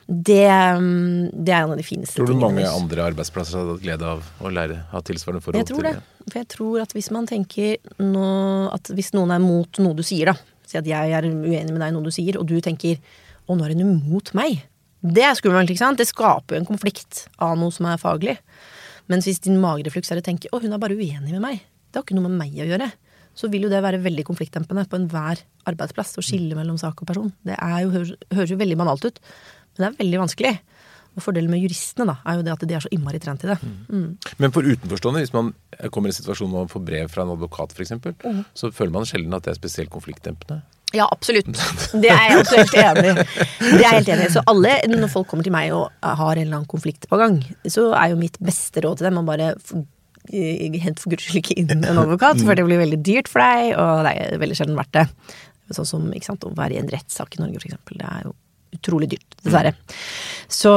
Det, 0.06 0.46
mm, 0.48 1.30
det, 1.32 1.52
er 1.52 1.62
en 1.62 1.74
av 1.74 1.78
de 1.78 1.84
fineste 1.86 2.18
tingene. 2.18 2.32
Tror 2.32 2.40
du 2.40 2.42
mange 2.42 2.64
andre 2.68 3.04
arbeidsplasser 3.12 3.60
hadde 3.60 3.76
hatt 3.76 3.84
glede 3.84 4.08
av 4.14 4.24
å 4.42 4.50
lære 4.52 4.80
av 4.90 5.04
tilsvarende 5.06 5.44
forhold? 5.44 5.62
Jeg 5.62 5.70
tror 5.70 5.86
det. 5.88 5.94
For 6.26 6.38
jeg 6.40 6.48
tror 6.54 6.82
at 6.82 6.96
hvis 6.96 7.10
man 7.14 7.28
tenker 7.30 8.02
nå, 8.02 8.32
at 8.74 8.90
hvis 8.94 9.12
noen 9.16 9.34
er 9.34 9.42
mot 9.42 9.82
noe 9.82 9.98
du 9.98 10.04
sier, 10.06 10.32
da 10.32 10.36
Si 10.72 10.78
at 10.80 10.88
jeg 10.88 11.12
er 11.12 11.26
uenig 11.28 11.68
med 11.68 11.82
deg 11.82 11.90
i 11.90 11.92
noe 11.92 12.06
du 12.06 12.14
sier, 12.14 12.38
og 12.40 12.46
du 12.48 12.54
tenker 12.64 12.96
å, 13.44 13.52
nå 13.52 13.66
er 13.66 13.74
hun 13.74 13.82
imot 13.84 14.30
meg. 14.38 14.62
Det 15.02 15.24
er 15.26 15.34
skummelt, 15.36 15.68
ikke 15.68 15.82
sant? 15.82 16.00
Det 16.00 16.08
skaper 16.08 16.56
jo 16.56 16.62
en 16.62 16.68
konflikt 16.68 17.26
av 17.42 17.58
noe 17.60 17.74
som 17.74 17.90
er 17.90 18.00
faglig. 18.00 18.38
Mens 19.12 19.26
hvis 19.28 19.42
din 19.44 19.60
magerefluks 19.60 20.14
er 20.14 20.22
å 20.22 20.24
tenke 20.24 20.48
å, 20.48 20.62
hun 20.62 20.72
er 20.72 20.80
bare 20.80 20.96
uenig 20.96 21.34
med 21.34 21.42
meg, 21.42 21.64
det 21.90 21.98
har 21.98 22.06
ikke 22.06 22.16
noe 22.16 22.30
med 22.30 22.38
meg 22.38 22.56
å 22.62 22.70
gjøre, 22.70 22.88
så 23.36 23.48
vil 23.52 23.66
jo 23.66 23.72
det 23.72 23.82
være 23.84 24.00
veldig 24.04 24.24
konfliktdempende 24.28 24.86
på 24.88 24.96
enhver 25.00 25.42
arbeidsplass 25.68 26.16
å 26.20 26.24
skille 26.24 26.56
mellom 26.56 26.78
sak 26.80 27.02
og 27.02 27.08
person. 27.08 27.32
Det 27.44 27.56
jo, 27.84 27.92
høres 28.32 28.52
jo 28.52 28.60
veldig 28.60 28.78
banalt 28.80 29.04
ut, 29.08 29.20
men 29.72 29.84
det 29.84 29.88
er 29.88 29.98
veldig 30.02 30.22
vanskelig. 30.24 30.52
Og 31.12 31.20
Fordelen 31.20 31.52
med 31.52 31.60
juristene 31.60 32.06
da, 32.08 32.14
er 32.24 32.38
jo 32.38 32.44
det 32.46 32.52
at 32.54 32.62
de 32.64 32.76
er 32.76 32.84
så 32.84 32.90
innmari 32.94 33.18
trent 33.20 33.42
i 33.44 33.50
det. 33.50 33.58
Mm. 33.60 33.72
Mm. 33.88 34.36
Men 34.40 34.54
for 34.54 34.64
utenforstående, 34.64 35.20
hvis 35.20 35.34
man 35.34 35.50
kommer 35.92 36.08
i 36.08 36.14
en 36.14 36.16
situasjon 36.16 36.48
hvor 36.48 36.64
man 36.64 36.72
får 36.72 36.84
brev 36.86 37.10
fra 37.12 37.26
en 37.26 37.34
advokat 37.34 37.74
f.eks., 37.76 37.92
mm. 38.00 38.44
så 38.56 38.70
føler 38.72 38.94
man 38.94 39.08
sjelden 39.08 39.36
at 39.36 39.44
det 39.44 39.52
er 39.52 39.58
spesielt 39.60 39.92
konfliktdempende? 39.92 40.62
Ja, 40.92 41.06
absolutt. 41.08 41.48
Det 42.02 42.10
er 42.12 42.26
jeg 42.28 42.40
også 42.42 42.58
helt 42.58 42.74
enig 42.76 43.04
i. 43.08 43.26
Det 43.62 43.78
er 43.78 43.80
jeg 43.80 43.94
helt 43.94 44.10
enig 44.12 44.26
i. 44.26 44.32
Så 44.34 44.42
alle, 44.52 44.74
når 44.92 45.08
folk 45.12 45.30
kommer 45.30 45.46
til 45.46 45.54
meg 45.54 45.72
og 45.72 45.88
har 46.04 46.36
en 46.36 46.42
eller 46.42 46.58
annen 46.58 46.68
konflikt 46.68 47.08
på 47.08 47.16
gang, 47.20 47.38
så 47.64 47.86
er 47.96 48.12
jo 48.12 48.20
mitt 48.20 48.36
beste 48.44 48.84
råd 48.84 49.00
til 49.00 49.08
dem 49.08 49.20
å 49.22 49.24
bare 49.24 49.54
hent 50.28 51.00
for 51.00 51.12
guds 51.12 51.24
skyld 51.24 51.40
ikke 51.40 51.56
inn 51.58 51.72
en 51.80 52.02
advokat, 52.04 52.44
for 52.44 52.56
det 52.56 52.66
blir 52.68 52.82
veldig 52.82 53.00
dyrt 53.04 53.32
for 53.32 53.42
deg, 53.42 53.72
og 53.80 54.04
det 54.06 54.12
er 54.20 54.38
veldig 54.42 54.58
sjelden 54.58 54.78
verdt 54.78 54.94
det. 55.00 55.06
Sånn 55.72 55.88
som 55.88 56.06
sant, 56.20 56.44
å 56.44 56.52
være 56.56 56.76
i 56.76 56.82
en 56.82 56.92
rettssak 56.92 57.38
i 57.38 57.42
Norge, 57.42 57.62
f.eks. 57.62 57.80
Det 57.88 58.06
er 58.06 58.28
jo 58.28 58.36
utrolig 58.72 59.12
dyrt, 59.14 59.38
dessverre. 59.44 59.74
Så, 60.52 60.72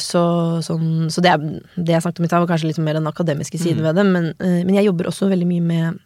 så, 0.00 0.22
sånn, 0.64 1.10
så 1.12 1.24
det, 1.24 1.32
er, 1.34 1.58
det 1.76 1.96
jeg 1.96 2.04
snakket 2.04 2.22
om 2.22 2.28
i 2.28 2.30
stad, 2.30 2.44
var 2.44 2.50
kanskje 2.54 2.70
litt 2.70 2.80
mer 2.84 2.96
den 2.96 3.10
akademiske 3.10 3.60
siden 3.60 3.82
mm. 3.82 3.86
ved 3.88 4.00
det, 4.00 4.06
men, 4.08 4.32
eh, 4.40 4.62
men, 4.62 4.76
jeg 4.78 4.88
jobber 4.88 5.10
også 5.10 5.28
veldig 5.32 5.48
mye 5.50 5.66
med 5.66 6.00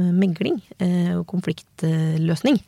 Eh, 0.00 0.12
megling 0.14 0.60
uh, 0.80 1.18
og 1.20 1.24
konfliktløsning. 1.30 2.60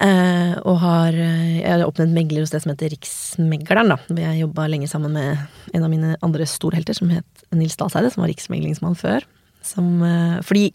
Uh, 0.00 0.56
og 0.64 0.78
har 0.80 1.12
Jeg 1.12 1.68
har 1.68 1.82
oppnevnt 1.84 2.16
megler 2.16 2.40
hos 2.40 2.52
det 2.54 2.62
som 2.62 2.72
heter 2.72 2.88
Riksmegleren. 2.94 3.92
da 3.92 3.98
Jeg 4.16 4.40
jobba 4.40 4.66
lenge 4.66 4.88
sammen 4.88 5.12
med 5.12 5.38
en 5.74 5.84
av 5.84 5.90
mine 5.90 6.16
andre 6.22 6.46
storhelter, 6.46 6.94
som 6.96 7.10
het 7.12 7.44
Nils 7.52 7.76
Dalseide, 7.76 8.10
som 8.10 8.24
var 8.24 8.32
riksmeglingsmann 8.32 8.96
før. 8.96 9.24
Som, 9.62 10.02
uh, 10.02 10.40
fordi 10.42 10.72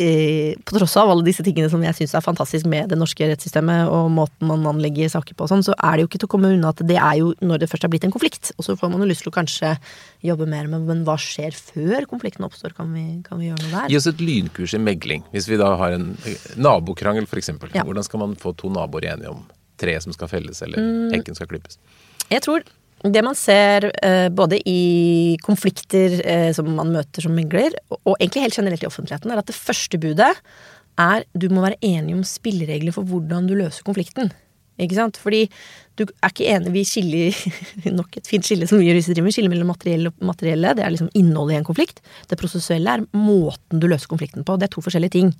på 0.00 0.76
tross 0.76 0.96
av 0.96 1.10
alle 1.12 1.24
disse 1.26 1.44
tingene 1.44 1.68
som 1.72 1.82
jeg 1.84 1.96
syns 1.98 2.14
er 2.16 2.24
fantastisk 2.24 2.68
med 2.70 2.88
det 2.92 2.96
norske 2.98 3.26
rettssystemet, 3.28 3.90
og 3.92 4.08
måten 4.14 4.48
man 4.48 4.64
anlegger 4.70 5.10
saker 5.12 5.36
på 5.36 5.44
og 5.44 5.50
sånn, 5.52 5.64
så 5.66 5.74
er 5.76 5.98
det 5.98 6.04
jo 6.04 6.10
ikke 6.10 6.22
til 6.22 6.30
å 6.30 6.32
komme 6.34 6.52
unna 6.54 6.72
at 6.72 6.80
det 6.86 6.96
er 6.96 7.18
jo 7.20 7.34
når 7.44 7.62
det 7.62 7.70
først 7.70 7.84
har 7.84 7.92
blitt 7.92 8.06
en 8.08 8.14
konflikt. 8.14 8.52
Og 8.56 8.66
så 8.66 8.76
får 8.80 8.92
man 8.92 9.04
jo 9.04 9.10
lyst 9.10 9.24
til 9.26 9.32
å 9.32 9.36
kanskje 9.36 9.74
jobbe 10.26 10.48
mer 10.50 10.70
med 10.72 10.88
men 10.88 11.04
hva 11.06 11.18
skjer 11.20 11.56
før 11.56 12.08
konflikten 12.10 12.46
oppstår? 12.48 12.74
Kan 12.76 12.94
vi, 12.96 13.06
kan 13.26 13.42
vi 13.42 13.50
gjøre 13.50 13.62
noe 13.66 13.72
der? 13.76 13.92
Gi 13.92 14.00
oss 14.00 14.08
et 14.10 14.24
lynkurs 14.24 14.76
i 14.76 14.82
megling. 14.82 15.24
Hvis 15.34 15.48
vi 15.50 15.60
da 15.60 15.72
har 15.80 15.96
en 15.96 16.10
nabokrangel, 16.56 17.28
f.eks. 17.28 17.52
Ja. 17.74 17.84
Hvordan 17.84 18.06
skal 18.06 18.24
man 18.24 18.36
få 18.40 18.54
to 18.58 18.72
naboer 18.72 19.12
enige 19.12 19.34
om 19.34 19.44
treet 19.80 20.04
som 20.04 20.16
skal 20.16 20.30
felles, 20.32 20.60
eller 20.64 20.80
mm. 20.80 21.10
hekken 21.16 21.36
skal 21.38 21.48
klippes? 21.50 21.80
Jeg 22.30 22.44
tror 22.46 22.64
det 23.00 23.22
man 23.24 23.36
ser 23.38 23.86
eh, 24.04 24.28
både 24.28 24.58
i 24.68 25.38
konflikter 25.40 26.18
eh, 26.20 26.50
som 26.52 26.68
man 26.76 26.92
møter 26.92 27.24
som 27.24 27.32
megler, 27.32 27.72
og 27.96 28.12
egentlig 28.18 28.44
helt 28.44 28.58
generelt 28.60 28.84
i 28.84 28.90
offentligheten, 28.90 29.32
er 29.32 29.40
at 29.40 29.48
det 29.48 29.56
første 29.56 30.00
budet 30.00 30.34
er 31.00 31.24
du 31.32 31.48
må 31.48 31.64
være 31.64 31.80
enig 31.86 32.18
om 32.18 32.26
spilleregler 32.26 32.92
for 32.92 33.08
hvordan 33.08 33.48
du 33.48 33.56
løser 33.56 33.86
konflikten. 33.86 34.28
Ikke 34.80 34.96
sant? 34.96 35.18
Fordi 35.20 35.42
du 35.98 36.06
er 36.08 36.30
ikke 36.30 36.46
enig 36.48 36.70
Vi 36.72 36.84
skiller 36.88 37.40
nok 37.98 38.16
et 38.16 38.28
fint 38.28 38.46
skille 38.46 38.68
som 38.68 38.80
vi 38.80 38.88
jurister 38.88 39.16
driver 39.16 39.28
med. 39.28 39.36
Skiller 39.36 39.52
mellom 39.52 39.72
materiell 39.72 40.08
og 40.08 40.22
materielle. 40.24 40.72
Det 40.76 40.84
er 40.84 40.94
liksom 40.94 41.10
innholdet 41.18 41.56
i 41.56 41.58
en 41.60 41.68
konflikt. 41.68 42.00
Det 42.30 42.38
prosessuelle 42.40 42.96
er 42.96 43.04
måten 43.16 43.82
du 43.82 43.88
løser 43.90 44.12
konflikten 44.12 44.46
på. 44.46 44.56
Det 44.56 44.68
er 44.68 44.74
to 44.76 44.84
forskjellige 44.84 45.16
ting. 45.18 45.34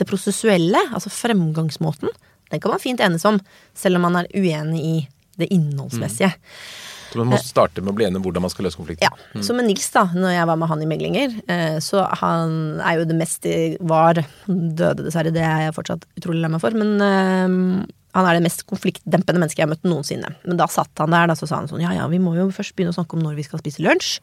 Det 0.00 0.08
prosessuelle, 0.08 0.80
altså 0.96 1.12
fremgangsmåten, 1.12 2.12
den 2.52 2.62
kan 2.62 2.72
man 2.72 2.82
fint 2.82 3.02
enes 3.02 3.24
om, 3.28 3.40
selv 3.76 3.98
om 3.98 4.06
man 4.06 4.20
er 4.20 4.30
uenig 4.36 4.82
i 4.84 4.96
det 5.40 5.50
innholdsmessige. 5.52 6.32
Mm. 6.32 6.95
Så 7.12 7.20
man 7.20 7.32
må 7.32 7.40
starte 7.42 7.84
med 7.84 7.94
å 7.94 7.96
bli 7.98 8.06
enig 8.08 8.20
om 8.20 8.26
hvordan 8.26 8.44
man 8.46 8.52
skal 8.52 8.66
løse 8.68 8.80
konflikten. 8.80 9.06
Ja. 9.06 9.28
Mm. 9.34 9.44
Så 9.46 9.56
med 9.56 9.68
Nils, 9.68 9.88
da, 9.94 10.06
når 10.14 10.36
jeg 10.36 10.48
var 10.50 10.60
med 10.60 10.70
han 10.72 10.82
i 10.82 10.88
meglinger, 10.90 11.36
eh, 11.52 11.76
så 11.84 12.06
han 12.22 12.80
er 12.80 13.00
jo 13.00 13.08
det 13.08 13.18
mest 13.18 13.46
var 13.86 14.22
Døde, 14.46 15.04
dessverre, 15.04 15.32
det 15.34 15.44
er 15.44 15.66
jeg 15.66 15.76
fortsatt 15.76 16.06
utrolig 16.18 16.42
lei 16.42 16.50
meg 16.52 16.62
for, 16.62 16.76
men 16.76 16.96
uh, 17.02 17.86
han 18.16 18.26
er 18.26 18.38
det 18.38 18.46
mest 18.46 18.64
konfliktdempende 18.70 19.42
mennesket 19.42 19.60
jeg 19.60 19.66
har 19.66 19.74
møtt 19.74 19.86
noensinne. 19.86 20.32
Men 20.48 20.58
da 20.60 20.66
satt 20.72 21.02
han 21.02 21.12
der, 21.12 21.28
da, 21.30 21.36
så 21.38 21.48
sa 21.48 21.60
han 21.60 21.68
sånn 21.70 21.84
ja 21.84 21.92
ja, 21.92 22.08
vi 22.08 22.20
må 22.22 22.32
jo 22.38 22.48
først 22.54 22.76
begynne 22.76 22.94
å 22.94 22.96
snakke 22.96 23.18
om 23.18 23.24
når 23.26 23.36
vi 23.38 23.44
skal 23.46 23.60
spise 23.60 23.84
lunsj. 23.84 24.16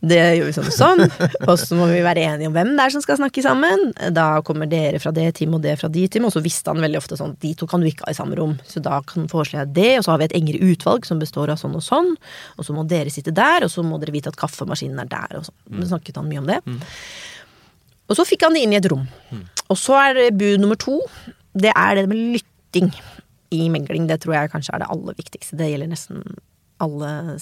Det 0.00 0.16
gjør 0.38 0.46
vi 0.48 0.52
sånn 0.56 0.68
og 0.70 0.72
sånn. 0.72 1.02
Og 1.50 1.58
så 1.60 1.76
må 1.76 1.90
vi 1.90 2.00
være 2.00 2.22
enige 2.24 2.48
om 2.48 2.54
hvem 2.56 2.70
det 2.72 2.86
er 2.86 2.94
som 2.94 3.02
skal 3.04 3.18
snakke 3.18 3.42
sammen. 3.44 3.90
Da 4.16 4.28
kommer 4.46 4.70
dere 4.70 5.00
fra 5.02 5.12
det 5.12 5.26
teamet 5.36 5.58
og 5.58 5.66
det 5.66 5.74
fra 5.82 5.90
de 5.92 6.06
teamet. 6.08 6.30
Og 6.30 6.38
så 6.38 6.44
visste 6.44 6.72
han 6.72 6.80
veldig 6.80 7.00
ofte 7.02 7.18
sånn 7.20 7.34
de 7.44 7.52
to 7.58 7.68
kan 7.68 7.84
du 7.84 7.90
ikke 7.90 8.06
ha 8.08 8.14
i 8.14 8.16
samme 8.16 8.38
rom. 8.38 8.56
Så 8.68 8.80
da 8.84 9.02
kan 9.04 9.28
foreslå 9.28 9.60
jeg 9.60 9.74
det, 9.76 9.90
og 9.98 10.06
så 10.06 10.14
har 10.14 10.22
vi 10.22 10.30
et 10.30 10.36
engere 10.40 10.72
utvalg 10.72 11.08
som 11.08 11.20
består 11.20 11.52
av 11.52 11.60
sånn 11.60 11.76
og 11.76 11.84
sånn. 11.84 12.14
Og 12.56 12.64
så 12.64 12.76
må 12.76 12.86
dere 12.88 13.12
sitte 13.12 13.34
der, 13.36 13.66
og 13.66 13.72
så 13.72 13.84
må 13.84 14.00
dere 14.00 14.16
vite 14.16 14.32
at 14.32 14.40
kaffemaskinen 14.40 15.04
er 15.04 15.10
der, 15.12 15.42
og 15.42 15.50
sånn. 15.50 15.58
Mm. 15.68 15.84
snakket 15.92 16.22
han 16.22 16.30
mye 16.32 16.40
om 16.40 16.48
det. 16.48 16.60
Mm. 16.64 16.80
Og 18.10 18.18
så 18.18 18.26
fikk 18.26 18.48
han 18.48 18.56
det 18.56 18.64
inn 18.64 18.72
i 18.72 18.80
et 18.80 18.88
rom. 18.90 19.04
Mm. 19.30 19.44
Og 19.70 19.78
så 19.78 20.00
er 20.00 20.22
bud 20.32 20.64
nummer 20.64 20.80
to, 20.80 20.96
det 21.60 21.74
er 21.76 22.00
det 22.00 22.08
med 22.08 22.40
lytting 22.70 22.90
i 23.50 23.68
megling. 23.68 24.06
Det 24.06 24.20
tror 24.22 24.36
jeg 24.36 24.50
kanskje 24.50 24.74
er 24.74 24.82
det 24.82 24.90
aller 24.90 25.14
viktigste. 25.18 25.56
Det 25.58 25.70
gjelder 25.70 25.90
nesten 25.90 26.24
alle 26.80 27.38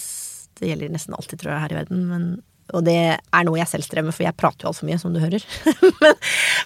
Det 0.59 0.67
gjelder 0.67 0.91
nesten 0.91 1.15
alltid, 1.15 1.39
tror 1.39 1.53
jeg, 1.53 1.61
her 1.63 1.73
i 1.73 1.79
verden. 1.79 2.07
Men 2.09 2.43
og 2.77 2.85
det 2.85 3.17
er 3.17 3.45
noe 3.47 3.57
jeg 3.57 3.71
selv 3.71 3.87
strever 3.87 4.11
med, 4.11 4.13
for 4.13 4.27
jeg 4.27 4.37
prater 4.37 4.67
jo 4.67 4.69
altfor 4.69 4.89
mye, 4.89 4.99
som 5.01 5.15
du 5.15 5.21
hører. 5.23 5.45
men, 6.03 6.19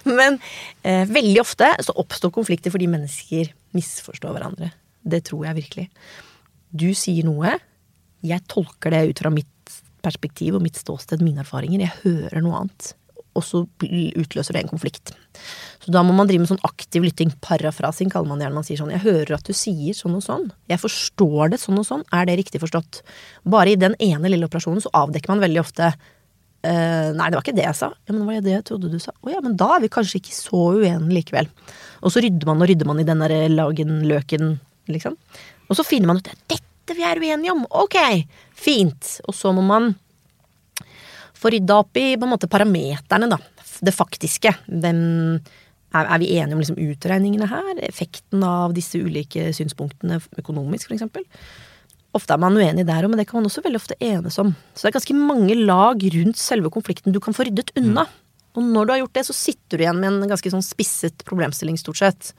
men 0.09 0.39
eh, 0.83 1.05
veldig 1.07 1.39
ofte 1.39 1.69
så 1.79 1.95
oppstår 1.95 2.33
konflikter 2.35 2.73
fordi 2.73 2.89
mennesker 2.91 3.53
misforstår 3.71 4.33
hverandre. 4.35 4.73
Det 4.99 5.21
tror 5.29 5.45
jeg 5.47 5.59
virkelig. 5.61 5.85
Du 6.75 6.89
sier 6.97 7.23
noe, 7.23 7.55
jeg 8.19 8.43
tolker 8.51 8.91
det 8.91 9.05
ut 9.13 9.23
fra 9.23 9.31
mitt 9.31 9.77
perspektiv 10.03 10.57
og 10.57 10.65
mitt 10.65 10.75
ståsted, 10.75 11.23
mine 11.23 11.45
erfaringer. 11.45 11.85
Jeg 11.85 12.01
hører 12.01 12.43
noe 12.43 12.65
annet 12.65 12.91
og 13.33 13.45
så 13.45 13.63
utløser 13.83 14.55
det 14.55 14.63
en 14.63 14.71
konflikt. 14.71 15.13
Så 15.83 15.91
da 15.91 16.03
må 16.05 16.13
man 16.15 16.29
drive 16.29 16.43
med 16.43 16.51
sånn 16.51 16.63
aktiv 16.63 17.03
lytting. 17.03 17.33
Parafrasing 17.43 18.11
kaller 18.13 18.29
man 18.29 18.39
det 18.39 18.47
gjerne. 18.47 18.59
Man 18.59 18.67
sier 18.67 18.79
sånn 18.79 18.91
'Jeg 18.93 19.03
hører 19.03 19.33
at 19.35 19.43
du 19.43 19.53
sier 19.53 19.93
sånn 19.93 20.15
og 20.15 20.23
sånn'. 20.23 20.51
'Jeg 20.69 20.79
forstår 20.79 21.51
det 21.51 21.59
sånn 21.59 21.79
og 21.79 21.85
sånn'. 21.85 22.05
Er 22.13 22.25
det 22.25 22.37
riktig 22.39 22.61
forstått? 22.61 23.01
Bare 23.45 23.71
i 23.71 23.75
den 23.75 23.95
ene 23.99 24.29
lille 24.29 24.47
operasjonen 24.47 24.81
så 24.81 24.93
avdekker 24.93 25.29
man 25.29 25.41
veldig 25.41 25.59
ofte 25.59 25.93
Uh, 26.63 27.11
nei, 27.11 27.27
det 27.27 27.35
var 27.35 27.43
ikke 27.43 27.57
det 27.57 27.65
jeg 27.65 27.75
sa. 27.75 27.89
Ja, 28.07 28.13
men 28.13 28.21
det 28.21 28.27
var 28.29 28.43
det 28.45 28.53
jeg 28.53 28.63
trodde 28.69 28.91
du 28.91 28.99
sa. 29.03 29.11
Å 29.11 29.31
ja, 29.33 29.41
men 29.43 29.57
da 29.59 29.75
er 29.75 29.81
vi 29.83 29.89
kanskje 29.91 30.21
ikke 30.21 30.31
så 30.31 30.61
uenige 30.79 31.11
likevel. 31.11 31.49
Og 31.99 32.13
så 32.13 32.23
rydder 32.23 32.47
man 32.47 32.63
og 32.63 32.69
rydder 32.71 32.87
man 32.87 33.01
i 33.03 33.03
den 33.03 33.19
derre 33.19 33.49
lagen, 33.51 33.97
løken, 34.07 34.53
liksom. 34.87 35.17
Og 35.67 35.75
så 35.75 35.83
finner 35.83 36.07
man 36.07 36.21
ut 36.21 36.29
at 36.31 36.39
dette 36.47 36.95
vi 36.95 37.03
er 37.03 37.19
uenige 37.19 37.51
om. 37.51 37.65
Ok, 37.67 37.99
fint. 38.55 39.19
Og 39.27 39.35
så 39.35 39.51
må 39.51 39.59
man 39.67 39.91
få 41.43 41.51
rydda 41.53 41.81
opp 41.83 41.99
i 41.99 42.13
på 42.15 42.27
en 42.27 42.33
måte 42.33 42.49
parameterne, 42.51 43.29
da. 43.31 43.39
Det 43.83 43.93
faktiske. 43.95 44.53
Hvem 44.69 45.03
er, 45.93 46.07
er 46.07 46.21
vi 46.21 46.31
enige 46.37 46.55
om 46.55 46.63
liksom 46.63 46.79
utregningene 46.81 47.49
her? 47.51 47.83
Effekten 47.85 48.43
av 48.47 48.73
disse 48.75 49.01
ulike 49.01 49.51
synspunktene 49.55 50.21
økonomisk, 50.39 50.93
eksempel? 50.95 51.27
Ofte 52.13 52.35
er 52.35 52.41
man 52.41 52.57
uenig 52.57 52.85
der 52.85 53.05
òg, 53.05 53.11
men 53.11 53.21
det 53.21 53.27
kan 53.29 53.39
man 53.39 53.49
også 53.49 53.63
veldig 53.65 53.81
ofte 53.81 53.97
enes 54.03 54.37
om. 54.41 54.53
Så 54.73 54.85
det 54.85 54.91
er 54.91 54.99
ganske 54.99 55.17
mange 55.17 55.57
lag 55.57 56.03
rundt 56.15 56.41
selve 56.41 56.69
konflikten 56.73 57.15
du 57.15 57.21
kan 57.23 57.35
få 57.35 57.47
ryddet 57.47 57.73
unna. 57.79 58.05
Og 58.53 58.65
når 58.67 58.85
du 58.85 58.93
har 58.93 59.01
gjort 59.01 59.17
det, 59.17 59.25
så 59.25 59.33
sitter 59.33 59.79
du 59.79 59.85
igjen 59.85 60.01
med 60.01 60.11
en 60.11 60.29
ganske 60.29 60.51
sånn 60.53 60.65
spisset 60.65 61.25
problemstilling, 61.25 61.79
stort 61.81 62.01
sett. 62.03 62.33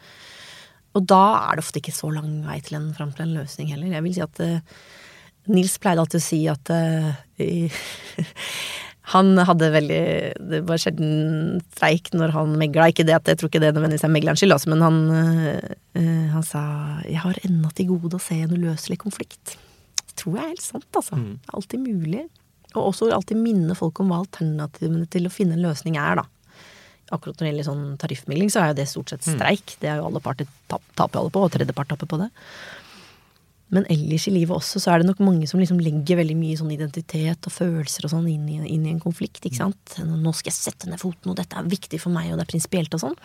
Og 0.95 1.03
da 1.11 1.25
er 1.41 1.59
det 1.59 1.65
ofte 1.65 1.81
ikke 1.83 1.95
så 1.95 2.13
lang 2.15 2.37
vei 2.47 2.61
til 2.63 2.79
en, 2.79 2.93
fram 2.95 3.11
til 3.15 3.27
en 3.27 3.35
løsning 3.41 3.73
heller. 3.75 3.97
Jeg 3.97 4.07
vil 4.07 4.15
si 4.15 4.23
at 4.23 4.43
uh, 4.47 4.85
Nils 5.51 5.75
pleide 5.83 6.05
alltid 6.05 6.23
å 6.23 6.27
si 6.29 6.41
at 6.51 6.71
uh, 6.71 7.11
han 9.13 9.35
hadde 9.37 9.69
veldig 9.75 10.05
Det 10.49 10.61
var 10.65 10.81
sjelden 10.81 11.59
streik 11.75 12.09
når 12.17 12.33
han 12.33 12.55
megla. 12.61 12.89
Ikke 12.89 13.05
det 13.05 13.17
at 13.19 13.29
jeg 13.29 13.41
tror 13.41 13.51
ikke 13.51 13.61
det 13.61 13.75
nødvendigvis 13.75 14.07
er 14.07 14.15
meglerens 14.15 14.41
skyld, 14.41 14.55
altså, 14.57 14.71
men 14.73 14.85
han, 14.85 14.97
øh, 15.13 16.29
han 16.33 16.43
sa 16.43 16.63
'Jeg 17.05 17.21
har 17.21 17.37
ennå 17.45 17.69
til 17.75 17.91
gode 17.93 18.17
å 18.17 18.23
se 18.23 18.35
en 18.41 18.55
uløselig 18.57 18.99
konflikt'. 18.99 19.59
Det 20.01 20.17
tror 20.17 20.37
jeg 20.37 20.45
er 20.45 20.55
helt 20.55 20.63
sant, 20.63 20.93
altså. 20.95 21.17
Mm. 21.17 21.37
Det 21.37 21.49
er 21.49 21.57
alltid 21.59 21.81
mulig. 21.81 22.25
Og 22.75 22.87
også 22.91 23.13
alltid 23.13 23.37
minne 23.37 23.75
folk 23.75 24.01
om 24.01 24.09
hva 24.09 24.25
alternativene 24.25 25.07
til 25.07 25.27
å 25.27 25.33
finne 25.33 25.53
en 25.53 25.63
løsning 25.63 25.97
er, 25.97 26.17
da. 26.17 26.25
Akkurat 27.13 27.37
når 27.37 27.45
det 27.45 27.51
gjelder 27.53 27.69
sånn 27.69 27.99
tariffmegling, 27.99 28.51
så 28.51 28.63
er 28.63 28.73
jo 28.73 28.79
det 28.81 28.89
stort 28.89 29.11
sett 29.11 29.27
mm. 29.27 29.37
streik. 29.37 29.67
Mm. 29.77 29.81
Det 29.81 29.89
er 29.91 29.97
jo 30.01 30.07
alle 30.09 30.21
parter 30.25 30.47
taper 30.69 31.21
alle 31.21 31.31
på, 31.31 31.45
og 31.45 31.53
tredjepart 31.53 31.89
taper 31.93 32.07
på 32.07 32.19
det. 32.25 32.31
Men 33.73 33.87
ellers 33.91 34.27
i 34.29 34.35
livet 34.35 34.55
også 34.55 34.81
så 34.83 34.93
er 34.93 35.01
det 35.01 35.09
nok 35.09 35.23
mange 35.25 35.47
som 35.51 35.61
liksom 35.61 35.81
legger 35.83 36.19
veldig 36.21 36.37
mye 36.37 36.57
sånn 36.59 36.73
identitet 36.75 37.49
og 37.49 37.55
følelser 37.55 38.07
og 38.07 38.13
sånn 38.13 38.27
inn, 38.31 38.49
inn, 38.61 38.85
i 38.85 38.93
en 38.93 39.03
konflikt. 39.03 39.41
ikke 39.41 39.63
sant? 39.63 39.97
Nå 40.05 40.35
skal 40.37 40.53
jeg 40.53 40.59
sette 40.59 40.91
ned 40.91 41.01
foten, 41.01 41.33
og 41.33 41.39
dette 41.41 41.59
er 41.59 41.71
viktig 41.71 42.01
for 42.03 42.15
meg, 42.15 42.31
og 42.31 42.39
det 42.39 42.45
er 42.45 42.53
prinsipielt 42.53 42.95
og 42.95 43.07
sånn. 43.07 43.17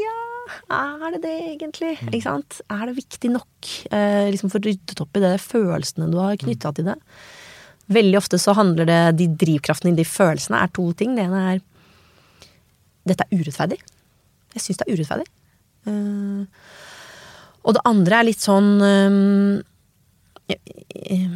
Ja, 0.00 0.14
er 0.72 1.16
det 1.16 1.22
det 1.24 1.34
egentlig? 1.52 1.96
Mm. 2.00 2.10
Ikke 2.12 2.26
sant? 2.26 2.60
Er 2.72 2.86
det 2.88 2.96
viktig 2.98 3.32
nok? 3.34 3.70
Eh, 3.90 4.28
liksom 4.32 4.52
For 4.52 4.62
ryddet 4.62 5.02
opp 5.02 5.18
i 5.18 5.24
det 5.24 5.34
følelsene 5.42 6.10
du 6.12 6.18
har 6.22 6.38
knytta 6.40 6.72
til 6.76 6.88
det. 6.90 6.96
Veldig 7.92 8.18
ofte 8.18 8.38
så 8.42 8.54
handler 8.58 8.88
det 8.88 9.00
De 9.20 9.28
drivkraftene 9.44 9.92
i 9.94 9.98
de 10.00 10.06
følelsene 10.08 10.58
er 10.62 10.72
to 10.74 10.88
ting. 10.98 11.14
Det 11.18 11.26
ene 11.26 11.42
er 11.52 11.62
Dette 13.06 13.26
er 13.26 13.38
urettferdig. 13.38 13.78
Jeg 14.56 14.64
syns 14.64 14.80
det 14.80 14.86
er 14.86 14.96
urettferdig. 14.96 15.28
Uh, 15.86 16.46
og 17.66 17.76
det 17.76 17.82
andre 17.88 18.20
er 18.20 18.28
litt 18.28 18.42
sånn 18.42 18.68
um, 18.78 19.56
jeg, 20.46 20.60
jeg, 20.94 21.26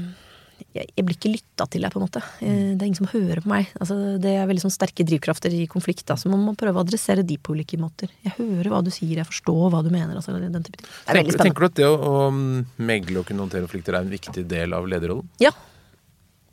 jeg, 0.70 1.02
blir 1.02 1.16
ikke 1.16 1.32
lytta 1.32 1.66
til 1.66 1.82
deg, 1.82 1.90
på 1.90 1.98
en 1.98 2.04
måte. 2.04 2.22
Uh, 2.38 2.70
det 2.76 2.78
er 2.78 2.86
ingen 2.86 3.00
som 3.00 3.10
hører 3.10 3.42
på 3.42 3.50
meg. 3.50 3.72
Altså, 3.82 3.96
det 4.22 4.36
er 4.38 4.46
veldig 4.46 4.64
sånn 4.64 4.74
sterke 4.74 5.06
drivkrafter 5.08 5.54
i 5.56 5.64
konflikt, 5.70 6.04
da, 6.06 6.14
så 6.20 6.30
man 6.30 6.44
må 6.46 6.54
prøve 6.58 6.78
å 6.78 6.84
adressere 6.86 7.26
de 7.26 7.38
på 7.42 7.56
ulike 7.58 7.80
måter. 7.82 8.12
Jeg 8.26 8.36
hører 8.38 8.70
hva 8.70 8.82
du 8.86 8.92
sier, 8.94 9.18
jeg 9.18 9.28
forstår 9.28 9.74
hva 9.74 9.82
du 9.86 9.90
mener. 9.90 10.14
Altså, 10.14 10.36
den 10.38 10.66
type 10.66 10.78
ting. 10.78 10.86
Det 10.86 11.10
er 11.10 11.20
tenker, 11.20 11.42
tenker 11.42 11.66
du 11.66 11.70
at 11.72 11.80
det 11.82 11.90
å, 11.90 11.96
å 11.98 12.86
megle 12.86 13.24
og 13.24 13.26
kunne 13.28 13.46
håndtere 13.46 13.66
konflikter 13.66 13.98
er 13.98 14.06
en 14.06 14.14
viktig 14.14 14.46
del 14.50 14.78
av 14.78 14.86
lederrollen? 14.90 15.26
Ja, 15.42 15.50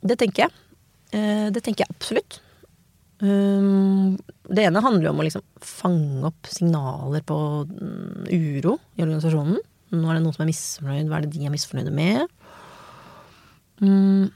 det 0.02 0.18
tenker 0.20 0.46
jeg. 0.48 0.56
Eh, 1.14 1.48
det 1.54 1.62
tenker 1.64 1.86
jeg 1.86 1.94
absolutt. 1.94 2.42
Um, 3.18 4.14
det 4.46 4.62
ene 4.68 4.82
handler 4.84 5.08
jo 5.08 5.12
om 5.12 5.22
å 5.22 5.26
liksom 5.26 5.44
fange 5.64 6.28
opp 6.28 6.50
signaler 6.52 7.24
på 7.26 7.38
mm, 7.66 8.28
uro 8.30 8.76
i 8.94 9.02
organisasjonen. 9.02 9.58
Nå 9.94 10.04
er 10.06 10.18
det 10.18 10.24
noen 10.24 10.36
som 10.36 10.44
er 10.44 10.50
misfornøyd, 10.50 11.08
hva 11.08 11.18
er 11.18 11.26
det 11.26 11.32
de 11.34 11.48
er 11.48 11.54
misfornøyde 11.54 11.94
med? 11.94 12.28
Mm, 13.82 14.28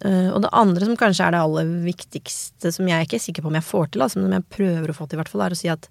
eh, 0.00 0.28
og 0.32 0.42
det 0.44 0.52
andre 0.56 0.88
som 0.88 0.98
kanskje 0.98 1.28
er 1.28 1.34
det 1.34 1.42
aller 1.44 1.72
viktigste, 1.84 2.72
som 2.74 2.88
jeg 2.90 3.06
ikke 3.06 3.18
er 3.20 3.24
sikker 3.26 3.44
på 3.44 3.52
om 3.52 3.58
jeg 3.58 3.68
får 3.68 3.90
til, 3.92 4.04
altså, 4.04 4.20
men 4.20 4.30
som 4.30 4.36
jeg 4.38 4.52
prøver 4.56 4.90
å 4.90 4.96
få 4.96 5.06
til, 5.06 5.18
i 5.18 5.22
hvert 5.22 5.32
fall, 5.32 5.44
er 5.44 5.56
å 5.56 5.60
si 5.60 5.70
at 5.72 5.90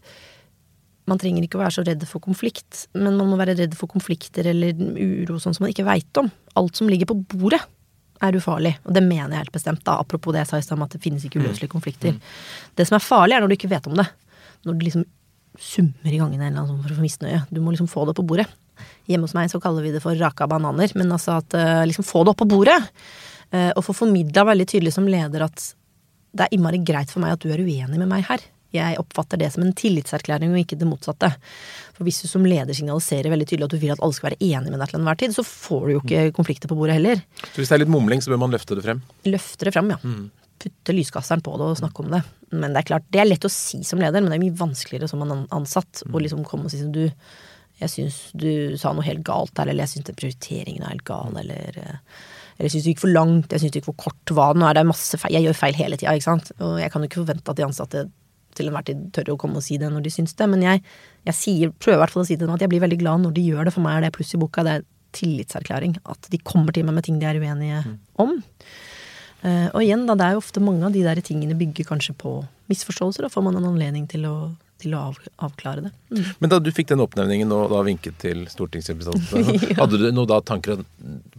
man 1.10 1.20
trenger 1.20 1.46
ikke 1.46 1.60
å 1.60 1.64
være 1.64 1.76
så 1.76 1.84
redd 1.86 2.04
for 2.08 2.24
konflikt, 2.24 2.86
men 2.96 3.20
man 3.20 3.30
må 3.30 3.38
være 3.40 3.58
redd 3.60 3.76
for 3.78 3.92
konflikter 3.92 4.48
eller 4.50 4.76
uro 4.78 5.40
sånn 5.42 5.56
som 5.56 5.66
man 5.66 5.74
ikke 5.74 5.88
veit 5.88 6.20
om. 6.22 6.30
Alt 6.60 6.80
som 6.80 6.92
ligger 6.92 7.12
på 7.12 7.20
bordet, 7.36 7.60
er 8.24 8.38
ufarlig. 8.40 8.74
Og 8.88 8.96
det 8.96 9.04
mener 9.06 9.36
jeg 9.36 9.46
helt 9.46 9.56
bestemt, 9.56 9.84
da, 9.88 9.98
apropos 10.02 10.36
det 10.36 10.44
jeg 10.44 10.52
sa 10.52 10.62
i 10.62 10.66
stad 10.66 10.78
om 10.78 10.86
at 10.86 10.96
det 10.96 11.02
finnes 11.04 11.26
ikke 11.28 11.42
uløselige 11.42 11.70
mm. 11.70 11.74
konflikter. 11.76 12.16
Mm. 12.16 12.32
Det 12.80 12.88
som 12.90 12.98
er 12.98 13.06
farlig, 13.06 13.36
er 13.36 13.44
når 13.44 13.52
du 13.52 13.58
ikke 13.58 13.72
vet 13.72 13.90
om 13.92 14.00
det. 14.00 14.08
Når 14.64 14.78
du 14.78 14.88
liksom 14.88 15.06
summer 15.60 16.10
i 16.10 16.18
gangen 16.18 16.42
en 16.42 16.48
eller 16.48 16.64
annen 16.64 16.82
for 16.82 16.94
å 16.94 16.98
få 16.98 17.06
misnøye. 17.06 17.44
Du 17.54 17.62
må 17.62 17.74
liksom 17.74 17.90
få 17.92 18.08
det 18.10 18.16
på 18.18 18.26
bordet. 18.26 18.48
Hjemme 19.10 19.28
hos 19.28 19.36
meg 19.38 19.52
så 19.52 19.62
kaller 19.62 19.86
vi 19.86 19.94
det 19.94 20.02
for 20.04 20.18
raka 20.18 20.48
bananer, 20.50 20.92
men 20.98 21.12
altså 21.14 21.38
at 21.42 21.56
uh, 21.58 21.84
liksom 21.86 22.08
få 22.08 22.24
det 22.24 22.34
opp 22.34 22.42
på 22.42 22.50
bordet. 22.50 22.80
Uh, 23.54 23.70
og 23.76 23.84
få 23.86 23.96
formidla 24.04 24.48
veldig 24.50 24.68
tydelig 24.72 24.96
som 24.96 25.10
leder 25.10 25.46
at 25.46 25.68
det 26.34 26.48
er 26.48 26.56
innmari 26.56 26.80
greit 26.82 27.12
for 27.14 27.22
meg 27.22 27.36
at 27.36 27.44
du 27.44 27.52
er 27.54 27.62
uenig 27.62 28.00
med 28.00 28.10
meg 28.10 28.26
her. 28.26 28.42
Jeg 28.74 28.98
oppfatter 29.02 29.38
det 29.38 29.52
som 29.54 29.64
en 29.66 29.74
tillitserklæring 29.78 30.54
og 30.54 30.62
ikke 30.64 30.78
det 30.82 30.88
motsatte. 30.90 31.30
For 31.94 32.08
hvis 32.08 32.24
du 32.24 32.30
som 32.30 32.46
leder 32.48 32.74
signaliserer 32.74 33.30
veldig 33.34 33.48
tydelig 33.50 33.68
at 33.68 33.76
du 33.76 33.82
vil 33.82 33.94
at 33.94 34.02
alle 34.02 34.18
skal 34.18 34.32
være 34.32 34.40
enige 34.42 34.74
med 34.74 34.82
deg 34.82 34.92
til 34.92 35.00
enhver 35.00 35.20
tid, 35.22 35.36
så 35.36 35.46
får 35.48 35.84
du 35.86 35.94
jo 35.94 36.02
ikke 36.02 36.24
konflikter 36.38 36.72
på 36.72 36.78
bordet 36.80 36.98
heller. 36.98 37.22
Så 37.52 37.62
hvis 37.62 37.70
det 37.70 37.78
er 37.78 37.84
litt 37.86 37.94
mumling, 37.94 38.24
så 38.26 38.34
bør 38.34 38.42
man 38.46 38.56
løfte 38.56 38.80
det 38.80 38.86
frem? 38.88 39.04
Løfte 39.30 39.70
det 39.70 39.76
frem, 39.76 39.94
ja. 39.94 40.00
Mm. 40.02 40.28
Putte 40.64 40.96
lyskasseren 40.96 41.44
på 41.46 41.56
det 41.60 41.70
og 41.70 41.80
snakke 41.82 42.06
om 42.06 42.14
det. 42.14 42.24
Men 42.54 42.74
det 42.74 42.84
er 42.84 42.92
klart, 42.94 43.10
det 43.14 43.22
er 43.22 43.30
lett 43.30 43.46
å 43.46 43.52
si 43.52 43.84
som 43.86 44.02
leder, 44.02 44.24
men 44.24 44.34
det 44.34 44.40
er 44.40 44.46
mye 44.46 44.62
vanskeligere 44.64 45.10
som 45.12 45.26
ansatt 45.26 46.06
å 46.08 46.14
mm. 46.14 46.22
liksom 46.28 46.46
komme 46.48 46.70
og 46.70 46.74
si 46.74 46.82
som 46.82 46.94
du 46.94 47.08
jeg 47.82 47.90
syns 47.90 48.18
du 48.38 48.78
sa 48.80 48.92
noe 48.94 49.04
helt 49.04 49.26
galt 49.26 49.52
der, 49.58 49.72
eller 49.72 49.84
jeg 49.84 49.98
syns 49.98 50.14
prioriteringen 50.16 50.86
er 50.86 50.94
helt 50.94 51.06
gal, 51.08 51.34
mm. 51.34 51.40
eller 51.42 51.80
eh, 51.82 51.98
eller 52.54 52.70
jeg 52.70 52.76
syns 52.76 52.86
du 52.86 52.90
gikk 52.92 53.02
for 53.02 53.14
langt, 53.14 53.54
jeg 53.54 53.64
syns 53.64 53.74
du 53.74 53.78
gikk 53.80 53.88
for 53.90 54.02
kort. 54.06 54.34
Hva 54.38 54.52
nå 54.54 54.68
er 54.68 54.78
det 54.78 54.84
masse 54.86 55.18
feil. 55.18 55.34
Jeg 55.34 55.48
gjør 55.48 55.58
feil 55.58 55.78
hele 55.80 55.98
tida, 55.98 56.14
ikke 56.14 56.28
sant. 56.28 56.52
Og 56.62 56.76
jeg 56.82 56.92
kan 56.94 57.02
jo 57.02 57.10
ikke 57.10 57.24
forvente 57.24 57.50
at 57.50 57.58
de 57.58 57.66
ansatte 57.66 58.04
til 58.58 58.70
enhver 58.70 58.86
tid 58.88 59.06
tør 59.16 59.34
å 59.34 59.40
komme 59.42 59.60
og 59.60 59.66
si 59.66 59.78
det 59.82 59.92
når 59.92 60.06
de 60.06 60.14
syns 60.14 60.36
det. 60.40 60.48
Men 60.52 60.66
jeg, 60.66 60.84
jeg 61.30 61.40
sier, 61.40 61.76
prøver 61.76 62.00
i 62.00 62.04
hvert 62.04 62.16
fall 62.16 62.26
å 62.26 62.30
si 62.30 62.38
til 62.38 62.46
dem 62.46 62.56
at 62.56 62.66
jeg 62.66 62.72
blir 62.74 62.84
veldig 62.84 63.00
glad 63.02 63.24
når 63.26 63.38
de 63.38 63.46
gjør 63.50 63.68
det. 63.68 63.76
For 63.76 63.86
meg 63.86 64.00
er 64.00 64.08
det 64.08 64.16
pluss 64.18 64.34
i 64.36 64.42
boka. 64.42 64.66
Det 64.66 64.78
er 64.78 64.90
tillitserklæring. 65.14 66.00
At 66.10 66.32
de 66.32 66.42
kommer 66.42 66.76
til 66.76 66.88
meg 66.88 66.98
med 66.98 67.08
ting 67.08 67.22
de 67.22 67.30
er 67.30 67.40
uenige 67.42 67.84
mm. 67.86 67.96
om. 68.24 68.36
Uh, 69.44 69.68
og 69.76 69.82
igjen, 69.84 70.06
da, 70.08 70.16
det 70.16 70.26
er 70.26 70.36
jo 70.38 70.44
ofte 70.44 70.64
mange 70.64 70.86
av 70.88 70.94
de 70.96 71.02
der 71.04 71.20
tingene 71.26 71.58
bygger 71.60 71.90
kanskje 71.90 72.16
på 72.16 72.38
misforståelser. 72.72 73.26
Da 73.26 73.34
får 73.34 73.44
man 73.44 73.60
en 73.60 73.68
anledning 73.74 74.06
til 74.12 74.24
å, 74.30 74.36
til 74.80 74.96
å 74.96 75.02
av, 75.10 75.20
avklare 75.50 75.84
det. 75.84 75.92
Mm. 76.14 76.24
Men 76.40 76.54
da 76.54 76.62
du 76.64 76.72
fikk 76.72 76.94
den 76.94 77.04
oppnevningen 77.04 77.52
og 77.52 77.68
da 77.74 77.82
vinket 77.84 78.16
til 78.24 78.46
stortingsrepresentanten, 78.52 79.52
ja. 79.74 79.78
hadde 79.82 80.00
du 80.00 80.08
noe 80.16 80.30
da 80.32 80.40
tanker 80.46 80.78
om 80.78 80.86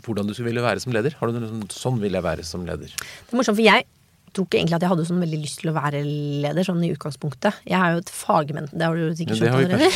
hvordan 0.04 0.28
du 0.28 0.36
ville 0.44 0.64
være 0.64 0.84
som 0.84 0.92
leder? 0.92 1.16
Har 1.16 1.32
du 1.32 1.38
noe 1.38 1.48
sånn, 1.48 1.66
sånn 1.72 2.02
vil 2.02 2.18
jeg 2.18 2.28
være 2.28 2.44
som 2.44 2.68
leder? 2.68 2.92
Det 2.92 3.32
er 3.32 3.40
morsomt, 3.40 3.56
for 3.56 3.64
jeg 3.64 3.88
tror 4.34 4.48
ikke 4.48 4.58
egentlig 4.60 4.76
at 4.78 4.84
jeg 4.84 4.92
hadde 4.92 5.06
sånn 5.08 5.22
veldig 5.24 5.40
lyst 5.42 5.60
til 5.62 5.70
å 5.70 5.76
være 5.76 6.00
leder, 6.04 6.66
sånn 6.66 6.82
i 6.86 6.90
utgangspunktet. 6.94 7.60
Jeg 7.68 7.78
er 7.78 7.94
jo 7.94 8.02
et 8.02 8.12
fagmenn, 8.14 8.66
det 8.72 8.88
har 8.88 8.98
du 8.98 9.14
sikkert 9.18 9.40
skjønt 9.40 9.56
allerede. 9.60 9.90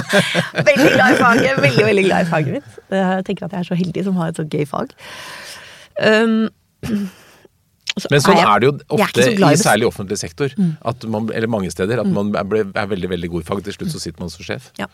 veldig 0.70 0.88
glad 0.94 1.12
i 1.12 1.20
faget, 1.20 1.60
veldig, 1.66 1.84
veldig 1.90 2.06
glad 2.08 2.24
i 2.24 2.30
faget 2.32 2.58
mitt. 2.58 2.80
Jeg 2.96 3.28
tenker 3.28 3.48
at 3.48 3.56
jeg 3.56 3.64
er 3.64 3.70
så 3.70 3.78
heldig 3.82 4.06
som 4.08 4.18
har 4.20 4.32
et 4.32 4.40
så 4.40 4.46
gøy 4.48 4.66
fag. 4.70 4.96
Um, 5.96 6.34
men 8.12 8.20
sånn 8.20 8.36
er, 8.36 8.42
jeg, 8.42 8.48
er, 8.50 8.60
det 8.60 8.68
jo 8.68 8.72
ofte 8.98 9.26
i 9.32 9.56
særlig 9.60 9.86
offentlig 9.88 10.18
sektor, 10.20 10.52
mm. 10.52 10.72
man, 11.12 11.30
eller 11.32 11.48
mange 11.48 11.70
steder, 11.72 12.02
at 12.02 12.08
mm. 12.08 12.16
man 12.16 12.34
er, 12.36 12.66
er 12.68 12.88
veldig 12.92 13.12
veldig 13.14 13.30
god 13.32 13.44
i 13.44 13.48
fag. 13.48 13.62
Til 13.66 13.78
slutt 13.78 13.94
så 13.94 14.02
sitter 14.02 14.24
man 14.24 14.32
som 14.32 14.44
sjef. 14.44 14.68
Ja. 14.80 14.90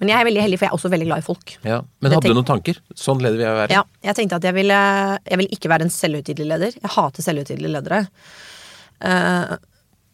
Men 0.00 0.12
jeg 0.12 0.18
er 0.18 0.28
veldig 0.28 0.42
heldig, 0.44 0.58
for 0.58 0.66
jeg 0.66 0.72
er 0.72 0.80
også 0.80 0.90
veldig 0.92 1.08
glad 1.10 1.22
i 1.22 1.26
folk. 1.26 1.54
Ja, 1.66 1.78
Men 2.00 2.16
hadde 2.16 2.32
du 2.32 2.38
noen 2.38 2.48
tanker? 2.48 2.82
Sånn 2.96 3.22
leder 3.22 3.38
vil 3.38 3.46
jeg 3.46 3.60
være. 3.60 3.78
Ja, 3.78 3.84
jeg 4.10 4.18
tenkte 4.18 4.40
at 4.40 4.48
jeg 4.48 4.56
ville, 4.56 4.82
jeg 5.26 5.40
ville 5.42 5.58
ikke 5.58 5.72
være 5.72 5.88
en 5.88 5.94
selvhøytidelig 5.94 6.50
leder. 6.52 6.76
Jeg 6.82 6.92
hater 6.96 7.26
selvhøytidelige 7.26 7.74
ledere. 7.76 8.04
Uh, 9.04 9.56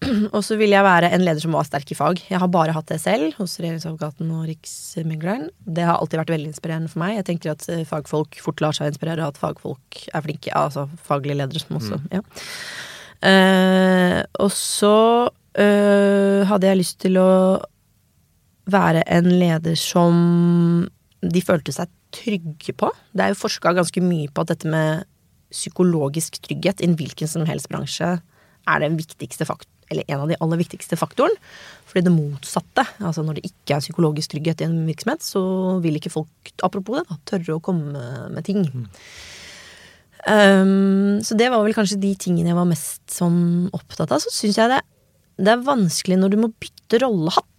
og 0.34 0.40
så 0.44 0.56
ville 0.58 0.74
jeg 0.74 0.86
være 0.86 1.10
en 1.14 1.24
leder 1.24 1.42
som 1.42 1.54
var 1.54 1.66
sterk 1.66 1.90
i 1.92 1.96
fag. 1.98 2.22
Jeg 2.30 2.40
har 2.42 2.50
bare 2.52 2.74
hatt 2.74 2.88
det 2.90 3.00
selv 3.02 3.36
hos 3.38 3.58
regjeringsadvokaten 3.60 4.30
og 4.34 4.46
riksmegleren. 4.50 5.48
Det 5.62 5.86
har 5.86 5.98
alltid 5.98 6.22
vært 6.22 6.34
veldig 6.34 6.50
inspirerende 6.52 6.92
for 6.92 7.02
meg. 7.04 7.16
Jeg 7.20 7.28
tenker 7.30 7.54
at 7.54 7.66
eh, 7.70 7.84
fagfolk 7.88 8.40
fort 8.42 8.62
lar 8.64 8.76
seg 8.76 8.92
inspirere, 8.92 9.28
at 9.28 9.40
fagfolk 9.40 10.06
er 10.10 10.24
flinke. 10.24 10.54
Altså 10.58 10.88
faglige 11.06 11.38
ledere 11.38 11.62
som 11.62 11.78
også, 11.78 12.00
mm. 12.02 12.10
ja. 12.18 12.24
Uh, 13.22 14.18
og 14.42 14.50
så 14.50 14.96
uh, 15.30 16.40
hadde 16.48 16.66
jeg 16.66 16.80
lyst 16.80 16.96
til 17.04 17.20
å 17.22 17.28
være 18.70 19.02
en 19.10 19.28
leder 19.30 19.76
som 19.78 20.88
de 21.22 21.42
følte 21.42 21.74
seg 21.74 21.90
trygge 22.12 22.74
på. 22.76 22.90
Det 23.14 23.24
er 23.24 23.32
jo 23.32 23.40
forska 23.40 23.72
ganske 23.76 24.02
mye 24.04 24.30
på 24.32 24.44
at 24.44 24.52
dette 24.52 24.70
med 24.70 25.06
psykologisk 25.52 26.40
trygghet 26.44 26.80
i 26.80 26.88
en 26.88 26.96
hvilken 26.96 27.28
som 27.28 27.44
helst 27.48 27.70
bransje 27.72 28.16
er 28.16 28.82
den 28.82 28.98
viktigste 29.00 29.46
faktoren. 29.48 29.68
eller 29.92 30.04
en 30.08 30.20
av 30.24 30.28
de 30.30 30.36
aller 30.40 30.56
viktigste 30.56 30.96
faktoren. 30.96 31.34
Fordi 31.84 32.00
det 32.06 32.12
motsatte, 32.14 32.86
altså 33.04 33.20
når 33.20 33.34
det 33.36 33.50
ikke 33.50 33.74
er 33.76 33.82
psykologisk 33.84 34.30
trygghet 34.32 34.62
i 34.62 34.64
en 34.64 34.86
virksomhet, 34.86 35.20
så 35.20 35.42
vil 35.84 35.98
ikke 35.98 36.14
folk, 36.14 36.52
apropos 36.64 36.96
det, 36.96 37.02
da, 37.10 37.18
tørre 37.28 37.58
å 37.58 37.60
komme 37.60 38.00
med 38.32 38.46
ting. 38.46 38.62
Mm. 38.64 38.86
Um, 40.22 41.18
så 41.20 41.36
det 41.36 41.50
var 41.52 41.60
vel 41.60 41.76
kanskje 41.76 42.00
de 42.00 42.14
tingene 42.16 42.54
jeg 42.54 42.56
var 42.56 42.70
mest 42.70 43.02
sånn 43.12 43.68
opptatt 43.76 44.14
av. 44.14 44.22
Så 44.24 44.32
syns 44.32 44.56
jeg 44.56 44.72
det, 44.72 44.80
det 45.44 45.52
er 45.52 45.66
vanskelig 45.66 46.16
når 46.22 46.32
du 46.32 46.40
må 46.40 46.52
bytte 46.56 47.02
rollehatt 47.02 47.51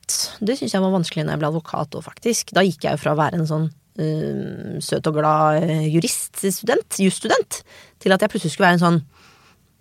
det 0.43 0.58
syns 0.60 0.76
jeg 0.76 0.84
var 0.84 0.93
vanskelig 0.93 1.26
når 1.26 1.36
jeg 1.36 1.41
ble 1.41 1.49
advokat 1.52 1.97
òg, 1.97 2.06
faktisk. 2.06 2.54
Da 2.56 2.63
gikk 2.65 2.86
jeg 2.86 2.97
jo 2.97 3.02
fra 3.02 3.15
å 3.15 3.19
være 3.19 3.39
en 3.39 3.49
sånn 3.49 3.65
uh, 3.69 4.76
søt 4.84 5.10
og 5.10 5.17
glad 5.19 5.65
uh, 5.65 5.88
juriststudent, 5.88 6.99
jusstudent, 7.04 7.63
til 8.03 8.16
at 8.16 8.24
jeg 8.24 8.34
plutselig 8.34 8.55
skulle 8.55 8.70
være 8.70 8.80
en 8.80 8.86
sånn 8.86 9.01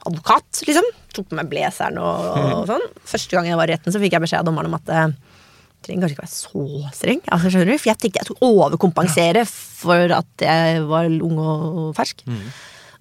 advokat, 0.09 0.65
liksom. 0.67 0.89
Tok 1.13 1.29
på 1.31 1.39
meg 1.39 1.51
blazeren 1.51 2.01
og, 2.03 2.33
og, 2.33 2.65
sånn. 2.73 2.89
Første 3.09 3.37
gang 3.37 3.51
jeg 3.51 3.61
var 3.61 3.71
i 3.71 3.77
retten, 3.77 3.95
så 3.95 4.03
fikk 4.03 4.17
jeg 4.17 4.25
beskjed 4.27 4.43
av 4.43 4.51
dommeren 4.51 4.73
om 4.73 4.79
at 4.81 4.93
uh, 4.93 5.39
trenger 5.83 6.07
kanskje 6.07 6.17
ikke 6.17 6.27
være 6.27 6.35
så 6.35 6.93
streng. 6.99 7.23
Altså, 7.29 7.53
skjønner 7.53 7.73
du? 7.73 7.79
For 7.79 7.93
jeg 7.93 8.01
tenkte 8.03 8.23
jeg 8.23 8.31
skulle 8.31 8.53
overkompensere 8.53 9.47
for 9.49 10.19
at 10.19 10.47
jeg 10.47 10.85
var 10.91 11.09
ung 11.11 11.41
og 11.43 11.89
fersk. 11.99 12.25
Mm. 12.27 12.45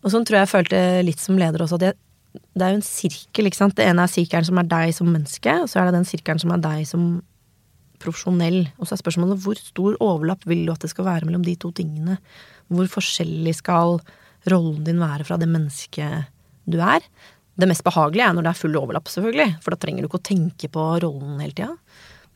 Og 0.01 0.13
sånn 0.13 0.25
tror 0.25 0.39
jeg 0.39 0.47
jeg 0.47 0.53
følte 0.55 0.79
litt 1.05 1.21
som 1.21 1.37
leder 1.37 1.61
også, 1.63 1.77
at 1.77 1.91
jeg 1.91 1.99
det 2.31 2.63
er 2.63 2.73
jo 2.73 2.79
en 2.79 2.85
sirkel, 2.85 3.49
ikke 3.49 3.59
sant. 3.59 3.75
Det 3.75 3.85
ene 3.87 4.05
er 4.05 4.11
sirkelen 4.11 4.47
som 4.47 4.59
er 4.61 4.69
deg 4.71 4.93
som 4.95 5.09
menneske, 5.11 5.57
og 5.63 5.67
så 5.71 5.81
er 5.81 5.89
det 5.89 5.97
den 5.97 6.07
sirkelen 6.07 6.39
som 6.41 6.53
er 6.55 6.63
deg 6.63 6.85
som 6.87 7.05
profesjonell. 8.01 8.63
Og 8.79 8.87
så 8.87 8.95
er 8.95 9.01
spørsmålet 9.01 9.43
hvor 9.43 9.59
stor 9.59 9.97
overlapp 10.03 10.47
vil 10.49 10.63
du 10.65 10.73
at 10.73 10.83
det 10.83 10.91
skal 10.93 11.07
være 11.07 11.27
mellom 11.27 11.43
de 11.45 11.57
to 11.59 11.73
tingene? 11.75 12.17
Hvor 12.71 12.87
forskjellig 12.91 13.55
skal 13.59 13.99
rollen 14.51 14.85
din 14.87 15.01
være 15.01 15.27
fra 15.27 15.37
det 15.41 15.49
mennesket 15.51 16.31
du 16.71 16.79
er? 16.81 17.03
Det 17.59 17.67
mest 17.69 17.83
behagelige 17.85 18.29
er 18.29 18.35
når 18.35 18.47
det 18.47 18.53
er 18.53 18.61
full 18.61 18.77
overlapp, 18.79 19.11
selvfølgelig, 19.11 19.57
for 19.61 19.73
da 19.73 19.81
trenger 19.81 20.03
du 20.03 20.09
ikke 20.09 20.21
å 20.21 20.29
tenke 20.31 20.71
på 20.71 20.85
rollen 21.03 21.41
hele 21.43 21.57
tida. 21.57 21.73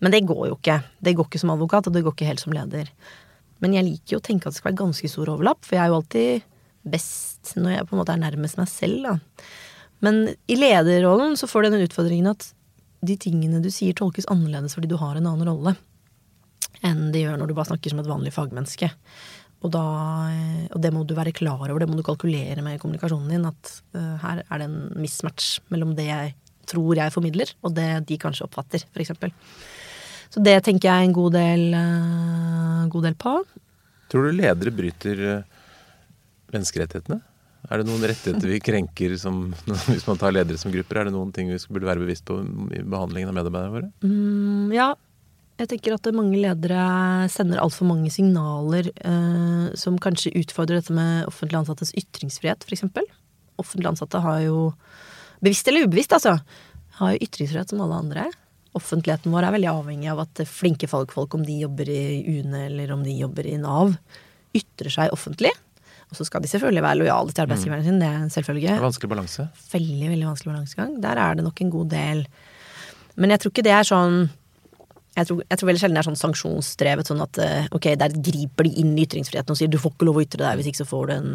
Men 0.04 0.12
det 0.12 0.26
går 0.28 0.50
jo 0.50 0.58
ikke. 0.58 0.82
Det 1.02 1.16
går 1.16 1.30
ikke 1.30 1.41
som 1.41 1.54
advokat, 1.56 1.88
og 1.88 1.96
det 1.96 2.04
går 2.06 2.18
ikke 2.18 2.28
helt 2.28 2.43
som 2.43 2.54
leder. 2.54 2.91
Men 3.64 3.78
jeg 3.78 3.88
liker 3.88 4.18
jo 4.18 4.20
å 4.20 4.26
tenke 4.26 4.50
at 4.50 4.54
det 4.54 4.60
skal 4.60 4.74
være 4.74 4.82
ganske 4.84 5.10
stor 5.10 5.32
overlapp, 5.32 5.64
for 5.64 5.78
jeg 5.78 5.86
er 5.86 5.93
jo 5.93 6.02
alltid 6.02 6.52
best 6.86 7.56
når 7.58 7.78
jeg 7.78 7.88
på 7.88 7.96
en 7.96 8.02
måte 8.02 8.14
er 8.14 8.22
nærmest 8.22 8.60
meg 8.60 8.70
selv, 8.70 9.08
da. 9.08 9.16
Men 10.06 10.22
i 10.51 10.58
lederrollen 10.60 11.36
så 11.39 11.49
får 11.49 11.66
du 11.66 11.74
den 11.74 11.88
utfordringen 11.88 12.30
at 12.32 12.51
de 13.06 13.18
tingene 13.22 13.62
du 13.64 13.72
sier, 13.74 13.95
tolkes 13.97 14.28
annerledes 14.32 14.78
fordi 14.78 14.89
du 14.91 14.97
har 15.01 15.18
en 15.18 15.28
annen 15.30 15.49
rolle 15.49 15.76
enn 16.86 17.10
det 17.14 17.24
gjør 17.24 17.39
når 17.39 17.49
du 17.49 17.56
bare 17.58 17.70
snakker 17.72 17.93
som 17.93 18.01
et 18.01 18.10
vanlig 18.10 18.34
fagmenneske. 18.36 18.89
Og, 19.64 19.72
da, 19.74 19.84
og 20.76 20.82
det 20.84 20.91
må 20.93 21.06
du 21.08 21.16
være 21.18 21.34
klar 21.34 21.64
over, 21.64 21.80
det 21.82 21.88
må 21.89 21.97
du 21.97 22.06
kalkulere 22.06 22.62
med 22.62 22.78
i 22.78 22.82
kommunikasjonen 22.82 23.32
din. 23.32 23.47
At 23.49 23.72
uh, 23.95 24.16
her 24.22 24.43
er 24.43 24.62
det 24.62 24.68
en 24.68 24.82
mismatch 25.01 25.56
mellom 25.74 25.95
det 25.97 26.06
jeg 26.10 26.36
tror 26.70 26.97
jeg 26.97 27.14
formidler, 27.14 27.51
og 27.66 27.76
det 27.78 27.88
de 28.10 28.18
kanskje 28.22 28.45
oppfatter, 28.45 28.86
f.eks. 28.93 29.14
Så 30.34 30.41
det 30.43 30.58
tenker 30.66 30.89
jeg 30.89 31.08
en 31.08 31.16
god 31.16 31.38
del, 31.38 31.66
uh, 31.74 32.86
god 32.93 33.10
del 33.10 33.18
på. 33.22 33.38
Tror 34.12 34.28
du 34.28 34.38
ledere 34.38 34.74
bryter 34.76 35.24
menneskerettighetene? 36.53 37.22
Er 37.66 37.82
det 37.82 37.88
noen 37.88 38.03
rettigheter 38.05 38.51
vi 38.51 38.61
krenker 38.63 39.16
som, 39.22 39.49
hvis 39.89 40.05
man 40.07 40.20
tar 40.22 40.36
ledere 40.36 40.59
som 40.61 40.74
grupper? 40.74 41.01
Er 41.01 41.09
det 41.09 41.16
noen 41.16 41.34
ting 41.36 41.49
vi 41.51 41.59
burde 41.70 41.89
være 41.89 42.03
bevisst 42.03 42.26
på 42.28 42.38
i 42.76 42.84
behandlingen 42.84 43.32
av 43.32 43.38
medarbeiderne 43.39 43.76
våre? 43.76 43.91
Mm, 44.05 44.72
ja. 44.76 44.93
Jeg 45.55 45.70
tenker 45.72 45.95
at 45.95 46.07
mange 46.11 46.36
ledere 46.36 46.86
sender 47.32 47.61
altfor 47.63 47.88
mange 47.88 48.09
signaler 48.11 48.89
eh, 48.91 49.68
som 49.80 49.95
kanskje 50.03 50.34
utfordrer 50.41 50.82
dette 50.82 50.95
med 50.95 51.30
offentlig 51.30 51.61
ansattes 51.61 51.93
ytringsfrihet, 51.95 52.66
f.eks. 52.68 52.84
Offentlig 53.61 53.93
ansatte 53.93 54.20
har 54.20 54.41
jo, 54.43 54.74
bevisst 55.39 55.70
eller 55.72 55.88
ubevisst, 55.88 56.18
altså, 56.18 56.36
har 56.99 57.13
jo 57.13 57.24
ytringsfrihet 57.24 57.72
som 57.72 57.86
alle 57.86 58.01
andre. 58.03 58.26
Offentligheten 58.76 59.32
vår 59.32 59.47
er 59.47 59.55
veldig 59.55 59.72
avhengig 59.72 60.11
av 60.11 60.26
at 60.26 60.43
flinke 60.51 60.89
fagfolk, 60.91 61.39
om 61.39 61.47
de 61.47 61.61
jobber 61.61 61.88
i 61.88 62.03
UNE 62.28 62.66
eller 62.68 62.91
om 62.91 63.07
de 63.07 63.16
jobber 63.16 63.47
i 63.47 63.55
Nav, 63.61 63.95
ytrer 64.55 64.91
seg 64.91 65.16
offentlig. 65.16 65.55
Og 66.16 66.22
så 66.22 66.30
skal 66.30 66.43
de 66.43 66.47
selvfølgelig 66.47 66.84
være 66.86 66.99
lojale 67.01 67.36
til 67.36 67.43
arbeidsgiveren 67.43 67.84
sin, 67.84 67.99
det 67.99 68.07
er 68.07 68.24
en 68.24 68.32
selvfølge. 68.32 68.78
Vanskelig 68.80 69.11
balanse. 69.11 69.49
Veldig, 69.74 70.09
veldig 70.13 70.30
vanskelig 70.30 70.53
balansegang. 70.53 70.95
Der 71.03 71.20
er 71.20 71.36
det 71.36 71.43
nok 71.43 71.61
en 71.61 71.74
god 71.74 71.89
del. 71.91 72.26
Men 73.20 73.34
jeg 73.34 73.43
tror 73.43 73.51
ikke 73.51 73.66
det 73.68 73.76
er 73.76 73.88
sånn 73.88 74.18
jeg 75.16 75.30
tror, 75.30 75.43
jeg 75.47 75.59
tror 75.59 75.70
veldig 75.70 75.80
sjelden 75.80 75.95
det 75.95 76.01
er 76.01 76.07
sånn 76.09 76.20
sanksjonsdrevet, 76.20 77.07
sånn 77.07 77.24
at 77.24 77.38
eh, 77.39 77.68
ok, 77.76 77.86
der 77.99 78.16
griper 78.20 78.68
de 78.68 78.74
inn 78.82 78.97
i 78.97 79.05
ytringsfriheten 79.05 79.53
og 79.53 79.59
sier 79.59 79.72
du 79.72 79.78
får 79.80 79.93
ikke 79.93 80.07
lov 80.09 80.20
å 80.20 80.24
ytre 80.26 80.41
deg, 80.41 80.57
hvis 80.59 80.68
ikke 80.72 80.82
så 80.82 80.88
får 80.89 81.05
du 81.07 81.13
en, 81.16 81.30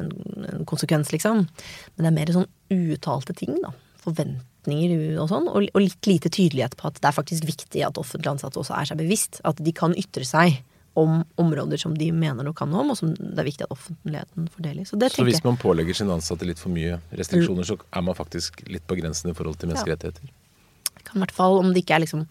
en, 0.00 0.08
en 0.48 0.64
konsekvens, 0.68 1.12
liksom. 1.12 1.42
Men 1.44 2.06
det 2.06 2.08
er 2.08 2.16
mer 2.16 2.32
sånn 2.38 2.48
uttalte 2.72 3.36
ting, 3.36 3.58
da. 3.60 3.74
Forventninger 4.00 5.20
og 5.20 5.28
sånn. 5.28 5.50
Og, 5.52 5.68
og 5.68 5.84
litt 5.84 6.08
lite 6.08 6.32
tydelighet 6.32 6.78
på 6.80 6.88
at 6.88 7.02
det 7.02 7.10
er 7.10 7.18
faktisk 7.18 7.44
viktig 7.50 7.84
at 7.84 8.00
offentlig 8.00 8.32
ansatte 8.32 8.62
også 8.62 8.78
er 8.78 8.88
seg 8.88 9.02
bevisst 9.02 9.42
at 9.48 9.60
de 9.60 9.76
kan 9.76 9.96
ytre 10.00 10.24
seg 10.24 10.62
om 10.98 11.22
områder 11.40 11.80
som 11.80 11.94
de 11.98 12.10
mener 12.12 12.46
noe 12.46 12.56
kan 12.56 12.72
om, 12.74 12.92
og 12.92 12.98
som 12.98 13.14
det 13.14 13.42
er 13.42 13.48
viktig 13.48 13.66
at 13.66 13.74
offentligheten 13.74 14.48
fordeler. 14.54 14.88
Så, 14.88 14.98
så 14.98 15.26
hvis 15.26 15.44
man 15.46 15.58
pålegger 15.60 15.96
sine 16.00 16.16
ansatte 16.18 16.48
litt 16.48 16.60
for 16.62 16.74
mye 16.74 16.98
restriksjoner, 17.14 17.66
så 17.68 17.78
er 17.78 18.06
man 18.06 18.18
faktisk 18.18 18.64
litt 18.68 18.86
på 18.88 18.98
grensen 18.98 19.32
i 19.32 19.36
forhold 19.38 19.60
til 19.60 19.72
menneskerettigheter? 19.72 20.30
Ja. 20.30 21.04
Kan 21.04 21.20
i 21.20 21.24
hvert 21.24 21.36
fall, 21.36 21.60
om 21.60 21.70
det 21.72 21.84
ikke 21.84 21.98
er 21.98 22.04
liksom 22.04 22.26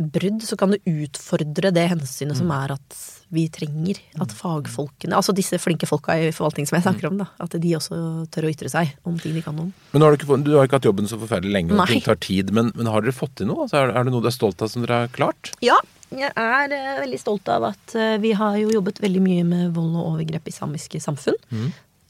brudd, 0.00 0.42
så 0.46 0.56
kan 0.56 0.72
det 0.72 0.80
utfordre 0.88 1.72
det 1.74 1.86
hensynet 1.90 2.36
mm. 2.36 2.40
som 2.40 2.52
er 2.56 2.72
at 2.76 3.00
vi 3.30 3.44
trenger 3.52 4.00
at 4.22 4.32
fagfolkene, 4.34 5.14
altså 5.14 5.34
disse 5.36 5.58
flinke 5.62 5.86
folka 5.86 6.16
i 6.18 6.30
forvaltning 6.34 6.66
som 6.66 6.78
jeg 6.78 6.86
snakker 6.86 7.10
om, 7.10 7.20
da, 7.20 7.28
at 7.42 7.54
de 7.62 7.74
også 7.76 7.98
tør 8.32 8.48
å 8.48 8.50
ytre 8.50 8.72
seg 8.72 8.96
om 9.06 9.18
ting 9.20 9.36
de 9.36 9.44
kan 9.44 9.58
om. 9.60 9.70
Men 9.92 10.06
har 10.06 10.14
du, 10.14 10.18
ikke, 10.18 10.40
du, 10.46 10.52
har 10.56 10.66
ikke 10.66 10.80
hatt 10.80 10.88
jobben 10.88 11.10
så 11.10 11.20
forferdelig 11.20 11.54
lenge, 11.54 11.76
og 11.76 11.90
ting 11.90 12.02
tar 12.06 12.18
tid, 12.22 12.50
men, 12.56 12.72
men, 12.78 12.90
har 12.90 13.04
dere 13.04 13.14
fått 13.14 13.36
til 13.40 13.50
noe? 13.50 13.68
Altså, 13.68 13.84
er, 13.84 13.94
det 13.94 14.14
noe 14.14 14.24
du 14.24 14.30
er 14.30 14.34
stolt 14.34 14.64
av 14.64 14.72
som 14.72 14.86
dere 14.86 15.04
har 15.04 15.14
klart? 15.14 15.52
Ja, 15.64 15.78
jeg 16.10 16.32
er 16.34 16.74
uh, 16.74 17.00
veldig 17.04 17.20
stolt 17.20 17.48
av 17.52 17.68
at 17.70 17.94
uh, 17.94 18.16
vi 18.22 18.32
har 18.36 18.56
jo 18.60 18.72
jobbet 18.74 19.00
veldig 19.02 19.22
mye 19.24 19.46
med 19.46 19.76
vold 19.76 19.94
og 19.94 20.14
overgrep 20.14 20.50
i 20.50 20.54
samiske 20.54 21.00
samfunn. 21.02 21.38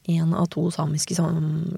Én 0.09 0.25
mm. 0.31 0.35
av 0.41 0.49
to 0.53 0.65
samiske 0.73 1.17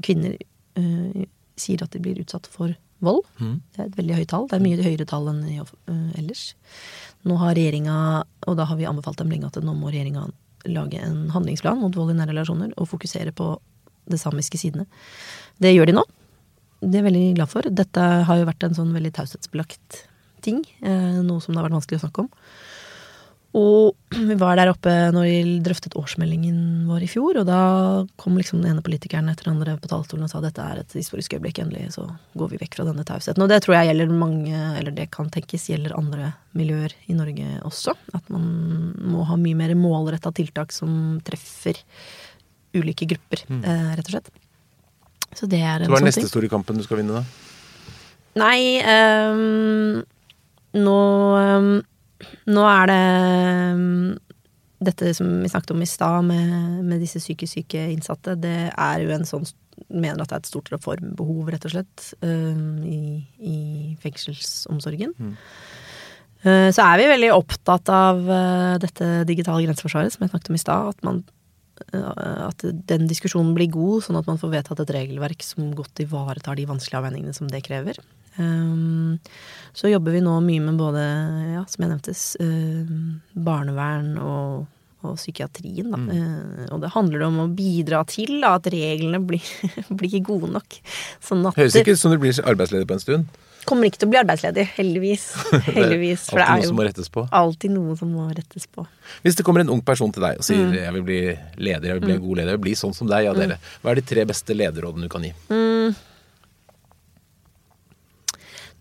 kvinner 0.05 0.37
uh, 0.79 1.25
sier 1.59 1.83
at 1.83 1.91
de 1.93 2.01
blir 2.03 2.21
utsatt 2.23 2.47
for 2.51 2.71
vold. 3.03 3.25
Mm. 3.41 3.57
Det 3.73 3.81
er 3.81 3.89
et 3.89 3.99
veldig 3.99 4.21
høyt 4.21 4.31
tall. 4.31 4.47
Det 4.47 4.57
er 4.57 4.63
mye 4.63 4.85
høyere 4.85 5.09
tall 5.09 5.27
enn 5.33 5.43
ellers. 6.15 6.53
Nå 7.27 7.35
har 7.41 7.57
regjeringa, 7.57 7.97
og 8.47 8.57
da 8.59 8.67
har 8.69 8.79
vi 8.79 8.87
anbefalt 8.87 9.19
dem 9.19 9.31
lenge 9.31 9.51
at 9.51 9.59
nå 9.59 9.75
må 9.75 9.91
regjeringa 9.91 10.29
lage 10.71 10.99
en 11.03 11.27
handlingsplan 11.33 11.81
mot 11.81 11.95
vold 11.95 12.13
i 12.13 12.17
nære 12.17 12.31
relasjoner 12.31 12.71
og 12.79 12.87
fokusere 12.87 13.33
på 13.35 13.51
det 14.07 14.19
samiske 14.19 14.59
sidene. 14.59 14.87
Det 15.59 15.73
gjør 15.73 15.91
de 15.91 15.97
nå. 15.99 16.05
Det 16.83 16.97
er 16.97 17.01
jeg 17.01 17.07
veldig 17.09 17.27
glad 17.37 17.51
for. 17.51 17.67
Dette 17.83 18.07
har 18.27 18.39
jo 18.39 18.47
vært 18.47 18.63
en 18.67 18.75
sånn 18.75 18.95
veldig 18.95 19.11
taushetsbelagt 19.15 20.03
ting. 20.43 20.63
Eh, 20.83 21.19
noe 21.23 21.41
som 21.43 21.53
det 21.53 21.61
har 21.61 21.69
vært 21.69 21.79
vanskelig 21.79 22.01
å 22.01 22.05
snakke 22.05 22.25
om. 22.25 22.31
Og 23.53 23.93
vi 24.29 24.35
var 24.39 24.57
der 24.57 24.71
oppe 24.71 24.91
når 25.13 25.27
vi 25.27 25.57
drøftet 25.65 25.95
årsmeldingen 25.99 26.87
vår 26.89 27.05
i 27.05 27.09
fjor, 27.11 27.39
og 27.41 27.47
da 27.49 27.61
kom 28.21 28.37
liksom 28.39 28.63
den 28.63 28.73
ene 28.73 28.85
politikeren 28.85 29.29
etter 29.31 29.47
den 29.47 29.57
andre 29.57 29.77
på 29.81 29.91
talerstolen 29.91 30.25
og 30.25 30.31
sa 30.31 30.41
dette 30.43 30.65
er 30.65 30.81
et 30.81 30.97
historisk 30.97 31.37
øyeblikk, 31.37 31.61
endelig 31.61 31.93
så 31.95 32.07
går 32.39 32.53
vi 32.53 32.61
vekk 32.63 32.79
fra 32.79 32.87
denne 32.89 33.05
tausheten. 33.07 33.45
Og 33.45 33.51
det 33.51 33.61
tror 33.65 33.77
jeg 33.77 33.91
gjelder 33.91 34.13
mange, 34.23 34.57
eller 34.79 34.95
det 34.95 35.09
kan 35.13 35.29
tenkes 35.33 35.69
gjelder 35.69 35.95
andre 35.97 36.33
miljøer 36.57 36.95
i 37.09 37.17
Norge 37.17 37.59
også. 37.67 37.95
At 38.17 38.29
man 38.33 38.47
må 39.13 39.25
ha 39.29 39.37
mye 39.39 39.59
mer 39.59 39.75
målretta 39.77 40.33
tiltak 40.35 40.73
som 40.73 41.19
treffer 41.25 41.81
ulike 42.73 43.05
grupper, 43.05 43.45
mm. 43.49 43.61
eh, 43.69 43.89
rett 43.99 44.09
og 44.09 44.15
slett. 44.15 44.33
Så 45.33 45.49
det 45.49 45.61
er 45.61 45.81
en 45.81 45.85
sånn 45.85 45.89
så 45.89 45.93
hva 45.93 45.97
er 45.97 46.01
sånn 46.01 46.09
neste 46.09 46.29
store 46.29 46.49
kampen 46.49 46.77
du 46.77 46.85
skal 46.85 47.01
vinne, 47.01 47.21
da? 47.21 47.51
Nei 48.33 48.81
um, 48.81 50.01
nå, 50.73 50.99
um, 51.37 51.73
nå 52.49 52.67
er 52.69 52.89
det 52.89 53.01
um, 53.77 54.13
dette 54.83 55.13
som 55.15 55.29
vi 55.41 55.51
snakket 55.51 55.73
om 55.75 55.83
i 55.83 55.89
stad, 55.89 56.23
med, 56.27 56.83
med, 56.83 57.01
disse 57.03 57.21
psykisk 57.21 57.59
syke 57.59 57.83
innsatte, 57.93 58.37
det 58.39 58.71
er 58.71 59.03
jo 59.03 59.13
en 59.15 59.27
sånn 59.27 59.49
Mener 59.89 60.21
at 60.21 60.29
det 60.29 60.35
er 60.35 60.41
et 60.43 60.47
stort 60.47 60.69
reformbehov, 60.69 61.47
rett 61.49 61.63
og 61.65 61.71
slett, 61.73 62.03
um, 62.21 62.83
i, 62.85 63.23
i, 63.41 63.55
fengselsomsorgen. 64.03 65.15
Mm. 65.17 65.31
Uh, 66.45 66.69
så 66.69 66.85
er 66.85 67.01
vi 67.01 67.07
veldig 67.09 67.31
opptatt 67.33 67.89
av 67.91 68.21
uh, 68.21 68.75
dette 68.81 69.07
digitale 69.27 69.65
grenseforsvaret, 69.65 70.13
som 70.13 70.23
jeg 70.23 70.29
snakket 70.29 70.51
om 70.53 70.59
i 70.59 70.61
stad. 70.61 70.91
At, 70.93 71.01
man, 71.05 71.23
uh, 71.89 72.51
at 72.51 72.67
den 72.93 73.09
diskusjonen 73.09 73.55
blir 73.57 73.73
god, 73.73 74.05
sånn 74.05 74.21
at 74.21 74.29
man 74.29 74.39
får 74.39 74.53
vedtatt 74.53 74.85
et 74.85 74.93
regelverk 74.93 75.45
som 75.45 75.73
godt 75.75 76.05
ivaretar 76.05 76.61
de 76.61 76.69
vanskelige 76.69 77.01
avveiningene 77.01 77.35
som 77.37 77.49
det 77.49 77.65
krever. 77.65 77.97
Um, 78.37 79.19
så 79.73 79.89
jobber 79.89 80.15
vi 80.15 80.21
nå 80.25 80.37
mye 80.45 80.61
med 80.63 80.77
både, 80.79 81.03
ja, 81.53 81.63
som 81.69 81.85
jeg 81.85 81.91
nevnte, 81.93 82.15
uh, 82.41 83.37
barnevern 83.45 84.11
og, 84.21 84.65
og 85.03 85.15
psykiatrien. 85.19 85.93
Da. 85.93 86.01
Mm. 86.01 86.11
Uh, 86.11 86.67
og 86.73 86.83
det 86.83 86.93
handler 86.95 87.27
om 87.29 87.39
å 87.45 87.47
bidra 87.53 88.03
til 88.09 88.39
da, 88.39 88.55
at 88.59 88.69
reglene 88.73 89.21
blir, 89.23 89.47
blir 90.01 90.19
gode 90.25 90.51
nok. 90.55 90.77
Sånn 91.23 91.45
at 91.49 91.57
Høres 91.59 91.79
ikke 91.81 91.97
ut 91.97 92.03
som 92.03 92.13
du 92.13 92.21
blir 92.21 92.37
arbeidsledig 92.43 92.89
på 92.89 92.97
en 92.99 93.03
stund. 93.07 93.41
Kommer 93.63 93.87
ikke 93.87 94.01
til 94.01 94.09
å 94.09 94.11
bli 94.11 94.19
arbeidsledig, 94.19 94.65
heldigvis. 94.75 95.25
heldigvis 95.69 96.25
det 96.33 96.41
er 96.43 96.49
alltid 96.51 96.59
noe 96.59 96.67
som 96.67 96.79
må 96.79 96.87
rettes 96.87 97.11
på. 97.13 97.25
Alltid 97.39 97.73
noe 97.73 97.97
som 97.99 98.09
må 98.11 98.25
rettes 98.35 98.65
på. 98.67 98.85
Hvis 99.23 99.37
det 99.39 99.45
kommer 99.47 99.63
en 99.63 99.71
ung 99.71 99.83
person 99.85 100.11
til 100.13 100.25
deg 100.25 100.41
og 100.41 100.47
sier 100.47 100.65
mm. 100.67 100.73
'jeg 100.81 100.95
vil 100.97 101.05
bli 101.07 101.19
leder, 101.69 101.87
jeg 101.87 101.99
vil 101.99 102.03
bli 102.03 102.15
en 102.17 102.19
mm. 102.19 102.25
god 102.27 102.41
leder', 102.41 102.51
jeg 102.51 102.59
vil 102.59 102.65
bli 102.67 102.75
sånn 102.79 102.97
som 102.97 103.07
deg, 103.07 103.29
ja 103.29 103.35
mm. 103.35 103.39
dere. 103.39 103.59
Hva 103.81 103.93
er 103.93 104.01
de 104.01 104.05
tre 104.11 104.25
beste 104.27 104.57
lederrådene 104.57 105.07
du 105.07 105.13
kan 105.13 105.23
gi? 105.23 105.31
Mm. 105.47 105.95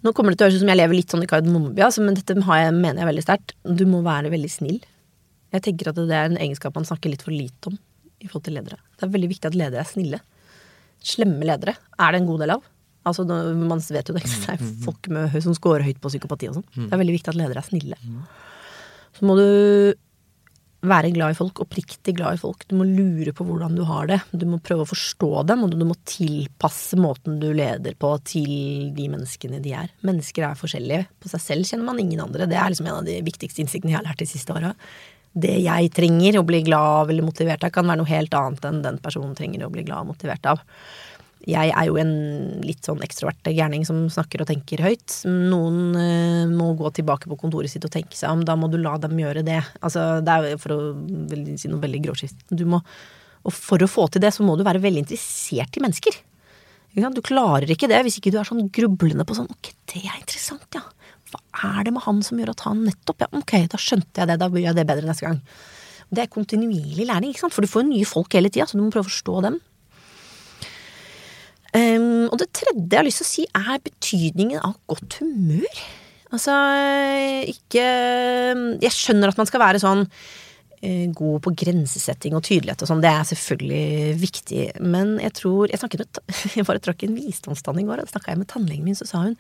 Nå 0.03 0.11
kommer 0.17 0.35
det 0.35 0.41
til 0.41 0.47
å 0.47 0.51
høres 0.51 0.59
ut 0.59 0.65
som 0.65 0.73
jeg 0.73 0.81
lever 0.81 0.99
litt 0.99 1.13
sånn 1.15 1.23
i 1.23 1.31
kardemommeby, 1.31 1.85
altså, 1.87 2.03
men 2.03 2.17
dette 2.19 2.35
jeg, 2.35 2.75
mener 2.75 3.03
jeg 3.03 3.11
veldig 3.13 3.25
sterkt. 3.25 3.55
Du 3.63 3.85
må 3.87 4.01
være 4.03 4.33
veldig 4.33 4.51
snill. 4.51 4.81
Jeg 5.55 5.65
tenker 5.67 5.91
at 5.93 6.01
det 6.01 6.17
er 6.17 6.31
en 6.31 6.41
egenskap 6.41 6.75
man 6.79 6.89
snakker 6.89 7.13
litt 7.13 7.23
for 7.23 7.35
lite 7.35 7.71
om 7.71 7.79
i 8.23 8.29
forhold 8.29 8.47
til 8.49 8.57
ledere. 8.59 8.79
Det 8.99 9.07
er 9.07 9.15
veldig 9.15 9.31
viktig 9.31 9.51
at 9.51 9.59
ledere 9.59 9.85
er 9.85 9.91
snille. 9.91 10.21
Slemme 11.03 11.47
ledere 11.47 11.77
er 11.99 12.15
det 12.15 12.23
en 12.23 12.29
god 12.31 12.45
del 12.45 12.55
av. 12.57 12.63
Altså, 13.07 13.25
Man 13.27 13.83
vet 13.83 14.11
jo 14.11 14.15
det, 14.15 14.23
det 14.23 14.55
er 14.55 14.63
folk 14.85 15.09
med, 15.11 15.35
som 15.43 15.55
scorer 15.59 15.85
høyt 15.87 16.01
på 16.03 16.11
psykopati 16.13 16.51
og 16.51 16.61
sånn. 16.61 16.67
Det 16.87 16.95
er 16.95 17.03
veldig 17.03 17.17
viktig 17.19 17.33
at 17.35 17.39
ledere 17.39 17.63
er 17.63 17.67
snille. 17.67 17.99
Så 19.19 19.27
må 19.29 19.37
du 19.39 19.47
være 20.83 21.13
glad 21.15 21.35
i 21.35 21.37
folk, 21.39 21.61
oppriktig 21.63 22.15
glad 22.19 22.37
i 22.37 22.41
folk. 22.41 22.65
Du 22.67 22.75
må 22.79 22.87
lure 22.89 23.33
på 23.37 23.47
hvordan 23.47 23.77
du 23.79 23.85
har 23.87 24.09
det. 24.11 24.19
Du 24.35 24.45
må 24.51 24.59
prøve 24.63 24.83
å 24.83 24.91
forstå 24.91 25.45
dem, 25.47 25.63
og 25.63 25.77
du 25.77 25.85
må 25.87 25.97
tilpasse 26.09 26.99
måten 26.99 27.39
du 27.43 27.49
leder 27.55 27.95
på 27.99 28.11
til 28.27 28.91
de 28.97 29.07
menneskene 29.13 29.63
de 29.63 29.77
er. 29.79 29.95
Mennesker 30.07 30.49
er 30.49 30.59
forskjellige. 30.59 31.07
På 31.23 31.31
seg 31.31 31.45
selv 31.45 31.71
kjenner 31.71 31.87
man 31.93 32.03
ingen 32.03 32.25
andre. 32.25 32.51
Det 32.51 32.59
er 32.59 32.75
liksom 32.75 32.91
en 32.91 32.99
av 32.99 33.07
de 33.07 33.21
viktigste 33.23 33.63
innsiktene 33.63 33.95
jeg 33.95 34.01
har 34.01 34.09
lært 34.09 34.25
de 34.25 34.31
siste 34.33 34.57
åra. 34.57 34.75
Det 35.33 35.55
jeg 35.63 35.93
trenger 35.97 36.41
å 36.41 36.45
bli 36.45 36.61
glad 36.67 36.99
av 36.99 37.13
eller 37.13 37.25
motivert 37.25 37.63
av, 37.65 37.73
kan 37.73 37.87
være 37.89 38.03
noe 38.03 38.11
helt 38.11 38.35
annet 38.37 38.67
enn 38.69 38.83
den 38.85 38.99
personen 39.01 39.39
trenger 39.39 39.65
å 39.65 39.73
bli 39.73 39.87
glad 39.87 40.05
og 40.05 40.13
motivert 40.13 40.51
av. 40.51 40.61
jeg 41.49 41.73
er 41.75 41.89
jo 41.89 41.97
en 41.99 42.13
litt 42.63 42.87
sånn 42.87 43.03
ekstrovert 43.03 43.49
gærning 43.51 43.83
som 43.87 44.05
snakker 44.13 44.45
og 44.45 44.49
tenker 44.51 44.83
høyt. 44.85 45.17
Noen 45.27 45.97
uh, 45.97 46.51
må 46.51 46.71
gå 46.79 46.93
tilbake 46.95 47.31
på 47.31 47.39
kontoret 47.41 47.73
sitt 47.73 47.87
og 47.87 47.93
tenke 47.95 48.15
seg 48.19 48.31
om. 48.31 48.45
Da 48.47 48.55
må 48.59 48.71
du 48.71 48.79
la 48.79 48.95
dem 49.03 49.19
gjøre 49.19 49.43
det. 49.47 49.59
Altså, 49.83 50.21
det 50.23 50.37
er 50.37 50.61
for 50.63 50.77
å 50.77 50.81
si 51.59 51.71
noe 51.71 51.83
veldig 51.83 52.03
gråskift. 52.07 52.45
Du 52.55 52.63
må, 52.71 52.79
og 53.43 53.57
for 53.57 53.83
å 53.83 53.91
få 53.91 54.07
til 54.13 54.23
det, 54.23 54.31
så 54.37 54.47
må 54.47 54.55
du 54.59 54.63
være 54.67 54.83
veldig 54.85 55.03
interessert 55.03 55.79
i 55.79 55.83
mennesker. 55.83 56.21
Du 56.93 57.23
klarer 57.25 57.71
ikke 57.73 57.89
det 57.89 58.03
hvis 58.05 58.21
ikke 58.21 58.35
du 58.35 58.37
er 58.39 58.47
sånn 58.47 58.69
grublende 58.69 59.25
på 59.25 59.35
sånn 59.39 59.49
Ok, 59.49 59.71
det 59.89 60.03
er 60.05 60.19
interessant, 60.19 60.67
ja. 60.77 60.85
Hva 61.33 61.79
er 61.79 61.87
det 61.89 61.95
med 61.97 62.05
han 62.05 62.21
som 62.23 62.39
gjør 62.39 62.53
at 62.53 62.67
han 62.67 62.85
nettopp 62.85 63.25
Ja, 63.25 63.31
ok, 63.39 63.55
da 63.73 63.81
skjønte 63.81 64.21
jeg 64.21 64.29
det. 64.29 64.39
Da 64.39 64.51
blir 64.53 64.67
jeg 64.69 64.77
det 64.77 64.87
bedre 64.87 65.09
neste 65.09 65.25
gang. 65.25 65.41
Det 66.13 66.27
er 66.27 66.31
kontinuerlig 66.31 67.09
læring, 67.09 67.33
ikke 67.33 67.47
sant? 67.47 67.57
for 67.57 67.65
du 67.65 67.73
får 67.73 67.87
jo 67.87 67.89
nye 67.89 68.09
folk 68.09 68.37
hele 68.37 68.53
tida, 68.53 68.69
så 68.69 68.77
du 68.77 68.85
må 68.85 68.93
prøve 68.93 69.09
å 69.09 69.11
forstå 69.11 69.39
dem. 69.49 69.57
Um, 71.73 72.29
og 72.29 72.37
det 72.43 72.51
tredje 72.53 72.85
jeg 72.85 72.99
har 72.99 73.07
lyst 73.07 73.23
til 73.23 73.27
å 73.27 73.31
si, 73.31 73.45
er 73.49 73.83
betydningen 73.85 74.61
av 74.61 74.77
godt 74.93 75.19
humør. 75.23 75.83
Altså, 76.33 76.55
ikke 77.49 77.85
Jeg 78.81 78.93
skjønner 78.93 79.33
at 79.33 79.41
man 79.41 79.49
skal 79.49 79.61
være 79.61 79.81
sånn 79.81 80.07
uh, 80.07 81.07
god 81.17 81.43
på 81.45 81.53
grensesetting 81.65 82.37
og 82.37 82.45
tydelighet 82.49 82.85
og 82.85 82.91
sånn, 82.91 83.03
det 83.05 83.13
er 83.13 83.29
selvfølgelig 83.29 84.17
viktig, 84.21 84.63
men 84.85 85.19
jeg 85.21 85.37
tror 85.41 85.73
Jeg 85.73 85.81
snakket 85.81 86.23
Jeg 86.59 86.69
bare 86.69 86.83
trakk 86.85 87.05
en 87.05 87.17
visdomstann 87.17 87.81
i 87.81 87.87
går, 87.89 88.05
og 88.05 88.13
snakka 88.13 88.33
jeg 88.33 88.43
med 88.43 88.53
tannlegen 88.53 88.89
min, 88.89 88.99
så 88.99 89.09
sa 89.09 89.25
hun 89.27 89.39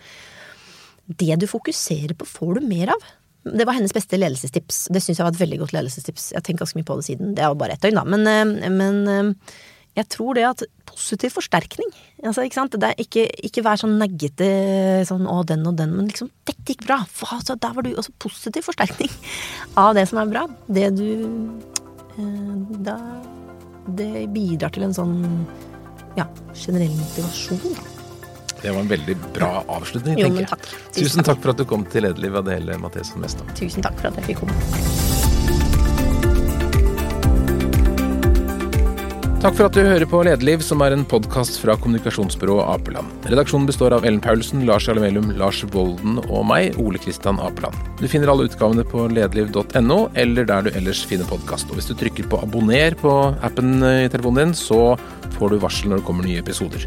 det 1.18 1.34
du 1.42 1.48
fokuserer 1.50 2.14
på, 2.16 2.24
får 2.28 2.60
du 2.60 2.66
mer 2.70 2.92
av. 2.94 3.02
Det 3.42 3.66
var 3.66 3.74
hennes 3.74 3.92
beste 3.92 4.16
ledelsestips. 4.16 4.84
Det 4.94 5.00
syns 5.02 5.18
jeg 5.18 5.26
var 5.26 5.34
et 5.34 5.40
veldig 5.40 5.58
godt 5.64 5.74
ledelsestips. 5.74 6.28
Jeg 6.30 6.38
har 6.38 6.44
tenkt 6.46 6.62
ganske 6.62 6.78
mye 6.78 6.86
på 6.86 6.96
det 7.00 7.06
siden. 7.08 7.32
Det 7.34 7.42
er 7.42 7.50
jo 7.50 7.58
bare 7.58 7.74
ett 7.74 7.82
døgn, 7.82 7.98
da. 7.98 8.04
Men, 8.06 8.22
eh, 8.30 8.70
men 8.70 9.00
eh, 9.10 9.56
jeg 9.97 10.09
tror 10.09 10.36
det 10.38 10.45
at 10.49 10.62
positiv 10.88 11.34
forsterkning 11.36 11.90
altså, 12.24 12.45
ikke 12.47 12.57
sant? 12.57 12.76
Det 12.80 12.93
ikke, 13.03 13.26
ikke 13.45 13.64
vær 13.64 13.80
sånn 13.80 13.99
neggete 14.01 14.49
sånn 15.09 15.26
'å, 15.28 15.43
den 15.49 15.66
og 15.68 15.76
den', 15.76 15.95
men 15.97 16.09
liksom 16.09 16.30
'dette 16.47 16.74
gikk 16.74 16.86
bra'. 16.86 17.05
Altså, 17.32 17.59
der 17.61 17.72
var 17.76 17.82
du 17.82 17.93
også 17.95 18.12
positiv 18.18 18.68
forsterkning 18.70 19.11
av 19.82 19.95
det 19.95 20.09
som 20.09 20.22
er 20.22 20.32
bra. 20.32 20.47
Det 20.68 20.88
du 20.97 21.09
eh, 22.18 22.57
Da 22.82 22.99
Det 23.82 24.30
bidrar 24.30 24.70
til 24.70 24.84
en 24.86 24.95
sånn 24.95 25.16
ja, 26.16 26.26
generell 26.55 26.93
motivasjon. 26.95 27.74
Det 28.62 28.70
var 28.70 28.78
en 28.78 28.88
veldig 28.88 29.16
bra 29.34 29.64
avslutning, 29.66 30.20
jo, 30.20 30.28
tenker 30.28 30.45
jeg. 30.45 30.51
Takk. 30.53 30.68
Tusen 30.95 31.26
takk 31.26 31.43
for 31.43 31.51
at 31.51 31.59
du 31.59 31.66
kom 31.66 31.82
til 31.90 32.07
Lederliv, 32.07 32.38
Adele 32.45 32.78
Mathesen 32.78 33.18
Mestad. 33.24 33.51
Tusen 33.59 33.82
takk 33.82 33.99
for 33.99 34.12
at 34.12 34.22
jeg 34.22 34.30
fikk 34.30 34.45
komme. 34.45 35.21
Takk 39.43 39.57
for 39.59 39.66
at 39.66 39.74
du 39.74 39.80
hører 39.82 40.07
på 40.07 40.20
Lederliv, 40.22 40.61
som 40.62 40.84
er 40.86 40.95
en 40.95 41.01
podkast 41.03 41.57
fra 41.59 41.74
kommunikasjonsbyrået 41.82 42.62
Apeland. 42.76 43.09
Redaksjonen 43.26 43.64
består 43.66 43.90
av 43.97 44.05
Ellen 44.07 44.20
Paulsen, 44.22 44.61
Lars 44.68 44.86
Jarlemelum, 44.86 45.32
Lars 45.34 45.64
Volden 45.74 46.20
og 46.28 46.45
meg, 46.47 46.78
Ole 46.78 47.01
Kristian 47.03 47.40
Apeland. 47.43 47.74
Du 47.99 48.05
finner 48.07 48.30
alle 48.30 48.47
utgavene 48.47 48.84
på 48.86 49.09
lederliv.no, 49.11 49.97
eller 50.14 50.47
der 50.47 50.68
du 50.68 50.70
ellers 50.78 51.03
finner 51.11 51.26
podkast. 51.26 51.66
Og 51.72 51.80
hvis 51.80 51.90
du 51.90 51.97
trykker 51.99 52.30
på 52.30 52.38
abonner 52.38 52.95
på 53.03 53.16
appen 53.43 53.82
i 53.82 54.07
telefonen 54.14 54.53
din, 54.53 54.55
så 54.55 54.95
får 55.34 55.57
du 55.57 55.64
varsel 55.66 55.90
når 55.90 56.05
det 56.05 56.07
kommer 56.12 56.30
nye 56.30 56.45
episoder. 56.45 56.86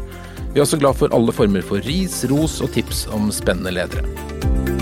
Vi 0.54 0.56
er 0.56 0.64
også 0.64 0.80
glad 0.80 0.96
for 0.96 1.12
alle 1.12 1.36
former 1.36 1.60
for 1.60 1.84
ris, 1.84 2.22
ros 2.32 2.62
og 2.64 2.72
tips 2.72 3.04
om 3.12 3.28
spennende 3.36 3.76
ledere. 3.76 4.75